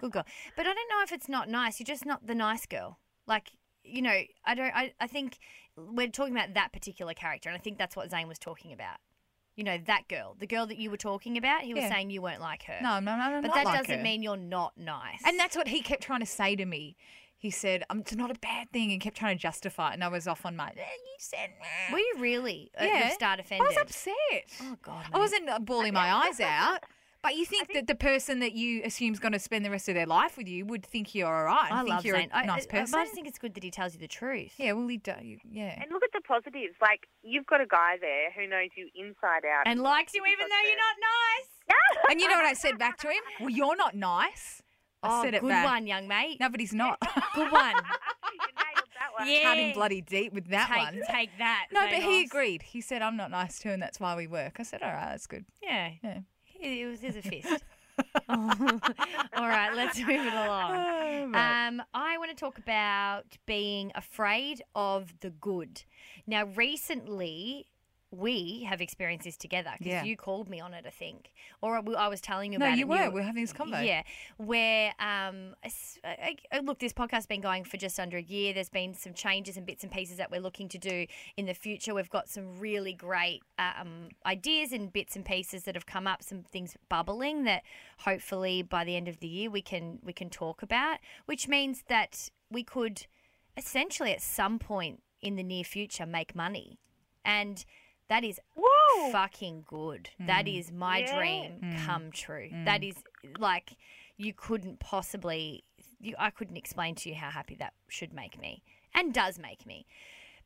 Good 0.00 0.12
girl. 0.12 0.24
But 0.56 0.66
I 0.66 0.74
don't 0.74 0.88
know 0.90 1.02
if 1.02 1.12
it's 1.12 1.28
not 1.28 1.48
nice. 1.48 1.78
You're 1.80 1.86
just 1.86 2.06
not 2.06 2.26
the 2.26 2.34
nice 2.34 2.66
girl. 2.66 2.98
Like, 3.26 3.52
you 3.84 4.02
know, 4.02 4.20
I 4.44 4.54
don't 4.54 4.74
I, 4.74 4.92
I 5.00 5.06
think 5.06 5.38
we're 5.76 6.08
talking 6.08 6.34
about 6.34 6.54
that 6.54 6.72
particular 6.72 7.14
character 7.14 7.48
and 7.48 7.56
I 7.56 7.60
think 7.60 7.78
that's 7.78 7.94
what 7.96 8.10
Zane 8.10 8.28
was 8.28 8.38
talking 8.38 8.72
about. 8.72 8.96
You 9.56 9.64
know, 9.64 9.78
that 9.86 10.06
girl. 10.08 10.36
The 10.38 10.46
girl 10.46 10.66
that 10.66 10.78
you 10.78 10.88
were 10.90 10.96
talking 10.96 11.36
about, 11.36 11.62
he 11.62 11.74
was 11.74 11.82
Yeah. 11.84 11.90
saying 11.90 12.10
you 12.10 12.22
weren't 12.22 12.40
like 12.40 12.62
her. 12.64 12.78
No, 12.80 13.00
no, 13.00 13.16
no, 13.16 13.22
I'm 13.24 13.42
But 13.42 13.48
not 13.48 13.54
that 13.56 13.64
like 13.64 13.78
doesn't 13.80 13.96
her. 13.98 14.02
mean 14.02 14.22
you're 14.22 14.36
not 14.36 14.76
nice. 14.78 15.20
And 15.26 15.38
that's 15.38 15.56
what 15.56 15.66
he 15.68 15.80
kept 15.82 16.02
trying 16.02 16.20
to 16.20 16.26
say 16.26 16.54
to 16.56 16.64
me. 16.64 16.96
He 17.40 17.50
said, 17.52 17.84
um, 17.88 18.00
"It's 18.00 18.16
not 18.16 18.32
a 18.32 18.38
bad 18.40 18.70
thing," 18.72 18.90
and 18.90 19.00
kept 19.00 19.16
trying 19.16 19.36
to 19.36 19.40
justify 19.40 19.90
it. 19.90 19.94
And 19.94 20.02
I 20.02 20.08
was 20.08 20.26
off 20.26 20.44
on 20.44 20.56
my. 20.56 20.70
"Eh, 20.70 20.72
You 20.76 21.16
said. 21.18 21.50
nah." 21.60 21.92
Were 21.92 22.00
you 22.00 22.14
really 22.18 22.70
uh, 22.80 22.84
Yeah. 22.84 23.10
start 23.10 23.38
I 23.38 23.42
offended? 23.42 23.68
was 23.68 23.76
upset. 23.76 24.14
Oh 24.60 24.76
God. 24.82 25.04
I 25.06 25.10
mate. 25.10 25.20
wasn't 25.20 25.48
uh, 25.48 25.58
bawling 25.60 25.92
my 25.94 26.12
eyes 26.26 26.40
out. 26.40 26.82
But 27.22 27.34
you 27.34 27.44
think, 27.44 27.72
that 27.74 27.88
the 27.88 27.96
person 27.96 28.38
that 28.40 28.52
you 28.52 28.82
assume 28.84 29.12
is 29.12 29.18
going 29.18 29.32
to 29.32 29.40
spend 29.40 29.64
the 29.64 29.70
rest 29.70 29.88
of 29.88 29.96
their 29.96 30.06
life 30.06 30.36
with 30.36 30.46
you 30.46 30.64
would 30.66 30.86
think 30.86 31.14
you're 31.14 31.26
all 31.26 31.44
right 31.44 31.70
I 31.70 31.78
think 31.78 31.88
love 31.88 32.06
you're 32.06 32.16
Zane. 32.16 32.30
a 32.32 32.36
I- 32.36 32.46
nice 32.46 32.66
I, 32.66 32.78
person? 32.78 32.98
I 32.98 33.04
just 33.04 33.14
think 33.14 33.26
it's 33.26 33.38
good 33.38 33.54
that 33.54 33.64
he 33.64 33.70
tells 33.70 33.92
you 33.92 34.00
the 34.00 34.08
truth. 34.08 34.52
yeah, 34.56 34.72
well, 34.72 34.86
he 34.86 34.98
do. 34.98 35.14
you- 35.20 35.40
Yeah. 35.50 35.80
And 35.82 35.90
look 35.90 36.04
at 36.04 36.10
the 36.12 36.20
positives. 36.20 36.76
Like, 36.80 37.08
you've 37.22 37.46
got 37.46 37.60
a 37.60 37.66
guy 37.66 37.96
there 38.00 38.30
who 38.30 38.46
knows 38.48 38.70
you 38.76 38.88
inside 38.94 39.44
out. 39.44 39.64
And 39.66 39.80
likes 39.80 40.14
you 40.14 40.24
even 40.24 40.46
though 40.48 40.68
you're 40.68 40.76
not 40.76 40.96
nice. 41.00 41.76
And 42.10 42.20
you 42.20 42.28
know 42.28 42.36
what 42.36 42.46
I 42.46 42.54
said 42.54 42.78
back 42.78 42.96
to 42.98 43.08
him? 43.08 43.20
Well, 43.40 43.50
you're 43.50 43.76
not 43.76 43.94
nice. 43.94 44.62
I 45.02 45.20
oh, 45.20 45.22
said 45.22 45.34
it 45.34 45.42
good 45.42 45.48
back. 45.48 45.66
one, 45.66 45.86
young 45.86 46.08
mate. 46.08 46.38
No, 46.40 46.48
but 46.48 46.58
he's 46.58 46.72
not. 46.72 46.98
Good 47.34 47.52
one. 47.52 47.74
you 48.32 48.40
nailed 48.56 48.88
that 48.98 49.12
one. 49.16 49.28
Yeah. 49.28 49.42
Cutting 49.42 49.72
bloody 49.74 50.00
deep 50.00 50.32
with 50.32 50.48
that 50.48 50.68
take, 50.68 50.78
one. 50.78 51.00
take 51.08 51.30
that. 51.38 51.66
No, 51.70 51.82
but 51.82 52.02
he 52.02 52.24
agreed. 52.24 52.62
He 52.62 52.80
said, 52.80 53.02
I'm 53.02 53.16
not 53.16 53.30
nice 53.30 53.58
too, 53.60 53.68
and 53.70 53.80
that's 53.80 54.00
why 54.00 54.16
we 54.16 54.26
work. 54.26 54.56
I 54.58 54.62
said, 54.64 54.82
all 54.82 54.90
right, 54.90 55.10
that's 55.10 55.26
good. 55.28 55.44
Yeah. 55.62 55.90
Yeah. 56.02 56.18
It 56.60 56.86
was, 56.86 57.02
was 57.02 57.16
a 57.16 57.22
fist. 57.22 57.64
All 58.28 59.48
right, 59.48 59.70
let's 59.74 59.98
move 59.98 60.08
it 60.10 60.32
along. 60.32 60.94
Oh. 61.08 61.24
Um, 61.24 61.82
I 61.94 62.16
want 62.18 62.30
to 62.30 62.36
talk 62.36 62.58
about 62.58 63.24
being 63.46 63.90
afraid 63.94 64.62
of 64.74 65.12
the 65.20 65.30
good. 65.30 65.82
Now, 66.26 66.44
recently, 66.54 67.66
we 68.10 68.62
have 68.66 68.80
experienced 68.80 69.24
this 69.24 69.36
together 69.36 69.70
because 69.78 69.86
Yeah. 69.92 70.02
you 70.04 70.16
called 70.16 70.48
me 70.48 70.60
on 70.60 70.72
it, 70.72 70.84
I 70.86 70.90
think, 70.90 71.30
or 71.60 71.76
I 71.76 72.08
was 72.08 72.20
telling 72.22 72.52
you 72.54 72.58
No, 72.58 72.64
about 72.66 72.74
it. 72.76 72.80
you 72.80 72.86
were. 72.86 73.08
We 73.10 73.20
were 73.20 73.22
having 73.22 73.42
this 73.42 73.52
convo. 73.52 73.84
Yeah, 73.84 74.02
where 74.38 74.94
um, 74.98 75.54
I- 75.62 76.36
I- 76.50 76.58
look, 76.60 76.78
this 76.78 76.94
podcast's 76.94 77.26
been 77.26 77.42
going 77.42 77.64
for 77.64 77.76
just 77.76 78.00
under 78.00 78.16
a 78.16 78.22
year. 78.22 78.54
There's 78.54 78.70
been 78.70 78.94
some 78.94 79.12
changes 79.12 79.56
and 79.58 79.66
bits 79.66 79.82
and 79.84 79.92
pieces 79.92 80.16
that 80.16 80.30
we're 80.30 80.40
looking 80.40 80.68
to 80.70 80.78
do 80.78 81.06
in 81.36 81.44
the 81.44 81.54
future. 81.54 81.94
We've 81.94 82.08
got 82.08 82.28
some 82.30 82.58
really 82.58 82.94
great 82.94 83.42
um, 83.58 84.08
ideas 84.24 84.72
and 84.72 84.90
bits 84.92 85.14
and 85.14 85.24
pieces 85.24 85.64
that 85.64 85.74
have 85.74 85.84
come 85.86 86.06
up. 86.06 86.22
Some 86.22 86.42
things 86.42 86.76
bubbling 86.88 87.44
that 87.44 87.62
hopefully 87.98 88.62
by 88.62 88.84
the 88.84 88.96
end 88.96 89.08
of 89.08 89.20
the 89.20 89.28
year 89.28 89.50
we 89.50 89.60
can 89.62 89.98
we 90.02 90.12
can 90.14 90.30
talk 90.30 90.62
about. 90.62 90.98
Which 91.26 91.46
means 91.46 91.84
that 91.88 92.30
we 92.50 92.64
could 92.64 93.06
essentially 93.56 94.12
at 94.12 94.22
some 94.22 94.58
point 94.58 95.02
in 95.20 95.36
the 95.36 95.42
near 95.42 95.64
future 95.64 96.06
make 96.06 96.34
money, 96.34 96.78
and 97.24 97.64
that 98.08 98.24
is 98.24 98.40
Woo! 98.54 99.12
fucking 99.12 99.64
good. 99.66 100.10
That 100.20 100.46
mm. 100.46 100.58
is 100.58 100.72
my 100.72 100.98
Yeah. 100.98 101.16
dream 101.16 101.52
mm. 101.62 101.86
come 101.86 102.10
true. 102.10 102.48
Mm. 102.52 102.64
That 102.64 102.82
is 102.82 102.96
like 103.38 103.76
you 104.16 104.32
couldn't 104.34 104.80
possibly. 104.80 105.64
You, 106.00 106.14
I 106.18 106.30
couldn't 106.30 106.56
explain 106.56 106.94
to 106.96 107.08
you 107.08 107.16
how 107.16 107.30
happy 107.30 107.56
that 107.56 107.74
should 107.88 108.12
make 108.12 108.38
me, 108.40 108.62
and 108.94 109.12
does 109.12 109.38
make 109.38 109.66
me. 109.66 109.86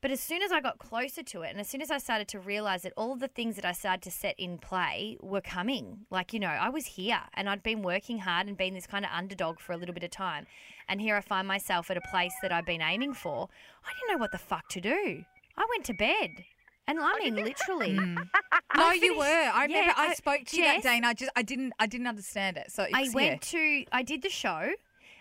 But 0.03 0.11
as 0.11 0.19
soon 0.19 0.41
as 0.41 0.51
I 0.51 0.59
got 0.59 0.79
closer 0.79 1.23
to 1.23 1.43
it, 1.43 1.51
and 1.51 1.61
as 1.61 1.69
soon 1.69 1.81
as 1.81 1.89
I 1.89 1.97
started 1.97 2.27
to 2.27 2.39
realize 2.39 2.81
that 2.81 2.91
all 2.97 3.13
of 3.13 3.21
the 3.21 3.29
things 3.29 3.55
that 3.55 3.63
I 3.63 3.71
started 3.71 4.01
to 4.01 4.11
set 4.11 4.35
in 4.37 4.57
play 4.57 5.17
were 5.21 5.39
coming, 5.39 5.99
like, 6.09 6.33
you 6.33 6.41
know, 6.41 6.49
I 6.49 6.67
was 6.67 6.85
here 6.85 7.21
and 7.35 7.47
I'd 7.47 7.63
been 7.63 7.81
working 7.81 8.17
hard 8.17 8.47
and 8.47 8.57
been 8.57 8.73
this 8.73 8.85
kind 8.85 9.05
of 9.05 9.11
underdog 9.13 9.61
for 9.61 9.71
a 9.71 9.77
little 9.77 9.93
bit 9.93 10.03
of 10.03 10.11
time. 10.11 10.45
And 10.89 10.99
here 10.99 11.15
I 11.15 11.21
find 11.21 11.47
myself 11.47 11.89
at 11.89 11.95
a 11.95 12.01
place 12.11 12.33
that 12.41 12.51
I've 12.51 12.65
been 12.65 12.81
aiming 12.81 13.13
for. 13.13 13.47
I 13.85 13.93
didn't 13.93 14.17
know 14.17 14.21
what 14.21 14.33
the 14.33 14.37
fuck 14.37 14.67
to 14.71 14.81
do. 14.81 15.23
I 15.55 15.65
went 15.69 15.85
to 15.85 15.93
bed. 15.93 16.43
And 16.87 16.99
I 16.99 17.13
oh, 17.15 17.23
mean, 17.23 17.35
literally. 17.35 17.97
Mm. 17.97 18.29
No, 18.75 18.91
you 18.91 19.15
were. 19.15 19.23
I 19.23 19.67
yeah, 19.69 19.77
remember 19.79 19.93
I, 19.97 20.07
I- 20.07 20.13
spoke 20.15 20.45
to 20.45 20.57
you 20.57 20.63
Jess- 20.63 20.81
that 20.83 20.89
day, 20.89 20.97
and 20.97 21.05
I 21.05 21.13
just 21.13 21.31
I 21.35 21.43
didn't 21.43 21.73
I 21.77 21.85
didn't 21.85 22.07
understand 22.07 22.57
it. 22.57 22.71
So 22.71 22.83
it's, 22.83 22.93
I 22.95 23.01
yeah. 23.01 23.11
went 23.13 23.41
to, 23.43 23.85
I 23.91 24.01
did 24.01 24.23
the 24.23 24.29
show, 24.29 24.71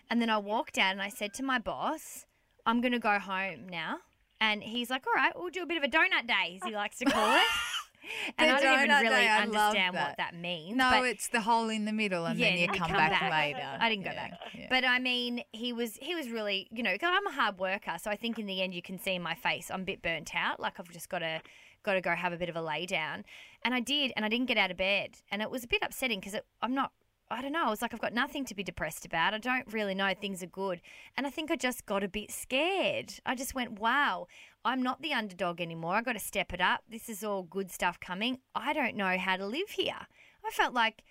and 0.09 0.23
then 0.23 0.31
I 0.31 0.39
walked 0.39 0.79
out 0.79 0.93
and 0.93 1.03
I 1.03 1.11
said 1.11 1.35
to 1.35 1.43
my 1.43 1.59
boss, 1.59 2.25
I'm 2.65 2.81
going 2.81 2.93
to 2.93 2.99
go 2.99 3.19
home 3.19 3.69
now. 3.71 3.99
And 4.41 4.63
he's 4.63 4.89
like, 4.89 5.07
all 5.07 5.13
right, 5.13 5.33
we'll 5.37 5.51
do 5.51 5.63
a 5.63 5.67
bit 5.67 5.77
of 5.77 5.85
a 5.85 5.89
donut 5.89 6.27
day, 6.27 6.59
as 6.61 6.67
he 6.67 6.75
likes 6.75 6.99
to 6.99 7.05
call 7.05 7.37
it. 7.37 7.43
and 8.39 8.51
I 8.51 8.61
don't 8.61 8.85
even 8.85 8.97
really 8.97 9.09
day, 9.25 9.29
understand 9.29 9.95
that. 9.95 10.09
what 10.09 10.17
that 10.19 10.35
means. 10.35 10.77
No, 10.77 10.91
but 10.91 11.05
it's 11.05 11.29
the 11.29 11.41
hole 11.41 11.69
in 11.69 11.85
the 11.85 11.93
middle, 11.93 12.27
and 12.27 12.39
yeah, 12.39 12.51
then 12.51 12.59
you 12.59 12.65
and 12.67 12.77
come, 12.77 12.93
back, 12.93 13.23
later. 13.31 13.67
I 13.79 13.89
didn't 13.89 14.05
go 14.05 14.11
Yeah, 14.11 14.29
back. 14.29 14.39
yeah. 14.55 14.67
But 14.69 14.85
I 14.85 14.99
mean, 14.99 15.43
he 15.53 15.73
was 15.73 15.97
he 16.01 16.15
was 16.15 16.31
really, 16.31 16.69
you 16.71 16.83
know, 16.83 16.97
I'm 17.03 17.27
a 17.27 17.33
hard 17.33 17.59
worker, 17.59 17.97
so 18.01 18.11
I 18.11 18.17
think 18.17 18.39
in 18.39 18.47
the 18.47 18.63
end 18.63 18.75
you 18.75 18.83
can 18.83 18.99
see 18.99 19.15
in 19.15 19.23
my 19.23 19.35
face 19.35 19.71
I'm 19.71 19.83
a 19.83 19.85
bit 19.85 20.03
burnt 20.03 20.35
out. 20.35 20.61
Like 20.61 20.79
I've 20.81 20.91
just 20.91 21.09
got 21.09 21.21
to 21.21 21.41
got 21.83 21.95
to 21.95 22.01
go 22.01 22.15
have 22.15 22.33
a 22.33 22.37
bit 22.37 22.49
of 22.49 22.57
a 22.57 22.63
lay 22.63 22.87
down, 22.87 23.25
and 23.65 23.75
I 23.75 23.81
did, 23.81 24.13
and 24.17 24.25
I 24.25 24.29
didn't 24.29 24.47
get 24.47 24.57
out 24.57 24.71
of 24.71 24.77
bed, 24.77 25.17
and 25.31 25.43
it 25.43 25.51
was 25.51 25.65
a 25.65 25.69
bit 25.69 25.83
upsetting 25.83 26.21
because 26.21 26.37
I'm 26.61 26.75
not. 26.75 26.93
I 27.31 27.41
don't 27.41 27.53
know. 27.53 27.65
I 27.65 27.71
was 27.71 27.81
like, 27.81 27.95
I've 27.95 28.01
got 28.01 28.13
nothing 28.13 28.45
to 28.45 28.55
be 28.55 28.63
depressed 28.63 29.07
about. 29.07 29.33
I 29.33 29.39
don't 29.39 29.67
really 29.73 29.95
know 29.95 30.13
things 30.13 30.43
are 30.43 30.47
good. 30.49 30.83
And 31.17 31.27
I 31.27 31.31
think 31.31 31.51
I 31.51 31.57
just 31.57 31.87
got 31.87 32.05
a 32.05 32.09
bit 32.09 32.31
scared. 32.31 33.15
I 33.25 33.35
just 33.35 33.55
went, 33.55 33.79
wow, 33.81 34.27
I'm 34.65 34.83
not 34.83 35.03
the 35.03 35.13
underdog 35.13 35.61
anymore. 35.61 35.95
I 35.95 36.03
got 36.03 36.13
to 36.13 36.21
step 36.21 36.53
it 36.53 36.61
up. 36.61 36.83
This 36.89 37.09
is 37.09 37.25
all 37.25 37.43
good 37.43 37.71
stuff 37.71 37.99
coming. 37.99 38.39
I 38.55 38.73
don't 38.73 38.97
know 38.97 39.19
how 39.19 39.37
to 39.37 39.47
live 39.47 39.71
here. 39.71 40.07
I 40.45 40.51
felt 40.51 40.75
like 40.75 41.03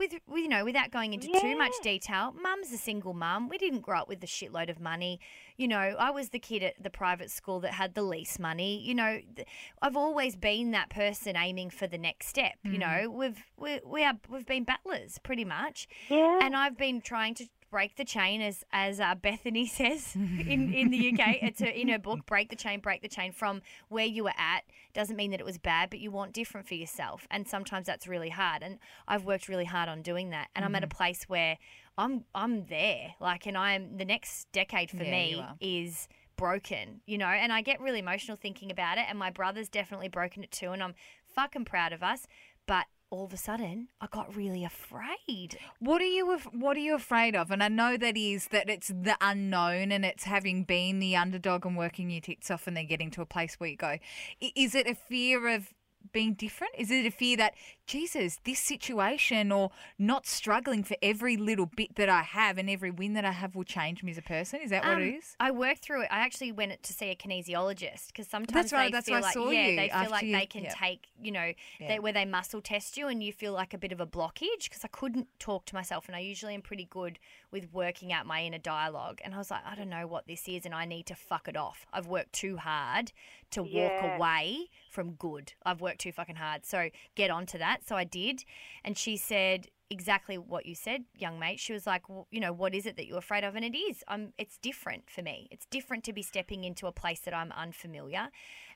with 0.00 0.14
with, 0.26 0.42
you 0.42 0.48
know, 0.48 0.64
without 0.64 0.90
going 0.90 1.12
into 1.12 1.28
too 1.40 1.56
much 1.56 1.74
detail, 1.82 2.34
mum's 2.40 2.72
a 2.72 2.78
single 2.78 3.12
mum. 3.12 3.48
We 3.48 3.58
didn't 3.58 3.82
grow 3.82 4.00
up 4.00 4.08
with 4.08 4.24
a 4.24 4.26
shitload 4.26 4.70
of 4.70 4.80
money. 4.80 5.20
You 5.56 5.68
know, 5.68 5.76
I 5.76 6.10
was 6.10 6.30
the 6.30 6.38
kid 6.38 6.62
at 6.62 6.82
the 6.82 6.90
private 6.90 7.30
school 7.30 7.60
that 7.60 7.74
had 7.74 7.94
the 7.94 8.02
least 8.02 8.40
money. 8.40 8.80
You 8.80 8.94
know, 8.94 9.20
th- 9.36 9.46
I've 9.82 9.96
always 9.96 10.34
been 10.34 10.72
that 10.72 10.88
person 10.90 11.36
aiming 11.36 11.70
for 11.70 11.86
the 11.86 11.98
next 11.98 12.28
step. 12.28 12.54
You 12.64 12.72
mm. 12.72 12.78
know, 12.78 13.10
we've 13.10 13.44
we 13.56 13.80
we 13.84 14.04
are 14.04 14.14
we've 14.28 14.46
been 14.46 14.64
battlers 14.64 15.18
pretty 15.22 15.44
much. 15.44 15.86
Yeah. 16.08 16.40
And 16.42 16.56
I've 16.56 16.78
been 16.78 17.00
trying 17.02 17.34
to 17.34 17.46
break 17.70 17.96
the 17.96 18.04
chain, 18.04 18.40
as 18.40 18.64
as 18.72 19.00
uh, 19.00 19.14
Bethany 19.14 19.66
says 19.78 20.14
in, 20.14 20.72
in 20.72 20.90
the 20.90 21.12
UK. 21.12 21.36
It's 21.42 21.60
a, 21.60 21.80
in 21.80 21.88
her 21.88 21.98
book, 21.98 22.26
break 22.26 22.50
the 22.50 22.56
chain, 22.56 22.80
break 22.80 23.02
the 23.02 23.08
chain. 23.08 23.32
From 23.32 23.62
where 23.88 24.06
you 24.06 24.24
were 24.24 24.34
at 24.36 24.62
doesn't 24.92 25.16
mean 25.16 25.30
that 25.30 25.40
it 25.40 25.46
was 25.46 25.58
bad, 25.58 25.90
but 25.90 26.00
you 26.00 26.10
want 26.10 26.32
different 26.32 26.66
for 26.66 26.74
yourself, 26.74 27.26
and 27.30 27.46
sometimes 27.46 27.86
that's 27.86 28.06
really 28.06 28.30
hard. 28.30 28.62
And 28.62 28.78
I've 29.06 29.24
worked 29.24 29.48
really 29.48 29.64
hard 29.64 29.88
on 29.88 30.02
doing 30.02 30.30
that, 30.30 30.48
and 30.54 30.64
I'm 30.64 30.74
at 30.74 30.84
a 30.84 30.88
place 30.88 31.24
where 31.28 31.58
I'm 31.96 32.24
I'm 32.34 32.66
there, 32.66 33.14
like, 33.20 33.46
and 33.46 33.56
I'm 33.56 33.96
the 33.96 34.04
next 34.04 34.50
decade 34.52 34.90
for 34.90 35.04
Yeah, 35.04 35.10
me 35.10 35.44
is 35.60 36.08
broken, 36.36 37.02
you 37.06 37.18
know, 37.18 37.26
and 37.26 37.52
I 37.52 37.60
get 37.60 37.80
really 37.80 37.98
emotional 37.98 38.36
thinking 38.36 38.70
about 38.70 38.96
it. 38.96 39.04
And 39.08 39.18
my 39.18 39.30
brother's 39.30 39.68
definitely 39.68 40.08
broken 40.08 40.42
it 40.42 40.50
too, 40.50 40.70
and 40.72 40.82
I'm 40.82 40.94
fucking 41.34 41.66
proud 41.66 41.92
of 41.92 42.02
us. 42.02 42.26
But 42.66 42.86
all 43.10 43.24
of 43.24 43.32
a 43.32 43.36
sudden, 43.36 43.88
I 44.00 44.06
got 44.06 44.34
really 44.34 44.64
afraid. 44.64 45.58
What 45.80 46.00
are 46.00 46.04
you 46.04 46.38
What 46.52 46.76
are 46.76 46.80
you 46.80 46.94
afraid 46.94 47.34
of? 47.34 47.50
And 47.50 47.62
I 47.62 47.68
know 47.68 47.96
that 47.96 48.16
is 48.16 48.46
that 48.48 48.70
it's 48.70 48.88
the 48.88 49.16
unknown, 49.20 49.90
and 49.90 50.04
it's 50.04 50.24
having 50.24 50.62
been 50.64 51.00
the 51.00 51.16
underdog 51.16 51.66
and 51.66 51.76
working 51.76 52.10
your 52.10 52.20
tits 52.20 52.50
off, 52.50 52.66
and 52.66 52.76
then 52.76 52.86
getting 52.86 53.10
to 53.12 53.22
a 53.22 53.26
place 53.26 53.56
where 53.58 53.68
you 53.68 53.76
go. 53.76 53.98
Is 54.40 54.74
it 54.74 54.86
a 54.86 54.94
fear 54.94 55.48
of 55.48 55.74
being 56.12 56.34
different? 56.34 56.74
Is 56.78 56.90
it 56.90 57.04
a 57.04 57.10
fear 57.10 57.36
that 57.36 57.54
Jesus, 57.90 58.38
this 58.44 58.60
situation, 58.60 59.50
or 59.50 59.70
not 59.98 60.24
struggling 60.26 60.84
for 60.84 60.96
every 61.02 61.36
little 61.36 61.66
bit 61.66 61.96
that 61.96 62.08
I 62.08 62.22
have 62.22 62.56
and 62.56 62.70
every 62.70 62.92
win 62.92 63.14
that 63.14 63.24
I 63.24 63.32
have 63.32 63.56
will 63.56 63.64
change 63.64 64.04
me 64.04 64.12
as 64.12 64.18
a 64.18 64.22
person? 64.22 64.60
Is 64.62 64.70
that 64.70 64.84
what 64.84 64.94
Um, 64.94 65.02
it 65.02 65.14
is? 65.16 65.34
I 65.40 65.50
worked 65.50 65.82
through 65.82 66.02
it. 66.02 66.08
I 66.10 66.20
actually 66.20 66.52
went 66.52 66.80
to 66.84 66.92
see 66.92 67.06
a 67.10 67.16
kinesiologist 67.16 68.06
because 68.08 68.28
sometimes 68.28 68.54
That's 68.54 68.72
right, 68.72 68.92
they 68.92 68.96
that's 68.96 69.06
feel 69.08 69.14
why 69.14 69.18
I 69.18 69.22
like 69.22 69.32
saw 69.34 69.50
yeah, 69.50 69.66
you 69.66 69.76
they 69.76 69.88
feel 69.88 70.10
like 70.10 70.22
you- 70.22 70.32
they 70.36 70.46
can 70.46 70.64
yeah. 70.64 70.74
take 70.74 71.08
you 71.22 71.32
know 71.32 71.52
Yeah. 71.80 71.88
they, 71.88 71.98
where 71.98 72.12
they 72.12 72.24
muscle 72.24 72.62
test 72.62 72.96
you 72.96 73.08
and 73.08 73.22
you 73.22 73.32
feel 73.32 73.52
like 73.52 73.74
a 73.74 73.78
bit 73.78 73.92
of 73.92 74.00
a 74.00 74.06
blockage 74.06 74.64
because 74.64 74.84
I 74.84 74.88
couldn't 74.88 75.26
talk 75.38 75.66
to 75.66 75.74
myself 75.74 76.06
and 76.06 76.14
I 76.16 76.20
usually 76.20 76.54
am 76.54 76.62
pretty 76.62 76.86
good 76.88 77.18
with 77.50 77.72
working 77.72 78.12
out 78.12 78.24
my 78.24 78.42
inner 78.44 78.58
dialogue 78.58 79.20
and 79.24 79.34
I 79.34 79.38
was 79.38 79.50
like 79.50 79.66
I 79.66 79.74
don't 79.74 79.90
know 79.90 80.06
what 80.06 80.26
this 80.28 80.46
is 80.48 80.64
and 80.64 80.74
I 80.74 80.84
need 80.84 81.06
to 81.06 81.14
fuck 81.16 81.48
it 81.48 81.56
off. 81.56 81.86
I've 81.92 82.06
worked 82.06 82.32
too 82.32 82.56
hard 82.58 83.12
to 83.50 83.62
walk 83.64 83.92
away 84.14 84.68
from 84.88 85.12
good. 85.14 85.52
I've 85.66 85.80
worked 85.80 85.98
too 86.00 86.12
fucking 86.12 86.36
hard. 86.36 86.64
So 86.64 86.90
get 87.16 87.30
onto 87.30 87.58
that. 87.58 87.79
So 87.84 87.96
I 87.96 88.04
did. 88.04 88.44
And 88.84 88.96
she 88.96 89.16
said 89.16 89.68
exactly 89.90 90.38
what 90.38 90.66
you 90.66 90.74
said, 90.74 91.04
young 91.18 91.38
mate. 91.38 91.58
She 91.58 91.72
was 91.72 91.86
like, 91.86 92.08
well, 92.08 92.28
you 92.30 92.40
know, 92.40 92.52
what 92.52 92.74
is 92.74 92.86
it 92.86 92.96
that 92.96 93.06
you're 93.06 93.18
afraid 93.18 93.42
of? 93.42 93.56
And 93.56 93.64
it 93.64 93.76
is. 93.76 94.04
Um, 94.06 94.32
it's 94.38 94.56
different 94.56 95.10
for 95.10 95.20
me. 95.20 95.48
It's 95.50 95.66
different 95.66 96.04
to 96.04 96.12
be 96.12 96.22
stepping 96.22 96.62
into 96.62 96.86
a 96.86 96.92
place 96.92 97.20
that 97.20 97.34
I'm 97.34 97.50
unfamiliar. 97.52 98.28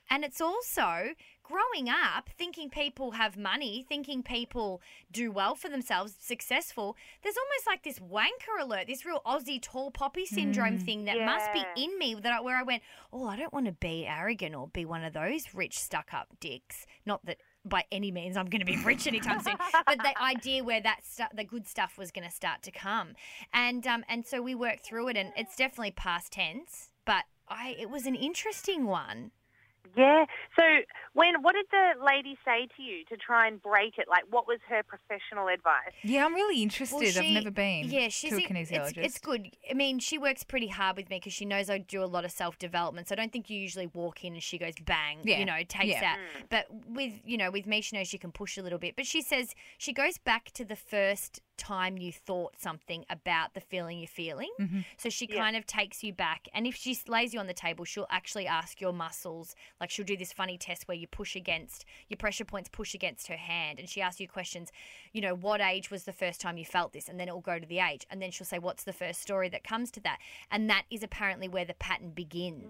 And 0.09 0.23
it's 0.23 0.41
also 0.41 1.15
growing 1.41 1.89
up 1.89 2.29
thinking 2.37 2.69
people 2.69 3.11
have 3.11 3.37
money, 3.37 3.85
thinking 3.87 4.21
people 4.21 4.81
do 5.11 5.31
well 5.31 5.55
for 5.55 5.69
themselves, 5.69 6.13
successful. 6.19 6.95
There's 7.23 7.37
almost 7.37 7.65
like 7.65 7.83
this 7.83 7.99
wanker 7.99 8.61
alert, 8.61 8.87
this 8.87 9.05
real 9.05 9.21
Aussie 9.25 9.61
tall 9.61 9.91
poppy 9.91 10.25
syndrome 10.25 10.77
thing 10.77 11.05
that 11.05 11.19
must 11.21 11.51
be 11.53 11.63
in 11.81 11.97
me 11.97 12.15
that 12.15 12.33
I, 12.33 12.41
where 12.41 12.57
I 12.57 12.63
went, 12.63 12.83
oh, 13.11 13.25
I 13.25 13.37
don't 13.37 13.53
want 13.53 13.65
to 13.67 13.71
be 13.71 14.05
arrogant 14.05 14.53
or 14.53 14.67
be 14.67 14.85
one 14.85 15.03
of 15.03 15.13
those 15.13 15.55
rich 15.55 15.79
stuck 15.79 16.13
up 16.13 16.27
dicks. 16.39 16.85
Not 17.05 17.25
that 17.25 17.37
by 17.65 17.83
any 17.91 18.11
means 18.11 18.37
I'm 18.37 18.45
going 18.45 18.59
to 18.59 18.65
be 18.65 18.77
rich 18.83 19.07
anytime 19.07 19.41
soon, 19.41 19.55
but 19.85 19.97
the 19.97 20.21
idea 20.21 20.63
where 20.63 20.81
that 20.81 21.01
the 21.33 21.43
good 21.43 21.67
stuff 21.67 21.97
was 21.97 22.11
going 22.11 22.27
to 22.27 22.33
start 22.33 22.61
to 22.63 22.71
come, 22.71 23.15
and 23.53 23.85
um 23.87 24.03
and 24.07 24.25
so 24.25 24.41
we 24.41 24.55
worked 24.55 24.85
through 24.85 25.09
it, 25.09 25.17
and 25.17 25.33
it's 25.35 25.55
definitely 25.55 25.91
past 25.91 26.33
tense, 26.33 26.89
but 27.05 27.25
I 27.47 27.75
it 27.79 27.89
was 27.89 28.05
an 28.05 28.15
interesting 28.15 28.85
one. 28.85 29.31
Yeah. 29.95 30.25
So 30.55 30.63
when 31.13 31.41
what 31.41 31.53
did 31.53 31.65
the 31.71 32.03
lady 32.03 32.37
say 32.45 32.67
to 32.75 32.81
you 32.83 33.05
to 33.05 33.17
try 33.17 33.47
and 33.47 33.61
break 33.61 33.97
it? 33.97 34.07
Like, 34.09 34.23
what 34.29 34.47
was 34.47 34.59
her 34.69 34.83
professional 34.83 35.47
advice? 35.47 35.93
Yeah, 36.03 36.25
I'm 36.25 36.33
really 36.33 36.61
interested. 36.61 36.95
Well, 36.95 37.25
I've 37.25 37.33
never 37.33 37.51
been 37.51 37.89
Yeah, 37.89 38.09
she's 38.09 38.31
to 38.31 38.37
a 38.37 38.47
kinesiologist. 38.47 38.97
It's, 38.97 39.15
it's 39.15 39.19
good. 39.19 39.49
I 39.69 39.73
mean, 39.73 39.99
she 39.99 40.17
works 40.17 40.43
pretty 40.43 40.67
hard 40.67 40.97
with 40.97 41.09
me 41.09 41.17
because 41.17 41.33
she 41.33 41.45
knows 41.45 41.69
I 41.69 41.79
do 41.79 42.03
a 42.03 42.05
lot 42.05 42.25
of 42.25 42.31
self 42.31 42.57
development. 42.57 43.07
So 43.09 43.13
I 43.13 43.15
don't 43.15 43.31
think 43.31 43.49
you 43.49 43.59
usually 43.59 43.87
walk 43.87 44.23
in 44.23 44.33
and 44.33 44.43
she 44.43 44.57
goes 44.57 44.73
bang, 44.83 45.19
Yeah, 45.23 45.39
you 45.39 45.45
know, 45.45 45.57
takes 45.67 45.85
yeah. 45.85 46.01
that. 46.01 46.17
Mm. 46.19 46.43
But 46.49 46.65
with 46.87 47.13
you 47.23 47.37
know, 47.37 47.51
with 47.51 47.65
me, 47.65 47.81
she 47.81 47.97
knows 47.97 48.07
she 48.07 48.17
can 48.17 48.31
push 48.31 48.57
a 48.57 48.61
little 48.61 48.79
bit. 48.79 48.95
But 48.95 49.05
she 49.05 49.21
says 49.21 49.53
she 49.77 49.93
goes 49.93 50.17
back 50.17 50.51
to 50.53 50.65
the 50.65 50.75
first 50.75 51.41
time 51.57 51.97
you 51.97 52.11
thought 52.11 52.53
something 52.59 53.05
about 53.09 53.53
the 53.53 53.61
feeling 53.61 53.99
you're 53.99 54.07
feeling. 54.07 54.49
Mm-hmm. 54.59 54.79
So 54.97 55.09
she 55.09 55.27
kind 55.27 55.55
of 55.55 55.65
takes 55.65 56.03
you 56.03 56.13
back, 56.13 56.47
and 56.53 56.65
if 56.67 56.75
she 56.75 56.97
lays 57.07 57.33
you 57.33 57.39
on 57.39 57.47
the 57.47 57.53
table, 57.53 57.85
she'll 57.85 58.07
actually 58.09 58.47
ask 58.47 58.81
your 58.81 58.93
muscles. 58.93 59.55
Like 59.79 59.89
she'll 59.89 60.05
do 60.05 60.17
this 60.17 60.31
funny 60.31 60.57
test 60.57 60.87
where 60.87 60.97
you 60.97 61.07
push 61.07 61.35
against 61.35 61.85
your 62.09 62.17
pressure 62.17 62.45
points, 62.45 62.69
push 62.69 62.93
against 62.93 63.27
her 63.27 63.37
hand, 63.37 63.79
and 63.79 63.89
she 63.89 64.01
asks 64.01 64.19
you 64.19 64.27
questions. 64.27 64.71
You 65.13 65.21
know, 65.21 65.35
what 65.35 65.61
age 65.61 65.89
was 65.91 66.03
the 66.03 66.13
first 66.13 66.41
time 66.41 66.57
you 66.57 66.65
felt 66.65 66.93
this, 66.93 67.07
and 67.09 67.19
then 67.19 67.27
it 67.27 67.33
will 67.33 67.41
go 67.41 67.59
to 67.59 67.65
the 67.65 67.79
age, 67.79 68.05
and 68.09 68.21
then 68.21 68.31
she'll 68.31 68.45
say, 68.45 68.59
"What's 68.59 68.83
the 68.83 68.93
first 68.93 69.21
story 69.21 69.49
that 69.49 69.63
comes 69.63 69.91
to 69.91 69.99
that?" 70.01 70.19
And 70.51 70.69
that 70.69 70.83
is 70.89 71.03
apparently 71.03 71.47
where 71.47 71.65
the 71.65 71.73
pattern 71.75 72.11
begins. 72.11 72.65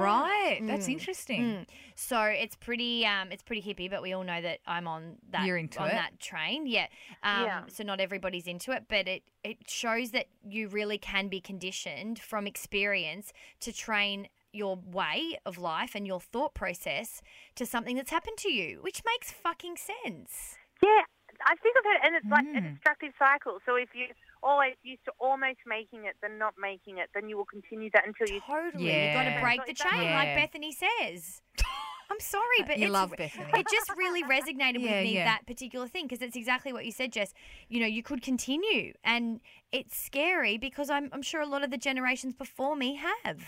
Right, 0.00 0.60
that's 0.62 0.88
interesting. 0.88 1.42
Mm. 1.42 1.66
So 1.94 2.22
it's 2.22 2.56
pretty, 2.56 3.04
um, 3.06 3.32
it's 3.32 3.42
pretty 3.42 3.62
hippie, 3.62 3.90
but 3.90 4.02
we 4.02 4.12
all 4.12 4.24
know 4.24 4.40
that 4.40 4.60
I'm 4.66 4.86
on 4.86 5.16
that 5.30 5.44
You're 5.46 5.56
into 5.56 5.80
on 5.80 5.88
it. 5.88 5.92
that 5.92 6.18
train. 6.20 6.66
Yeah. 6.66 6.86
Um, 7.22 7.44
Yeah. 7.44 7.62
So 7.68 7.84
not 7.84 8.00
everybody's 8.30 8.46
into 8.46 8.70
it, 8.72 8.84
but 8.88 9.08
it 9.08 9.22
it 9.42 9.58
shows 9.68 10.12
that 10.12 10.26
you 10.48 10.68
really 10.68 10.98
can 10.98 11.28
be 11.28 11.40
conditioned 11.40 12.18
from 12.18 12.46
experience 12.46 13.32
to 13.58 13.72
train 13.72 14.28
your 14.52 14.76
way 14.76 15.36
of 15.44 15.58
life 15.58 15.94
and 15.96 16.06
your 16.06 16.20
thought 16.20 16.54
process 16.54 17.22
to 17.56 17.66
something 17.66 17.96
that's 17.96 18.10
happened 18.10 18.36
to 18.36 18.52
you, 18.52 18.78
which 18.82 19.02
makes 19.04 19.32
fucking 19.32 19.76
sense. 19.76 20.56
Yeah, 20.82 21.02
I 21.46 21.54
think 21.56 21.74
I've 21.76 21.84
heard, 21.84 22.00
and 22.06 22.14
it's 22.16 22.30
like 22.30 22.46
a 22.54 22.60
Mm. 22.60 22.74
destructive 22.74 23.12
cycle. 23.18 23.58
So 23.66 23.74
if 23.76 23.88
you 23.94 24.06
always 24.42 24.74
used 24.82 25.04
to 25.04 25.12
almost 25.18 25.58
making 25.66 26.04
it, 26.06 26.16
then 26.22 26.38
not 26.38 26.54
making 26.60 26.98
it, 26.98 27.08
then 27.14 27.28
you 27.28 27.36
will 27.36 27.44
continue 27.44 27.90
that 27.92 28.06
until 28.06 28.32
you. 28.34 28.40
Totally. 28.46 28.84
You've 28.84 29.14
got 29.14 29.24
to 29.24 29.38
break 29.40 29.64
the 29.66 29.74
chain, 29.74 30.02
like- 30.02 30.14
like 30.14 30.36
Bethany 30.36 30.72
says. 30.72 31.42
I'm 32.12 32.18
sorry, 32.18 32.62
but 32.66 32.78
You 32.78 32.86
it's, 32.86 32.92
love 32.92 33.12
Bethany. 33.16 33.46
It 33.54 33.66
just 33.70 33.88
really 33.96 34.24
resonated 34.24 34.80
Yeah, 34.80 34.96
with 34.96 35.04
me 35.04 35.14
yeah. 35.14 35.24
that 35.26 35.46
particular 35.46 35.86
thing 35.86 36.06
because 36.08 36.20
it's 36.22 36.34
exactly 36.36 36.72
what 36.72 36.84
you 36.84 36.90
said, 36.90 37.12
Jess. 37.12 37.32
You 37.68 37.78
know, 37.78 37.86
you 37.86 38.02
could 38.02 38.20
continue, 38.20 38.94
and 39.04 39.40
it's 39.70 39.96
scary 39.96 40.58
because 40.58 40.90
I'm 40.90 41.08
I'm 41.12 41.22
sure 41.22 41.40
a 41.40 41.46
lot 41.46 41.62
of 41.62 41.70
the 41.70 41.78
generations 41.78 42.34
before 42.34 42.74
me 42.74 42.96
have. 42.96 43.38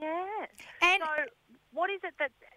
Yeah. 0.00 0.26
And 0.82 1.00
so, 1.00 1.24
what 1.72 1.88
is 1.90 2.00
it 2.02 2.14
that 2.18 2.24
are 2.24 2.30
you- 2.30 2.55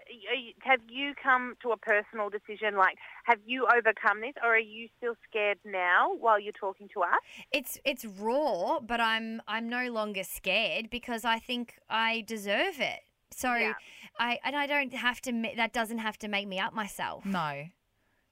have 0.61 0.79
you 0.89 1.13
come 1.21 1.55
to 1.61 1.71
a 1.71 1.77
personal 1.77 2.29
decision? 2.29 2.75
Like, 2.75 2.95
have 3.25 3.39
you 3.45 3.65
overcome 3.67 4.21
this, 4.21 4.33
or 4.43 4.55
are 4.55 4.57
you 4.59 4.87
still 4.97 5.15
scared 5.29 5.59
now 5.65 6.13
while 6.15 6.39
you're 6.39 6.53
talking 6.53 6.87
to 6.93 7.01
us? 7.01 7.19
it's 7.51 7.79
it's 7.85 8.05
raw, 8.05 8.79
but 8.79 8.99
I'm 8.99 9.41
I'm 9.47 9.69
no 9.69 9.87
longer 9.91 10.23
scared 10.23 10.89
because 10.89 11.25
I 11.25 11.39
think 11.39 11.75
I 11.89 12.23
deserve 12.27 12.79
it. 12.79 12.99
So 13.31 13.53
Yeah. 13.53 13.73
I 14.19 14.39
and 14.43 14.55
I 14.55 14.65
don't 14.67 14.93
have 14.93 15.21
to. 15.21 15.31
ma- 15.31 15.55
That 15.55 15.73
doesn't 15.73 15.99
have 15.99 16.17
to 16.19 16.27
make 16.27 16.47
me 16.47 16.59
up 16.59 16.73
myself. 16.73 17.25
No, 17.25 17.65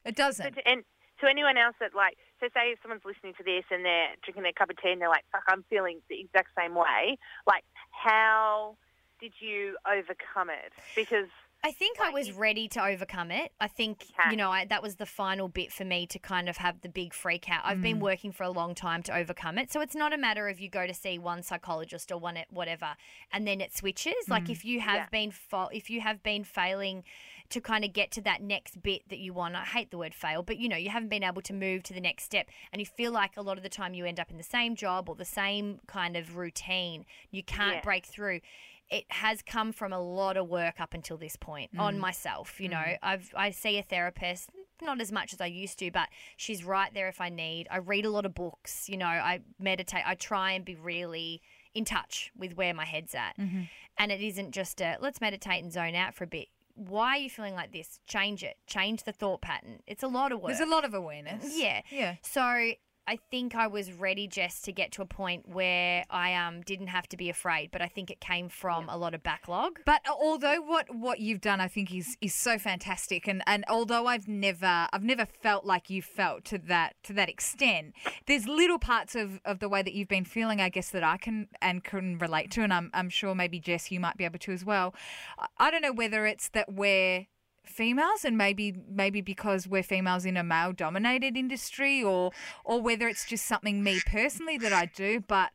it 0.06 0.16
doesn't. 0.16 0.54
to, 0.56 0.68
and 0.68 0.84
to 1.22 1.28
anyone 1.30 1.58
else 1.58 1.76
that 1.80 1.96
like, 1.96 2.18
so 2.40 2.48
say 2.54 2.72
if 2.72 2.80
someone's 2.82 3.06
listening 3.06 3.34
to 3.38 3.44
this 3.44 3.64
and 3.72 3.84
they're 3.86 4.10
drinking 4.24 4.44
their 4.44 4.54
cup 4.54 4.70
of 4.70 4.78
tea 4.82 4.92
and 4.92 5.02
they're 5.02 5.10
like, 5.10 5.26
"Fuck, 5.32 5.44
I'm 5.50 5.64
feeling 5.70 6.02
the 6.10 6.20
exact 6.20 6.50
same 6.58 6.76
way." 6.76 7.18
Like, 7.48 7.64
how 7.92 8.78
did 9.20 9.34
you 9.40 9.78
overcome 9.88 10.50
it? 10.50 10.74
Because 10.96 11.30
I 11.68 11.72
think 11.72 12.00
I 12.00 12.12
was 12.12 12.32
ready 12.32 12.70
to 12.70 12.82
overcome 12.82 13.30
it. 13.30 13.52
I 13.60 13.68
think 13.68 14.06
Okay. 14.18 14.32
you 14.32 14.38
know 14.38 14.50
I, 14.50 14.64
that 14.66 14.82
was 14.82 14.96
the 14.96 15.06
final 15.06 15.50
bit 15.50 15.74
for 15.74 15.84
me 15.84 16.08
to 16.08 16.18
kind 16.18 16.48
of 16.48 16.56
have 16.58 16.80
the 16.80 16.88
big 16.88 17.14
freak 17.14 17.50
out. 17.50 17.62
I've 17.66 17.82
been 17.82 17.98
mm. 17.98 18.04
working 18.04 18.32
for 18.32 18.44
a 18.44 18.50
long 18.50 18.74
time 18.74 19.04
to 19.04 19.14
overcome 19.14 19.58
it, 19.58 19.70
so 19.70 19.82
it's 19.82 19.94
not 19.94 20.14
a 20.14 20.18
matter 20.18 20.48
of 20.48 20.62
you 20.62 20.70
go 20.70 20.88
to 20.88 20.94
see 20.94 21.20
one 21.20 21.44
psychologist 21.44 22.10
or 22.10 22.20
one 22.20 22.38
whatever, 22.52 22.96
and 23.34 23.46
then 23.46 23.60
it 23.60 23.76
switches. 23.76 24.14
Like 24.30 24.46
mm. 24.46 24.52
if 24.52 24.64
you 24.64 24.80
have 24.80 24.96
Yeah. 24.96 25.06
been 25.12 25.32
fa- 25.32 25.68
if 25.74 25.90
you 25.90 26.00
have 26.00 26.24
been 26.24 26.46
failing 26.46 27.04
to 27.50 27.60
kind 27.62 27.84
of 27.84 27.92
get 27.94 28.12
to 28.12 28.22
that 28.22 28.42
next 28.42 28.82
bit 28.82 29.02
that 29.10 29.20
you 29.20 29.34
want. 29.34 29.56
I 29.56 29.64
hate 29.64 29.92
the 29.92 29.98
word 29.98 30.14
fail, 30.14 30.44
but 30.44 30.58
you 30.58 30.70
know 30.70 30.78
you 30.78 30.90
haven't 30.90 31.10
been 31.10 31.24
able 31.24 31.42
to 31.42 31.54
move 31.54 31.84
to 31.84 31.94
the 31.94 32.02
next 32.02 32.24
step, 32.24 32.48
and 32.72 32.80
you 32.80 32.86
feel 32.86 33.12
like 33.12 33.36
a 33.36 33.42
lot 33.42 33.58
of 33.58 33.64
the 33.64 33.70
time 33.70 33.94
you 33.94 34.06
end 34.06 34.22
up 34.22 34.32
in 34.32 34.38
the 34.38 34.44
same 34.44 34.76
job 34.76 35.10
or 35.10 35.16
the 35.16 35.26
same 35.26 35.80
kind 35.88 36.16
of 36.16 36.38
routine. 36.38 37.06
You 37.30 37.44
can't 37.44 37.76
Yeah. 37.76 37.82
break 37.82 38.06
through 38.06 38.40
it 38.90 39.06
has 39.10 39.42
come 39.42 39.72
from 39.72 39.92
a 39.94 40.00
lot 40.00 40.38
of 40.38 40.48
work 40.48 40.80
up 40.80 40.94
until 40.94 41.18
this 41.18 41.36
point 41.36 41.74
Mm. 41.76 41.80
on 41.82 42.00
myself. 42.00 42.60
You 42.60 42.70
know, 42.70 42.84
I've 43.02 43.32
I 43.36 43.52
see 43.52 43.78
a 43.78 43.84
therapist, 43.84 44.50
not 44.82 45.02
as 45.02 45.12
much 45.12 45.34
as 45.34 45.42
I 45.42 45.48
used 45.48 45.80
to, 45.80 45.92
but 45.92 46.08
she's 46.38 46.64
right 46.64 46.94
there 46.94 47.08
if 47.10 47.20
I 47.20 47.30
need. 47.30 47.68
I 47.70 47.78
read 47.78 48.06
a 48.06 48.10
lot 48.10 48.26
of 48.26 48.34
books. 48.34 48.88
You 48.88 48.98
know, 48.98 49.08
I 49.08 49.42
meditate. 49.60 50.04
I 50.06 50.16
try 50.16 50.52
and 50.54 50.64
be 50.64 50.76
really 50.76 51.42
in 51.74 51.86
touch 51.86 52.32
with 52.36 52.56
where 52.56 52.74
my 52.74 52.86
head's 52.86 53.14
at, 53.14 53.38
Mm-hmm. 53.38 53.64
and 53.98 54.12
it 54.12 54.22
isn't 54.22 54.52
just 54.52 54.82
a 54.82 54.98
let's 55.00 55.20
meditate 55.22 55.62
and 55.64 55.72
zone 55.72 55.94
out 55.96 56.16
for 56.16 56.24
a 56.24 56.28
bit. 56.28 56.48
Why 56.74 57.10
are 57.16 57.18
you 57.18 57.30
feeling 57.30 57.56
like 57.56 57.72
this? 57.72 58.00
Change 58.08 58.44
it. 58.44 58.56
Change 58.68 59.04
the 59.04 59.12
thought 59.12 59.42
pattern. 59.42 59.80
It's 59.88 60.04
a 60.04 60.08
lot 60.08 60.32
of 60.32 60.42
work. 60.42 60.50
There's 60.52 60.68
a 60.68 60.72
lot 60.72 60.86
of 60.86 60.94
awareness. 60.94 61.58
Yeah. 61.58 61.82
Yeah. 61.92 62.16
So 62.22 62.72
I 63.08 63.18
think 63.32 63.56
I 63.56 63.68
was 63.68 63.94
ready, 63.94 64.28
Jess, 64.28 64.60
to 64.64 64.74
get 64.74 64.92
to 64.94 65.02
a 65.02 65.06
point 65.06 65.48
where 65.48 66.04
I 66.10 66.34
um 66.34 66.62
didn't 66.62 66.88
have 66.88 67.08
to 67.10 67.18
be 67.18 67.30
afraid. 67.30 67.70
But 67.72 67.82
I 67.82 67.88
think 67.88 68.12
it 68.12 68.20
came 68.20 68.50
from 68.50 68.90
a 68.90 68.98
lot 68.98 69.14
of 69.14 69.24
backlog. 69.24 69.80
But 69.86 70.02
although 70.10 70.62
what 70.62 70.94
what 70.94 71.20
you've 71.20 71.42
done, 71.42 71.62
I 71.62 71.68
think 71.70 71.94
is 71.94 72.18
is 72.22 72.34
so 72.34 72.58
fantastic, 72.58 73.28
and 73.28 73.42
and 73.48 73.64
although 73.70 74.08
I've 74.08 74.28
never 74.28 74.88
I've 74.92 75.04
never 75.04 75.26
felt 75.26 75.66
like 75.66 75.90
you 75.90 76.02
felt 76.02 76.44
to 76.46 76.58
that 76.60 76.96
to 77.04 77.14
that 77.14 77.30
extent, 77.30 77.94
there's 78.26 78.48
little 78.48 78.80
parts 78.80 79.16
of, 79.16 79.40
of 79.46 79.60
the 79.60 79.70
way 79.70 79.82
that 79.82 79.94
you've 79.94 80.10
been 80.10 80.26
feeling, 80.26 80.60
I 80.60 80.70
guess, 80.70 80.90
that 80.90 81.04
I 81.04 81.18
can 81.18 81.48
and 81.62 81.84
can 81.84 82.18
relate 82.18 82.52
to, 82.52 82.62
and 82.62 82.74
I'm 82.74 82.92
I'm 82.94 83.10
sure 83.10 83.34
maybe 83.34 83.60
Jess, 83.60 83.90
you 83.92 84.00
might 84.02 84.18
be 84.18 84.26
able 84.26 84.40
to 84.40 84.52
as 84.52 84.66
well. 84.66 84.94
I- 85.40 85.48
I 85.60 85.72
don't 85.72 85.82
know 85.82 85.94
whether 85.94 86.26
it's 86.26 86.50
that 86.50 86.72
we're 86.72 87.26
females 87.68 88.24
and 88.26 88.38
maybe 88.38 88.76
maybe 88.90 89.22
because 89.22 89.68
we're 89.68 89.84
females 89.84 90.26
in 90.26 90.38
a 90.38 90.44
male 90.44 90.74
dominated 90.74 91.38
industry 91.38 92.04
or 92.04 92.32
or 92.64 92.82
whether 92.82 93.08
it's 93.08 93.26
just 93.26 93.46
something 93.46 93.84
me 93.84 94.00
personally 94.06 94.58
that 94.58 94.74
I 94.74 94.86
do 94.86 95.22
but 95.28 95.52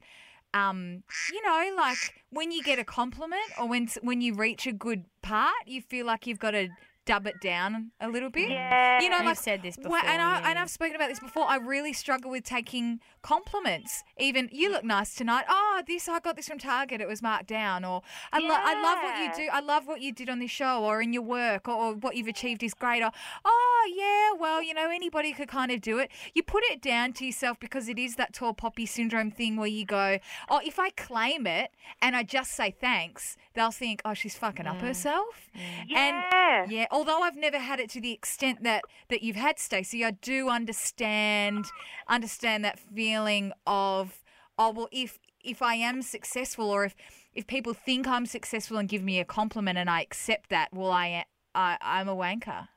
um 0.55 1.03
you 1.33 1.43
know 1.43 1.75
like 1.77 2.25
when 2.31 2.53
you 2.53 2.63
get 2.63 2.79
a 2.79 2.85
compliment 2.85 3.51
or 3.59 3.67
when 3.67 3.89
when 4.03 4.21
you 4.21 4.35
reach 4.35 4.67
a 4.67 4.73
good 4.73 5.05
part 5.23 5.55
you 5.67 5.81
feel 5.81 6.07
like 6.07 6.27
you've 6.27 6.39
got 6.39 6.53
to 6.53 6.69
dub 7.05 7.27
it 7.27 7.41
down 7.41 7.91
a 8.01 8.09
little 8.09 8.31
bit 8.31 8.49
Yeah. 8.49 9.01
you 9.01 9.09
know 9.09 9.19
I've 9.19 9.39
said 9.39 9.63
this 9.63 9.77
before, 9.77 9.99
and 9.99 10.23
I 10.23 10.41
yeah. 10.41 10.51
and 10.51 10.59
I've 10.59 10.71
spoken 10.71 10.97
about 10.97 11.09
this 11.09 11.21
before. 11.21 11.45
I 11.49 11.57
really 11.57 11.93
struggle 11.93 12.31
with 12.31 12.45
taking 12.45 13.01
compliments. 13.23 14.05
Even 14.19 14.49
you 14.53 14.71
look 14.71 14.85
nice 14.85 15.15
tonight. 15.15 15.45
Oh, 15.49 15.83
this 15.87 16.09
I 16.09 16.21
got 16.21 16.37
this 16.37 16.49
from 16.49 16.59
Target. 16.59 17.01
It 17.01 17.09
was 17.09 17.23
marked 17.23 17.47
down. 17.47 17.85
Or 17.85 18.03
I, 18.33 18.39
lo- 18.39 18.49
I 18.51 18.81
love 18.83 18.99
what 19.03 19.19
you 19.19 19.45
do. 19.45 19.51
I 19.53 19.61
love 19.61 19.87
what 19.87 20.01
you 20.01 20.13
did 20.13 20.29
on 20.29 20.39
this 20.39 20.51
show 20.51 20.85
or 20.85 21.01
in 21.01 21.13
your 21.13 21.23
work 21.23 21.69
or, 21.69 21.75
or 21.75 21.95
what 21.95 22.17
you've 22.17 22.29
achieved 22.29 22.63
is 22.63 22.75
great. 22.75 23.03
Or 23.03 23.11
oh 23.45 23.93
yeah, 23.97 24.39
well 24.39 24.63
you 24.63 24.75
know 24.75 24.91
anybody 24.91 25.33
could 25.33 25.49
kind 25.49 25.71
of 25.71 25.81
do 25.81 25.99
it. 25.99 26.11
You 26.35 26.43
put 26.43 26.65
it 26.65 26.83
down 26.83 27.13
to 27.15 27.27
yourself 27.27 27.59
because 27.61 27.89
it 27.89 27.99
is 27.99 28.17
that 28.17 28.33
tall 28.33 28.55
poppy 28.55 28.87
syndrome 28.87 29.31
thing 29.31 29.57
where 29.57 29.69
you 29.69 29.85
go, 29.85 30.19
oh 30.51 30.61
if 30.65 30.79
I 30.79 30.91
claim 30.91 31.47
it 31.47 31.71
and 32.01 32.15
I 32.17 32.23
just 32.23 32.53
say 32.53 32.75
thanks, 32.79 33.37
they'll 33.55 33.71
think 33.71 34.03
oh 34.05 34.15
she's 34.15 34.37
fucking 34.37 34.67
up 34.67 34.77
mm. 34.77 34.83
herself. 34.83 35.51
Yeah. 35.87 35.99
And 35.99 36.71
yeah, 36.71 36.87
although 36.93 37.23
I've 37.23 37.37
never 37.37 37.59
had 37.59 37.81
it 37.81 37.91
to 37.91 38.01
the 38.01 38.13
extent 38.13 38.63
that 38.63 38.83
that 39.09 39.23
you've 39.23 39.37
had, 39.37 39.59
Stacey, 39.59 40.05
I 40.05 40.13
do 40.13 40.49
understand 40.49 41.65
understand 42.07 42.65
that 42.65 42.79
feeling 42.79 43.53
of 43.67 44.23
oh 44.59 44.71
well, 44.71 44.89
if 44.93 45.19
if 45.43 45.63
I 45.63 45.75
am 45.75 46.03
successful 46.03 46.71
or 46.71 46.85
if 46.85 46.95
if 47.35 47.47
people 47.47 47.75
think 47.75 48.07
I'm 48.07 48.27
successful 48.27 48.77
and 48.77 48.89
give 48.89 49.03
me 49.03 49.19
a 49.19 49.25
compliment 49.25 49.79
and 49.79 49.89
I 49.89 50.03
accept 50.03 50.51
that, 50.51 50.69
well, 50.73 50.93
I 50.93 51.25
I 51.55 51.79
I'm 51.81 52.09
a 52.09 52.15
wanker. 52.15 52.69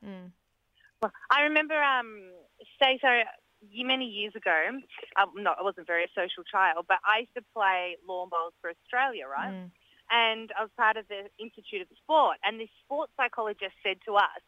Well, 1.02 1.12
I 1.30 1.42
remember, 1.42 1.80
um, 1.80 2.30
say 2.82 2.98
so. 3.00 3.08
Many 3.72 4.04
years 4.04 4.32
ago, 4.36 4.54
um, 5.20 5.32
no, 5.34 5.54
I 5.58 5.62
wasn't 5.62 5.86
very 5.86 6.04
a 6.04 6.08
social 6.14 6.44
child, 6.44 6.84
but 6.86 6.98
I 7.04 7.20
used 7.20 7.34
to 7.36 7.42
play 7.54 7.96
lawn 8.06 8.28
bowls 8.30 8.52
for 8.60 8.70
Australia, 8.70 9.26
right? 9.26 9.52
Mm. 9.52 9.70
And 10.10 10.52
I 10.58 10.62
was 10.62 10.70
part 10.76 10.96
of 10.96 11.08
the 11.08 11.28
Institute 11.38 11.82
of 11.82 11.88
Sport, 11.98 12.38
and 12.44 12.60
this 12.60 12.70
sports 12.84 13.12
psychologist 13.16 13.74
said 13.82 13.98
to 14.06 14.14
us, 14.14 14.40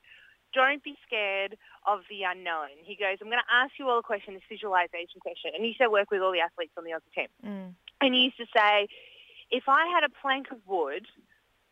"Don't 0.53 0.83
be 0.83 0.97
scared 1.05 1.59
of 1.87 2.01
the 2.09 2.23
unknown." 2.23 2.71
He 2.83 2.95
goes, 2.95 3.19
"I'm 3.21 3.29
going 3.29 3.43
to 3.43 3.55
ask 3.55 3.73
you 3.79 3.89
all 3.89 3.99
a 3.99 4.03
question, 4.03 4.35
this 4.35 4.43
visualization 4.49 5.21
question." 5.21 5.53
And 5.55 5.63
he 5.63 5.69
used 5.69 5.81
to 5.81 5.91
work 5.91 6.11
with 6.11 6.23
all 6.23 6.33
the 6.33 6.41
athletes 6.41 6.75
on 6.77 6.85
the 6.85 6.93
Aussie 6.93 7.13
team, 7.15 7.29
Mm. 7.45 7.75
and 8.01 8.15
he 8.15 8.23
used 8.31 8.37
to 8.39 8.47
say, 8.55 8.89
"If 9.51 9.69
I 9.69 9.87
had 9.87 10.05
a 10.05 10.09
plank 10.09 10.51
of 10.51 10.65
wood, 10.67 11.07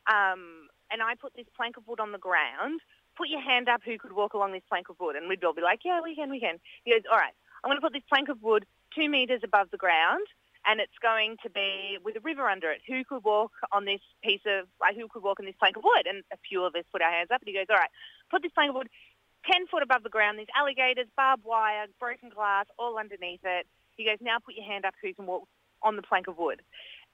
um, 0.07 0.69
and 0.91 1.03
I 1.03 1.15
put 1.15 1.35
this 1.35 1.49
plank 1.57 1.77
of 1.77 1.87
wood 1.87 2.01
on 2.01 2.13
the 2.13 2.19
ground." 2.19 2.81
put 3.17 3.31
your 3.31 3.41
hand 3.41 3.67
up 3.67 3.83
who 3.83 3.97
could 3.97 4.13
walk 4.13 4.35
along 4.35 4.53
this 4.53 4.63
plank 4.69 4.91
of 4.91 5.01
wood. 5.01 5.17
And 5.17 5.27
we'd 5.27 5.43
all 5.43 5.55
be 5.55 5.63
like, 5.63 5.81
yeah, 5.87 6.03
we 6.03 6.15
can, 6.15 6.29
we 6.29 6.39
can. 6.39 6.61
He 6.85 6.93
goes, 6.93 7.01
all 7.11 7.17
right, 7.17 7.33
I'm 7.65 7.69
going 7.69 7.79
to 7.79 7.81
put 7.81 7.95
this 7.95 8.03
plank 8.11 8.29
of 8.29 8.43
wood 8.43 8.67
two 8.95 9.09
metres 9.09 9.41
above 9.43 9.71
the 9.71 9.79
ground 9.79 10.27
and 10.67 10.81
it's 10.81 10.99
going 11.01 11.37
to 11.43 11.51
be 11.51 11.99
with 12.05 12.17
a 12.17 12.21
river 12.21 12.49
under 12.49 12.71
it. 12.71 12.83
Who 12.89 13.05
could 13.05 13.23
walk 13.25 13.53
on 13.73 13.85
this 13.85 14.01
piece 14.23 14.43
of, 14.47 14.67
like, 14.81 14.97
who 14.97 15.07
could 15.09 15.23
walk 15.23 15.39
on 15.39 15.47
this 15.47 15.55
plank 15.59 15.77
of 15.77 15.85
wood? 15.85 16.07
And 16.07 16.25
a 16.33 16.37
few 16.49 16.65
of 16.65 16.75
us 16.75 16.85
put 16.91 17.03
our 17.03 17.11
hands 17.11 17.31
up 17.33 17.41
and 17.41 17.49
he 17.49 17.55
goes, 17.55 17.71
all 17.71 17.77
right, 17.77 17.91
put 18.31 18.43
this 18.43 18.53
plank 18.53 18.71
of 18.71 18.77
wood 18.77 18.89
10 19.51 19.69
foot 19.69 19.83
above 19.83 20.03
the 20.03 20.11
ground. 20.11 20.39
There's 20.39 20.51
alligators, 20.57 21.07
barbed 21.17 21.45
wire, 21.45 21.87
broken 22.01 22.31
glass, 22.31 22.67
all 22.79 22.99
underneath 22.99 23.41
it. 23.45 23.67
He 23.97 24.05
goes, 24.05 24.19
now 24.21 24.39
put 24.45 24.55
your 24.57 24.67
hand 24.67 24.85
up 24.85 24.95
who 25.01 25.15
can 25.15 25.27
walk 25.27 25.47
on 25.83 25.97
the 25.97 26.03
plank 26.03 26.27
of 26.27 26.37
wood. 26.37 26.61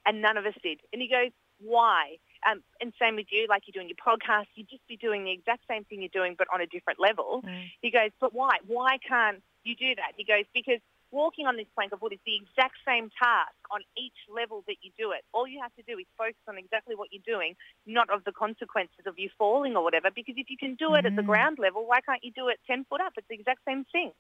And 0.06 0.22
none 0.22 0.36
of 0.36 0.46
us 0.46 0.54
did. 0.62 0.80
And 0.92 1.00
he 1.00 1.08
goes, 1.08 1.30
why? 1.60 2.16
Um, 2.50 2.62
and 2.80 2.92
same 3.00 3.14
with 3.14 3.26
you, 3.30 3.46
like 3.48 3.62
you're 3.66 3.76
doing 3.76 3.92
your 3.92 4.00
podcast, 4.00 4.46
you'd 4.56 4.68
just 4.68 4.86
be 4.88 4.96
doing 4.96 5.24
the 5.24 5.30
exact 5.30 5.62
same 5.68 5.84
thing 5.84 6.00
you're 6.00 6.08
doing, 6.12 6.34
but 6.36 6.48
on 6.52 6.60
a 6.60 6.66
different 6.66 6.98
level. 6.98 7.40
He 7.80 7.90
goes, 7.90 8.10
but 8.20 8.34
why? 8.34 8.56
Why 8.66 8.98
can't 9.06 9.42
you 9.62 9.76
do 9.76 9.94
that? 9.94 10.12
He 10.16 10.24
goes, 10.24 10.44
because 10.52 10.80
walking 11.12 11.46
on 11.46 11.56
this 11.56 11.68
plank 11.74 11.92
of 11.92 12.02
wood 12.02 12.12
is 12.12 12.18
the 12.26 12.34
exact 12.34 12.80
same 12.88 13.12
task 13.14 13.54
on 13.70 13.80
each 13.96 14.16
level 14.26 14.64
that 14.66 14.76
you 14.82 14.90
do 14.98 15.12
it. 15.12 15.22
All 15.32 15.46
you 15.46 15.60
have 15.62 15.74
to 15.76 15.84
do 15.84 16.00
is 16.00 16.06
focus 16.18 16.40
on 16.48 16.58
exactly 16.58 16.96
what 16.96 17.12
you're 17.12 17.22
doing, 17.24 17.54
not 17.86 18.08
of 18.10 18.24
the 18.24 18.32
consequences 18.32 19.04
of 19.06 19.14
you 19.18 19.28
falling 19.38 19.76
or 19.76 19.84
whatever, 19.84 20.08
because 20.10 20.34
if 20.36 20.48
you 20.50 20.56
can 20.56 20.74
do 20.74 20.94
it 20.94 21.06
at 21.06 21.14
the 21.14 21.22
mm. 21.22 21.26
ground 21.26 21.58
level, 21.60 21.86
why 21.86 22.00
can't 22.00 22.24
you 22.24 22.32
do 22.32 22.48
it 22.48 22.58
10 22.66 22.86
foot 22.88 23.00
up? 23.00 23.12
It's 23.16 23.28
the 23.28 23.36
exact 23.36 23.60
same 23.68 23.84
thing. 23.92 24.12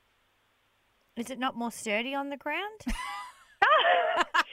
Is 1.16 1.30
it 1.30 1.38
not 1.38 1.56
more 1.56 1.72
sturdy 1.72 2.14
on 2.14 2.30
the 2.30 2.36
ground? 2.36 2.80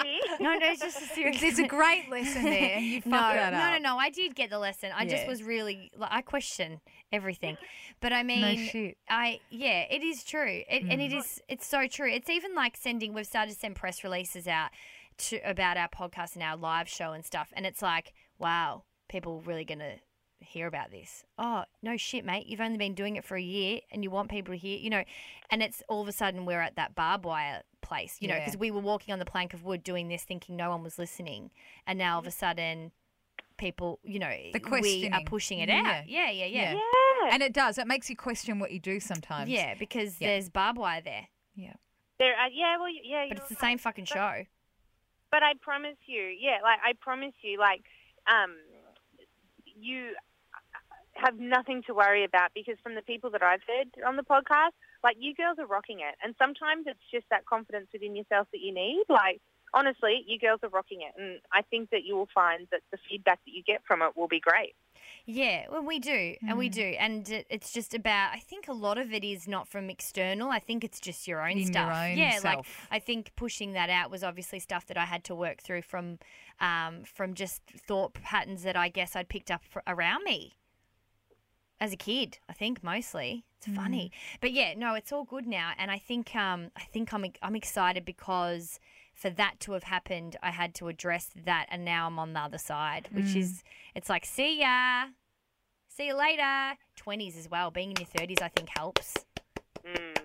Stacey. 0.00 0.20
no, 0.40 0.54
no, 0.54 0.66
it's 0.66 0.80
just 0.80 1.02
a 1.02 1.06
serious. 1.06 1.40
There's 1.40 1.58
a 1.58 1.66
great 1.66 2.10
lesson 2.10 2.44
there, 2.44 2.78
you 2.78 3.00
fucked 3.02 3.06
no, 3.06 3.18
that 3.18 3.52
no, 3.52 3.58
up. 3.58 3.82
no, 3.82 3.94
no. 3.94 3.98
I 3.98 4.10
did 4.10 4.34
get 4.34 4.50
the 4.50 4.58
lesson. 4.58 4.90
I 4.94 5.04
just 5.04 5.24
Yeah. 5.24 5.28
was 5.28 5.42
really 5.42 5.90
like 5.96 6.10
I 6.12 6.22
question 6.22 6.80
everything, 7.12 7.56
but 8.00 8.12
I 8.12 8.22
mean, 8.22 8.40
No 8.40 8.56
shit. 8.56 8.98
I 9.08 9.40
yeah, 9.50 9.84
it 9.90 10.02
is 10.02 10.24
true, 10.24 10.62
it, 10.68 10.82
and 10.82 11.00
it 11.00 11.12
mm. 11.12 11.18
is 11.18 11.40
it's 11.48 11.66
so 11.66 11.86
true. 11.86 12.10
It's 12.10 12.30
even 12.30 12.54
like 12.54 12.76
sending. 12.76 13.12
We've 13.12 13.26
started 13.26 13.52
to 13.52 13.58
send 13.58 13.76
press 13.76 14.04
releases 14.04 14.46
out 14.46 14.70
to 15.18 15.36
about 15.38 15.76
our 15.76 15.88
podcast 15.88 16.34
and 16.34 16.42
our 16.42 16.56
live 16.56 16.88
show 16.88 17.12
and 17.12 17.24
stuff, 17.24 17.52
and 17.54 17.64
it's 17.66 17.82
like, 17.82 18.12
wow, 18.38 18.84
people 19.08 19.42
really 19.42 19.64
gonna 19.64 19.96
hear 20.40 20.66
about 20.66 20.90
this. 20.90 21.24
Oh 21.38 21.64
no 21.82 21.96
shit, 21.96 22.24
mate! 22.24 22.46
You've 22.46 22.60
only 22.60 22.78
been 22.78 22.94
doing 22.94 23.16
it 23.16 23.24
for 23.24 23.36
a 23.36 23.42
year, 23.42 23.80
and 23.90 24.02
you 24.04 24.10
want 24.10 24.30
people 24.30 24.52
to 24.54 24.58
hear, 24.58 24.78
you 24.78 24.90
know, 24.90 25.04
and 25.50 25.62
it's 25.62 25.82
all 25.88 26.02
of 26.02 26.08
a 26.08 26.12
sudden 26.12 26.44
we're 26.46 26.60
at 26.60 26.76
that 26.76 26.94
barbed 26.94 27.24
wire 27.24 27.62
place, 27.82 28.16
you 28.20 28.28
know, 28.28 28.34
Yeah. 28.34 28.40
because 28.44 28.56
we 28.58 28.70
were 28.70 28.80
walking 28.80 29.12
on 29.12 29.18
the 29.18 29.24
plank 29.24 29.54
of 29.54 29.64
wood 29.64 29.82
doing 29.82 30.08
this, 30.08 30.24
thinking 30.24 30.56
no 30.56 30.70
one 30.70 30.82
was 30.82 30.98
listening, 30.98 31.50
and 31.86 31.98
now 31.98 32.14
all 32.14 32.20
of 32.20 32.26
a 32.26 32.30
sudden. 32.30 32.92
People, 33.58 34.00
you 34.02 34.18
know, 34.18 34.28
The 34.52 34.60
we 34.82 35.08
are 35.10 35.22
pushing 35.24 35.60
it 35.60 35.70
Yeah. 35.70 36.00
out. 36.00 36.08
Yeah, 36.10 36.28
yeah, 36.30 36.44
yeah. 36.44 36.72
Yeah. 36.74 37.28
And 37.32 37.42
it 37.42 37.54
does. 37.54 37.78
It 37.78 37.86
makes 37.86 38.10
you 38.10 38.14
question 38.14 38.58
what 38.58 38.70
you 38.70 38.78
do 38.78 39.00
sometimes. 39.00 39.48
Yeah, 39.48 39.72
because 39.78 40.20
Yeah. 40.20 40.28
there's 40.28 40.50
barbed 40.50 40.78
wire 40.78 41.00
there, 41.00 41.28
Yeah. 41.54 41.72
There, 42.18 42.38
uh, 42.38 42.48
yeah, 42.52 42.76
well, 42.76 42.90
yeah, 42.90 43.24
but 43.30 43.38
it's 43.38 43.48
the 43.48 43.54
right. 43.54 43.60
same 43.60 43.78
fucking 43.78 44.04
show. 44.04 44.44
But 45.30 45.42
I 45.42 45.54
promise 45.54 45.96
you, 46.04 46.20
yeah, 46.38 46.58
like 46.62 46.80
I 46.84 46.92
promise 47.00 47.32
you, 47.40 47.58
like, 47.58 47.82
um, 48.26 48.58
you 49.64 50.14
have 51.16 51.38
nothing 51.38 51.82
to 51.86 51.94
worry 51.94 52.24
about 52.24 52.50
because 52.54 52.76
from 52.82 52.94
the 52.94 53.02
people 53.02 53.30
that 53.30 53.42
I've 53.42 53.60
heard 53.66 53.88
on 54.06 54.16
the 54.16 54.22
podcast, 54.22 54.72
like 55.02 55.16
you 55.18 55.34
girls 55.34 55.58
are 55.58 55.66
rocking 55.66 56.00
it. 56.00 56.14
And 56.22 56.34
sometimes 56.38 56.84
it's 56.86 57.00
just 57.12 57.26
that 57.30 57.46
confidence 57.46 57.88
within 57.92 58.14
yourself 58.16 58.48
that 58.52 58.60
you 58.60 58.72
need. 58.72 59.04
Like, 59.08 59.40
honestly, 59.74 60.24
you 60.26 60.38
girls 60.38 60.60
are 60.62 60.68
rocking 60.68 61.00
it. 61.02 61.20
And 61.20 61.40
I 61.52 61.62
think 61.62 61.90
that 61.90 62.04
you 62.04 62.16
will 62.16 62.28
find 62.34 62.66
that 62.70 62.80
the 62.92 62.98
feedback 63.08 63.40
that 63.44 63.52
you 63.52 63.62
get 63.66 63.82
from 63.86 64.02
it 64.02 64.16
will 64.16 64.28
be 64.28 64.40
great. 64.40 64.74
Yeah, 65.28 65.66
well, 65.72 65.82
we 65.82 65.98
do, 65.98 66.36
and 66.42 66.52
Mm. 66.52 66.58
we 66.58 66.68
do, 66.68 66.84
and 67.00 67.28
it's 67.50 67.72
just 67.72 67.94
about. 67.94 68.32
I 68.32 68.38
think 68.38 68.68
a 68.68 68.72
lot 68.72 68.96
of 68.96 69.12
it 69.12 69.24
is 69.24 69.48
not 69.48 69.66
from 69.66 69.90
external. 69.90 70.50
I 70.50 70.60
think 70.60 70.84
it's 70.84 71.00
just 71.00 71.26
your 71.26 71.40
own 71.42 71.52
In 71.52 71.58
your 71.58 71.66
stuff. 71.66 71.92
own 71.96 72.16
yeah, 72.16 72.38
like. 72.44 72.64
I 72.92 73.00
think 73.00 73.32
pushing 73.34 73.72
that 73.72 73.90
out 73.90 74.08
was 74.08 74.22
obviously 74.22 74.60
stuff 74.60 74.86
that 74.86 74.96
I 74.96 75.04
had 75.04 75.24
to 75.24 75.34
work 75.34 75.60
through 75.62 75.82
from, 75.82 76.20
um, 76.60 77.02
from 77.02 77.34
just 77.34 77.62
thought 77.64 78.14
patterns 78.14 78.62
that 78.62 78.76
I 78.76 78.88
guess 78.88 79.16
I'd 79.16 79.28
picked 79.28 79.50
up 79.50 79.64
fr- 79.64 79.80
around 79.88 80.22
me. 80.22 80.54
As 81.78 81.92
a 81.92 81.96
kid, 81.96 82.38
I 82.48 82.54
think 82.54 82.82
mostly 82.82 83.44
it's 83.58 83.66
funny, 83.76 84.10
but 84.40 84.50
yeah, 84.52 84.72
no, 84.76 84.94
it's 84.94 85.12
all 85.12 85.24
good 85.24 85.46
now, 85.46 85.72
and 85.76 85.90
I 85.90 85.98
think 85.98 86.34
um, 86.34 86.70
I 86.76 86.84
think 86.84 87.12
I'm 87.12 87.26
I'm 87.42 87.54
excited 87.54 88.04
because 88.06 88.80
for 89.12 89.28
that 89.30 89.60
to 89.60 89.72
have 89.72 89.82
happened, 89.82 90.36
I 90.42 90.50
had 90.50 90.74
to 90.76 90.88
address 90.88 91.30
that, 91.44 91.66
and 91.70 91.84
now 91.84 92.06
I'm 92.06 92.18
on 92.18 92.32
the 92.32 92.40
other 92.40 92.56
side, 92.58 93.08
which 93.12 93.34
is 93.36 93.62
it's 93.94 94.08
like 94.08 94.24
see 94.24 94.60
ya, 94.60 95.06
see 95.88 96.06
you 96.06 96.16
later. 96.16 96.78
Twenties 96.96 97.36
as 97.36 97.50
well, 97.50 97.70
being 97.70 97.90
in 97.90 97.96
your 97.98 98.06
thirties, 98.06 98.38
I 98.40 98.48
think 98.48 98.70
helps. 98.76 99.14
Mm. 99.86 100.16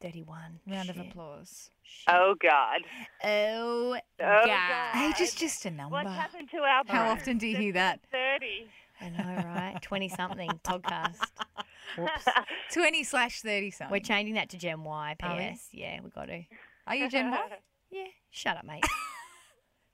Thirty-one. 0.00 0.60
Round 0.68 0.90
of 0.90 0.96
Shit. 0.96 1.06
applause. 1.08 1.70
Oh, 2.08 2.34
God. 2.40 2.80
Oh, 3.24 3.96
Oh, 3.96 3.98
God. 4.20 4.46
God. 4.46 5.10
Age 5.10 5.20
is 5.20 5.34
just 5.34 5.64
a 5.64 5.70
number. 5.70 5.94
What's 5.94 6.10
happened 6.10 6.50
to 6.50 6.58
our 6.58 6.82
How 6.86 7.10
often 7.10 7.38
do 7.38 7.46
you 7.46 7.56
hear 7.56 7.72
that? 7.72 8.00
30. 8.12 8.68
I 9.00 9.08
know, 9.08 9.42
right? 9.48 9.63
Twenty 9.82 10.08
something 10.08 10.50
podcast. 10.64 11.16
Whoops. 11.98 12.24
20 12.72 13.04
slash 13.04 13.40
30 13.42 13.70
something. 13.70 13.92
We're 13.92 14.00
changing 14.00 14.34
that 14.34 14.48
to 14.50 14.58
Gen 14.58 14.82
Y. 14.84 15.16
Are 15.22 15.36
we? 15.36 15.52
PS. 15.54 15.68
Yeah, 15.72 16.00
we 16.02 16.10
got 16.10 16.26
to. 16.26 16.42
Are 16.86 16.94
you 16.96 17.08
Gen 17.08 17.30
Y? 17.30 17.38
Yeah, 17.90 18.06
shut 18.30 18.56
up, 18.56 18.64
mate. 18.64 18.82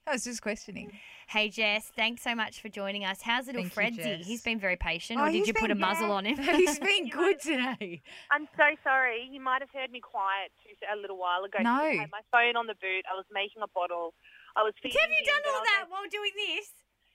I 0.07 0.13
was 0.13 0.25
just 0.25 0.41
questioning. 0.41 0.91
Hey, 1.29 1.51
Jess, 1.51 1.93
thanks 1.95 2.23
so 2.23 2.35
much 2.35 2.63
for 2.63 2.71
joining 2.71 3.05
us. 3.05 3.21
How's 3.21 3.47
little 3.47 3.63
Thank 3.69 3.99
you, 3.99 4.03
Fredzy? 4.03 4.19
Jess. 4.19 4.27
He's 4.27 4.43
been 4.43 4.59
very 4.59 4.77
patient, 4.77 5.21
Oh, 5.21 5.25
or 5.25 5.27
did 5.27 5.35
he's 5.37 5.49
you 5.49 5.53
put 5.53 5.71
a 5.71 5.75
been- 5.77 5.81
muzzle 5.85 6.11
on 6.11 6.25
him? 6.25 6.39
He's 6.39 6.79
been 6.79 7.11
good 7.11 7.39
today. 7.41 8.01
I'm 8.33 8.49
so 8.57 8.65
sorry. 8.83 9.29
You 9.31 9.39
might 9.41 9.61
have 9.61 9.69
heard 9.71 9.91
me 9.93 10.01
quiet 10.01 10.51
too, 10.65 10.73
a 10.91 10.97
little 10.97 11.19
while 11.19 11.45
ago. 11.45 11.59
No. 11.63 11.71
I 11.85 11.97
had 11.97 12.11
my 12.11 12.25
phone 12.33 12.57
on 12.57 12.67
the 12.67 12.75
boot. 12.81 13.05
I 13.05 13.15
was 13.15 13.27
making 13.31 13.61
a 13.63 13.69
bottle. 13.69 14.15
I 14.57 14.63
was 14.63 14.73
feeding 14.83 14.99
Have 14.99 15.11
you 15.11 15.23
done 15.27 15.43
then 15.45 15.53
all 15.53 15.59
I 15.59 15.61
was 15.61 15.69
that 15.69 15.81
able- 15.85 15.93
while 15.93 16.09
doing 16.11 16.33
this? 16.35 16.67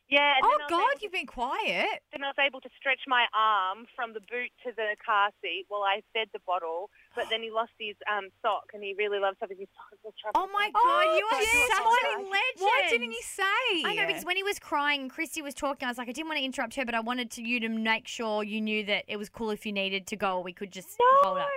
Yeah. 0.10 0.38
And 0.38 0.46
Oh 0.46 0.54
then 0.54 0.62
I 0.62 0.70
was 0.70 0.94
God, 0.94 1.02
you've 1.02 1.12
been 1.12 1.26
quiet. 1.26 2.06
Then 2.14 2.24
I 2.24 2.28
was 2.30 2.40
able 2.40 2.62
to 2.62 2.70
stretch 2.78 3.02
my 3.08 3.26
arm 3.34 3.86
from 3.96 4.14
the 4.14 4.20
boot 4.22 4.54
to 4.64 4.72
the 4.76 4.96
car 5.04 5.30
seat 5.42 5.66
while 5.68 5.82
I 5.82 6.02
fed 6.14 6.30
the 6.34 6.40
bottle. 6.46 6.90
But 7.16 7.26
then 7.30 7.42
he 7.42 7.50
lost 7.50 7.72
his 7.80 7.96
um, 8.12 8.30
sock, 8.42 8.70
and 8.74 8.84
he 8.84 8.94
really 8.98 9.20
loves 9.20 9.38
having 9.42 9.58
his 9.58 9.68
sock. 9.74 10.34
Oh 10.36 10.48
my 10.54 10.70
God, 10.70 11.18
you 11.18 11.26
are 11.26 11.42
such 11.42 11.80
a 11.80 11.90
legend. 11.90 12.30
Why 12.60 12.88
didn't 12.90 13.12
you 13.12 13.22
say? 13.24 13.44
I 13.86 13.96
know 13.96 14.08
because 14.08 14.26
when 14.26 14.38
he 14.38 14.44
was 14.44 14.60
crying 14.60 15.02
and 15.02 15.10
Christy 15.10 15.42
was 15.42 15.54
talking, 15.54 15.86
I 15.88 15.92
was 15.92 15.98
like, 15.98 16.10
I 16.10 16.12
didn't 16.12 16.28
want 16.28 16.40
to 16.40 16.46
interrupt 16.46 16.76
her, 16.76 16.86
but 16.86 16.94
I 16.94 17.00
wanted 17.00 17.32
to, 17.32 17.42
you 17.42 17.60
to 17.62 17.70
make 17.70 18.08
sure 18.08 18.44
you 18.44 18.62
knew 18.62 18.86
that 18.86 19.06
it 19.08 19.18
was 19.18 19.30
cool 19.30 19.50
if 19.50 19.66
you 19.66 19.72
needed 19.72 20.08
to 20.08 20.16
go, 20.16 20.38
or 20.38 20.44
we 20.44 20.54
could 20.54 20.72
just 20.72 20.98
hold 21.00 21.38
No, 21.38 21.42
up. 21.44 21.50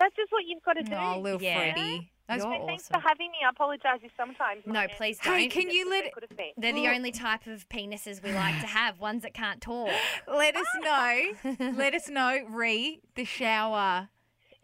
that's 0.00 0.14
just 0.16 0.32
what 0.32 0.44
you've 0.46 0.62
got 0.62 0.74
to 0.74 0.82
do. 0.82 0.94
Oh, 0.94 1.20
little 1.20 1.42
Yeah. 1.42 1.72
Freddie. 1.72 2.10
That's 2.28 2.42
You're 2.42 2.58
So 2.58 2.66
thanks 2.66 2.88
for 2.88 2.98
having 2.98 3.30
me. 3.30 3.38
I 3.46 3.50
apologise 3.50 4.00
if 4.02 4.10
sometimes. 4.16 4.62
No, 4.66 4.72
my 4.72 4.86
please 4.88 5.18
don't. 5.22 5.34
Hey, 5.38 5.46
can 5.48 5.70
you 5.70 5.86
what 5.86 5.90
let 5.90 6.00
they 6.02 6.06
it- 6.08 6.12
could 6.14 6.22
have 6.28 6.36
been. 6.36 6.52
They're 6.56 6.72
the 6.72 6.88
only 6.88 7.12
type 7.12 7.46
of 7.46 7.68
penises 7.68 8.22
we 8.22 8.32
like 8.32 8.60
to 8.60 8.66
have, 8.66 8.98
ones 9.00 9.22
that 9.22 9.32
can't 9.34 9.60
talk. 9.60 9.90
Let 10.28 10.56
us 10.56 10.66
know. 10.82 11.32
Let 11.76 11.94
us 11.94 12.08
know, 12.08 12.40
Re 12.50 13.00
the 13.14 13.24
shower 13.24 14.08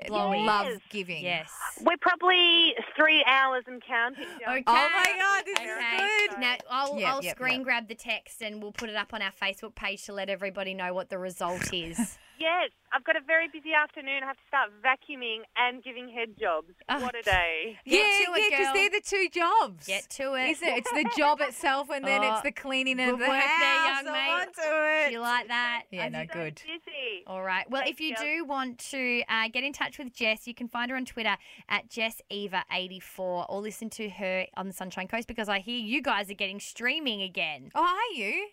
Blowing. 0.08 0.44
love 0.44 0.78
giving. 0.90 1.22
Yes. 1.22 1.48
We're 1.80 1.96
probably 2.00 2.74
three 2.96 3.24
hours 3.28 3.62
and 3.68 3.80
counting. 3.86 4.24
Joe. 4.44 4.50
Okay. 4.54 4.64
Oh 4.66 4.88
my 4.96 5.14
God, 5.16 5.44
this 5.46 5.58
Okay. 5.58 5.68
is 5.70 6.28
good. 6.30 6.40
Now 6.40 6.56
I'll, 6.68 6.98
Yep, 6.98 7.08
I'll 7.08 7.22
yep, 7.22 7.36
screen 7.36 7.58
yep. 7.58 7.64
grab 7.64 7.88
the 7.88 7.94
text 7.94 8.42
and 8.42 8.60
we'll 8.60 8.72
put 8.72 8.88
it 8.88 8.96
up 8.96 9.14
on 9.14 9.22
our 9.22 9.30
Facebook 9.30 9.76
page 9.76 10.04
to 10.06 10.12
let 10.12 10.28
everybody 10.28 10.74
know 10.74 10.92
what 10.92 11.08
the 11.10 11.18
result 11.18 11.72
is. 11.72 12.18
Yes, 12.42 12.70
I've 12.92 13.04
got 13.04 13.14
a 13.14 13.20
very 13.24 13.46
busy 13.46 13.70
afternoon. 13.72 14.24
I 14.24 14.26
have 14.26 14.36
to 14.36 14.42
start 14.48 14.70
vacuuming 14.82 15.42
and 15.56 15.82
giving 15.82 16.08
head 16.08 16.30
jobs. 16.38 16.74
Oh. 16.88 17.00
What 17.00 17.14
a 17.14 17.22
day. 17.22 17.78
Yeah, 17.84 17.98
Get 18.02 18.02
to 18.02 18.40
yeah, 18.40 18.48
because 18.50 18.64
girl. 18.66 18.74
they're 18.74 18.90
the 18.90 19.00
two 19.04 19.28
jobs. 19.32 19.86
Get 19.86 20.10
to 20.10 20.34
it. 20.34 20.50
Isn't 20.50 20.68
it? 20.68 20.78
It's 20.78 20.90
the 20.90 21.10
job 21.16 21.40
itself 21.40 21.88
and 21.90 22.04
then 22.04 22.20
Oh, 22.24 22.32
it's 22.32 22.42
the 22.42 22.50
cleaning 22.52 22.96
good 22.96 23.10
of 23.14 23.18
the 23.20 23.26
work 23.28 23.44
there, 23.60 23.84
young 23.86 24.06
I'm 24.08 24.12
mate. 24.12 24.30
onto 24.42 25.06
it. 25.06 25.12
You 25.12 25.20
like 25.20 25.46
that? 25.48 25.82
Yeah, 25.92 26.08
no, 26.08 26.18
I'm 26.20 26.28
so 26.28 26.34
good. 26.34 26.54
busy. 26.66 27.22
All 27.26 27.42
right. 27.42 27.68
Well, 27.70 27.82
if 27.86 27.98
Thanks, 27.98 28.00
you 28.22 28.38
do 28.40 28.44
want 28.44 28.78
to 28.90 29.22
uh, 29.28 29.48
get 29.52 29.62
in 29.62 29.72
touch 29.72 29.98
with 29.98 30.12
Jess, 30.12 30.46
you 30.48 30.54
can 30.54 30.68
find 30.68 30.90
her 30.90 30.96
on 30.96 31.04
Twitter 31.04 31.36
at 31.68 31.88
JessEva84 31.88 33.46
or 33.48 33.60
listen 33.60 33.90
to 33.90 34.08
her 34.08 34.46
on 34.56 34.66
the 34.66 34.72
Sunshine 34.74 35.06
Coast 35.08 35.28
because 35.28 35.48
I 35.48 35.58
hear 35.60 35.78
you 35.78 36.02
guys 36.02 36.30
are 36.30 36.34
getting 36.34 36.60
streaming 36.60 37.22
again. 37.22 37.70
Oh, 37.74 37.82
are 37.82 38.14
you? 38.18 38.48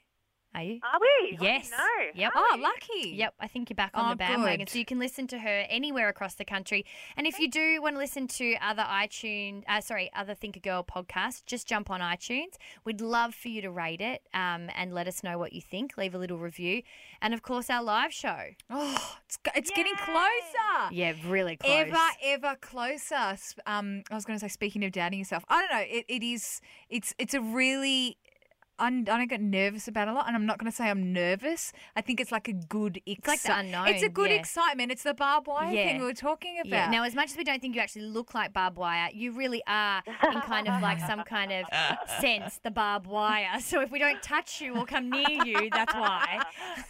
Are 0.56 0.64
you? 0.64 0.80
Are 0.84 1.00
we? 1.00 1.38
Yes. 1.40 1.70
No. 1.70 1.86
Yep. 2.16 2.32
Oh, 2.36 2.58
lucky. 2.60 3.10
Yep, 3.12 3.36
I 3.40 3.48
think 3.48 3.70
you're 3.70 3.76
back 3.76 3.92
on 3.94 4.08
Oh, 4.08 4.10
the 4.10 4.16
bandwagon. 4.16 4.60
good. 4.62 4.70
So 4.70 4.80
you 4.80 4.86
can 4.86 4.98
listen 4.98 5.28
to 5.28 5.38
her 5.38 5.66
anywhere 5.70 6.10
across 6.10 6.34
the 6.34 6.44
country. 6.44 6.86
And 7.16 7.28
if 7.28 7.38
you 7.38 7.48
do 7.50 7.80
want 7.84 7.96
to 7.96 8.00
listen 8.00 8.28
to 8.30 8.56
other 8.56 8.82
iTunes, 8.82 9.64
uh, 9.68 9.80
sorry, 9.80 10.10
other 10.16 10.34
Thinker 10.34 10.60
Girl 10.60 10.84
podcasts, 10.84 11.46
just 11.46 11.68
jump 11.68 11.92
on 11.92 12.00
iTunes. 12.02 12.54
We'd 12.84 13.00
love 13.00 13.36
for 13.36 13.50
you 13.50 13.62
to 13.62 13.70
rate 13.70 14.02
it 14.02 14.24
um, 14.34 14.70
and 14.76 14.92
let 14.92 15.08
us 15.08 15.24
know 15.24 15.38
what 15.38 15.54
you 15.54 15.62
think. 15.62 15.98
Leave 16.00 16.16
a 16.16 16.18
little 16.18 16.40
review. 16.40 16.82
And 17.22 17.36
of 17.36 17.44
course, 17.44 17.70
our 17.70 17.84
live 17.84 18.12
show. 18.12 18.46
Oh, 18.72 19.16
it's, 19.28 19.38
go- 19.38 19.52
it's 19.56 19.70
getting 19.70 19.96
closer. 19.98 20.92
Yeah, 20.92 21.14
really 21.28 21.58
close. 21.58 21.72
Ever, 21.72 21.98
ever 22.24 22.56
closer. 22.60 23.38
Um, 23.68 24.04
I 24.10 24.16
was 24.16 24.26
going 24.26 24.38
to 24.40 24.44
say, 24.44 24.50
speaking 24.50 24.84
of 24.84 24.92
doubting 24.94 25.20
yourself, 25.20 25.46
I 25.48 25.62
don't 25.62 25.72
know. 25.72 25.86
It, 25.88 26.06
it 26.08 26.24
is. 26.24 26.60
It's. 26.90 27.14
It's 27.20 27.36
a 27.36 27.42
really. 27.42 28.18
I'm, 28.80 29.00
I 29.02 29.18
don't 29.18 29.28
get 29.30 29.42
nervous 29.42 29.88
about 29.88 30.08
a 30.08 30.14
lot, 30.14 30.28
and 30.28 30.36
I'm 30.36 30.46
not 30.46 30.58
going 30.58 30.72
to 30.72 30.76
say 30.76 30.90
I'm 30.90 31.12
nervous. 31.14 31.72
I 31.96 32.02
think 32.02 32.20
it's 32.20 32.32
like 32.32 32.48
a 32.48 32.54
good. 32.54 33.00
Exci- 33.08 33.28
like 33.28 33.42
the 33.44 33.58
unknown, 33.58 33.88
It's 33.90 34.04
a 34.04 34.10
good 34.10 34.30
yeah. 34.30 34.38
excitement. 34.38 34.92
It's 34.92 35.04
the 35.04 35.14
barbed 35.14 35.48
wire 35.48 35.72
Yeah. 35.74 35.84
thing 35.86 36.00
we 36.00 36.06
were 36.06 36.14
talking 36.14 36.60
about. 36.60 36.70
Yeah. 36.72 36.90
Now, 36.90 37.04
as 37.04 37.16
much 37.16 37.32
as 37.32 37.38
we 37.38 37.44
don't 37.44 37.62
think 37.62 37.76
you 37.76 37.82
actually 37.82 38.06
look 38.06 38.34
like 38.34 38.54
barbed 38.54 38.78
wire, 38.78 39.10
you 39.14 39.32
really 39.32 39.62
are 39.68 40.02
in 40.32 40.42
kind 40.42 40.68
of 40.68 40.82
like 40.82 41.00
some 41.02 41.24
kind 41.24 41.52
of 41.52 41.66
sense 42.22 42.60
the 42.64 42.72
barbed 42.72 43.08
wire. 43.08 43.60
So 43.60 43.82
if 43.82 43.92
we 43.92 44.00
don't 44.00 44.22
touch 44.24 44.62
you 44.62 44.76
or 44.76 44.86
come 44.86 45.10
near 45.10 45.30
you, 45.46 45.70
that's 45.72 45.94
why. 45.94 46.40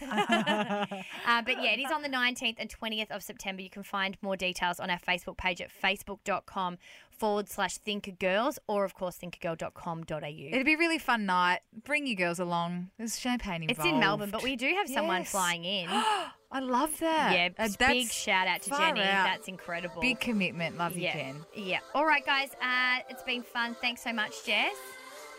uh, 1.26 1.42
but 1.42 1.62
yeah, 1.62 1.72
it 1.72 1.80
is 1.80 1.90
on 1.92 2.02
the 2.02 2.08
19th 2.08 2.56
and 2.58 2.70
20th 2.70 3.10
of 3.10 3.22
September. 3.22 3.62
You 3.62 3.70
can 3.70 3.82
find 3.82 4.16
more 4.22 4.36
details 4.36 4.80
on 4.80 4.90
our 4.90 4.98
Facebook 4.98 5.36
page 5.36 5.60
at 5.60 5.70
facebook.com 5.70 6.78
forward 7.20 7.48
slash 7.48 7.78
thinkergirls 7.86 8.58
or, 8.66 8.84
of 8.84 8.94
course, 8.94 9.16
thinkergirl.com.au. 9.18 10.16
It'd 10.26 10.64
be 10.66 10.74
a 10.74 10.78
really 10.78 10.98
fun 10.98 11.26
night. 11.26 11.60
Bring 11.84 12.06
your 12.06 12.16
girls 12.16 12.40
along. 12.40 12.90
There's 12.98 13.18
champagne 13.20 13.62
involved. 13.62 13.78
It's 13.80 13.86
in 13.88 14.00
Melbourne, 14.00 14.30
but 14.30 14.42
we 14.42 14.56
do 14.56 14.66
have 14.74 14.88
someone 14.88 15.20
Yes. 15.20 15.30
flying 15.30 15.64
in. 15.64 15.88
I 16.52 16.58
love 16.58 16.98
that. 16.98 17.32
Yeah, 17.32 17.48
Uh, 17.64 17.68
big 17.78 18.10
shout 18.10 18.48
out 18.48 18.62
to 18.62 18.70
Jenny. 18.70 19.02
out. 19.02 19.24
That's 19.24 19.46
incredible. 19.46 20.00
Big 20.00 20.18
commitment. 20.18 20.76
Love 20.78 20.96
you, 20.96 21.02
yeah. 21.04 21.12
Jen. 21.12 21.44
Yeah. 21.54 21.78
All 21.94 22.04
right, 22.06 22.26
guys. 22.26 22.50
Uh, 22.60 22.98
it's 23.08 23.22
been 23.22 23.42
fun. 23.44 23.76
Thanks 23.80 24.02
so 24.02 24.12
much, 24.12 24.44
Jess. 24.44 24.74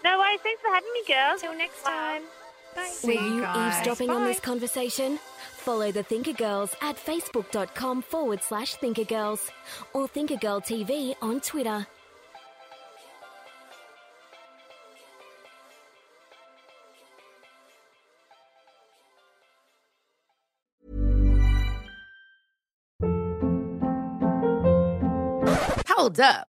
No 0.05 0.17
worries. 0.19 0.39
Thanks 0.41 0.61
for 0.61 0.69
having 0.69 0.89
me, 0.93 1.03
girls. 1.13 1.41
Till 1.41 1.57
next 1.57 1.83
Bye. 1.83 1.89
time. 1.91 2.21
Bye. 2.21 2.27
See 2.87 3.17
Were 3.17 3.23
you 3.23 3.41
guys. 3.41 3.75
eavesdropping 3.75 4.09
on 4.09 4.23
this 4.23 4.39
conversation? 4.39 5.19
Follow 5.57 5.91
the 5.91 6.03
Thinker 6.03 6.33
Girls 6.33 6.75
at 6.81 6.95
facebook.com 6.95 8.01
forward 8.01 8.41
slash 8.41 8.75
thinkergirls 8.77 9.49
or 9.93 10.07
Thinkergirl 10.07 10.65
TV 10.65 11.15
on 11.21 11.39
Twitter. 11.41 11.85
Hold 25.87 26.19
up. 26.19 26.50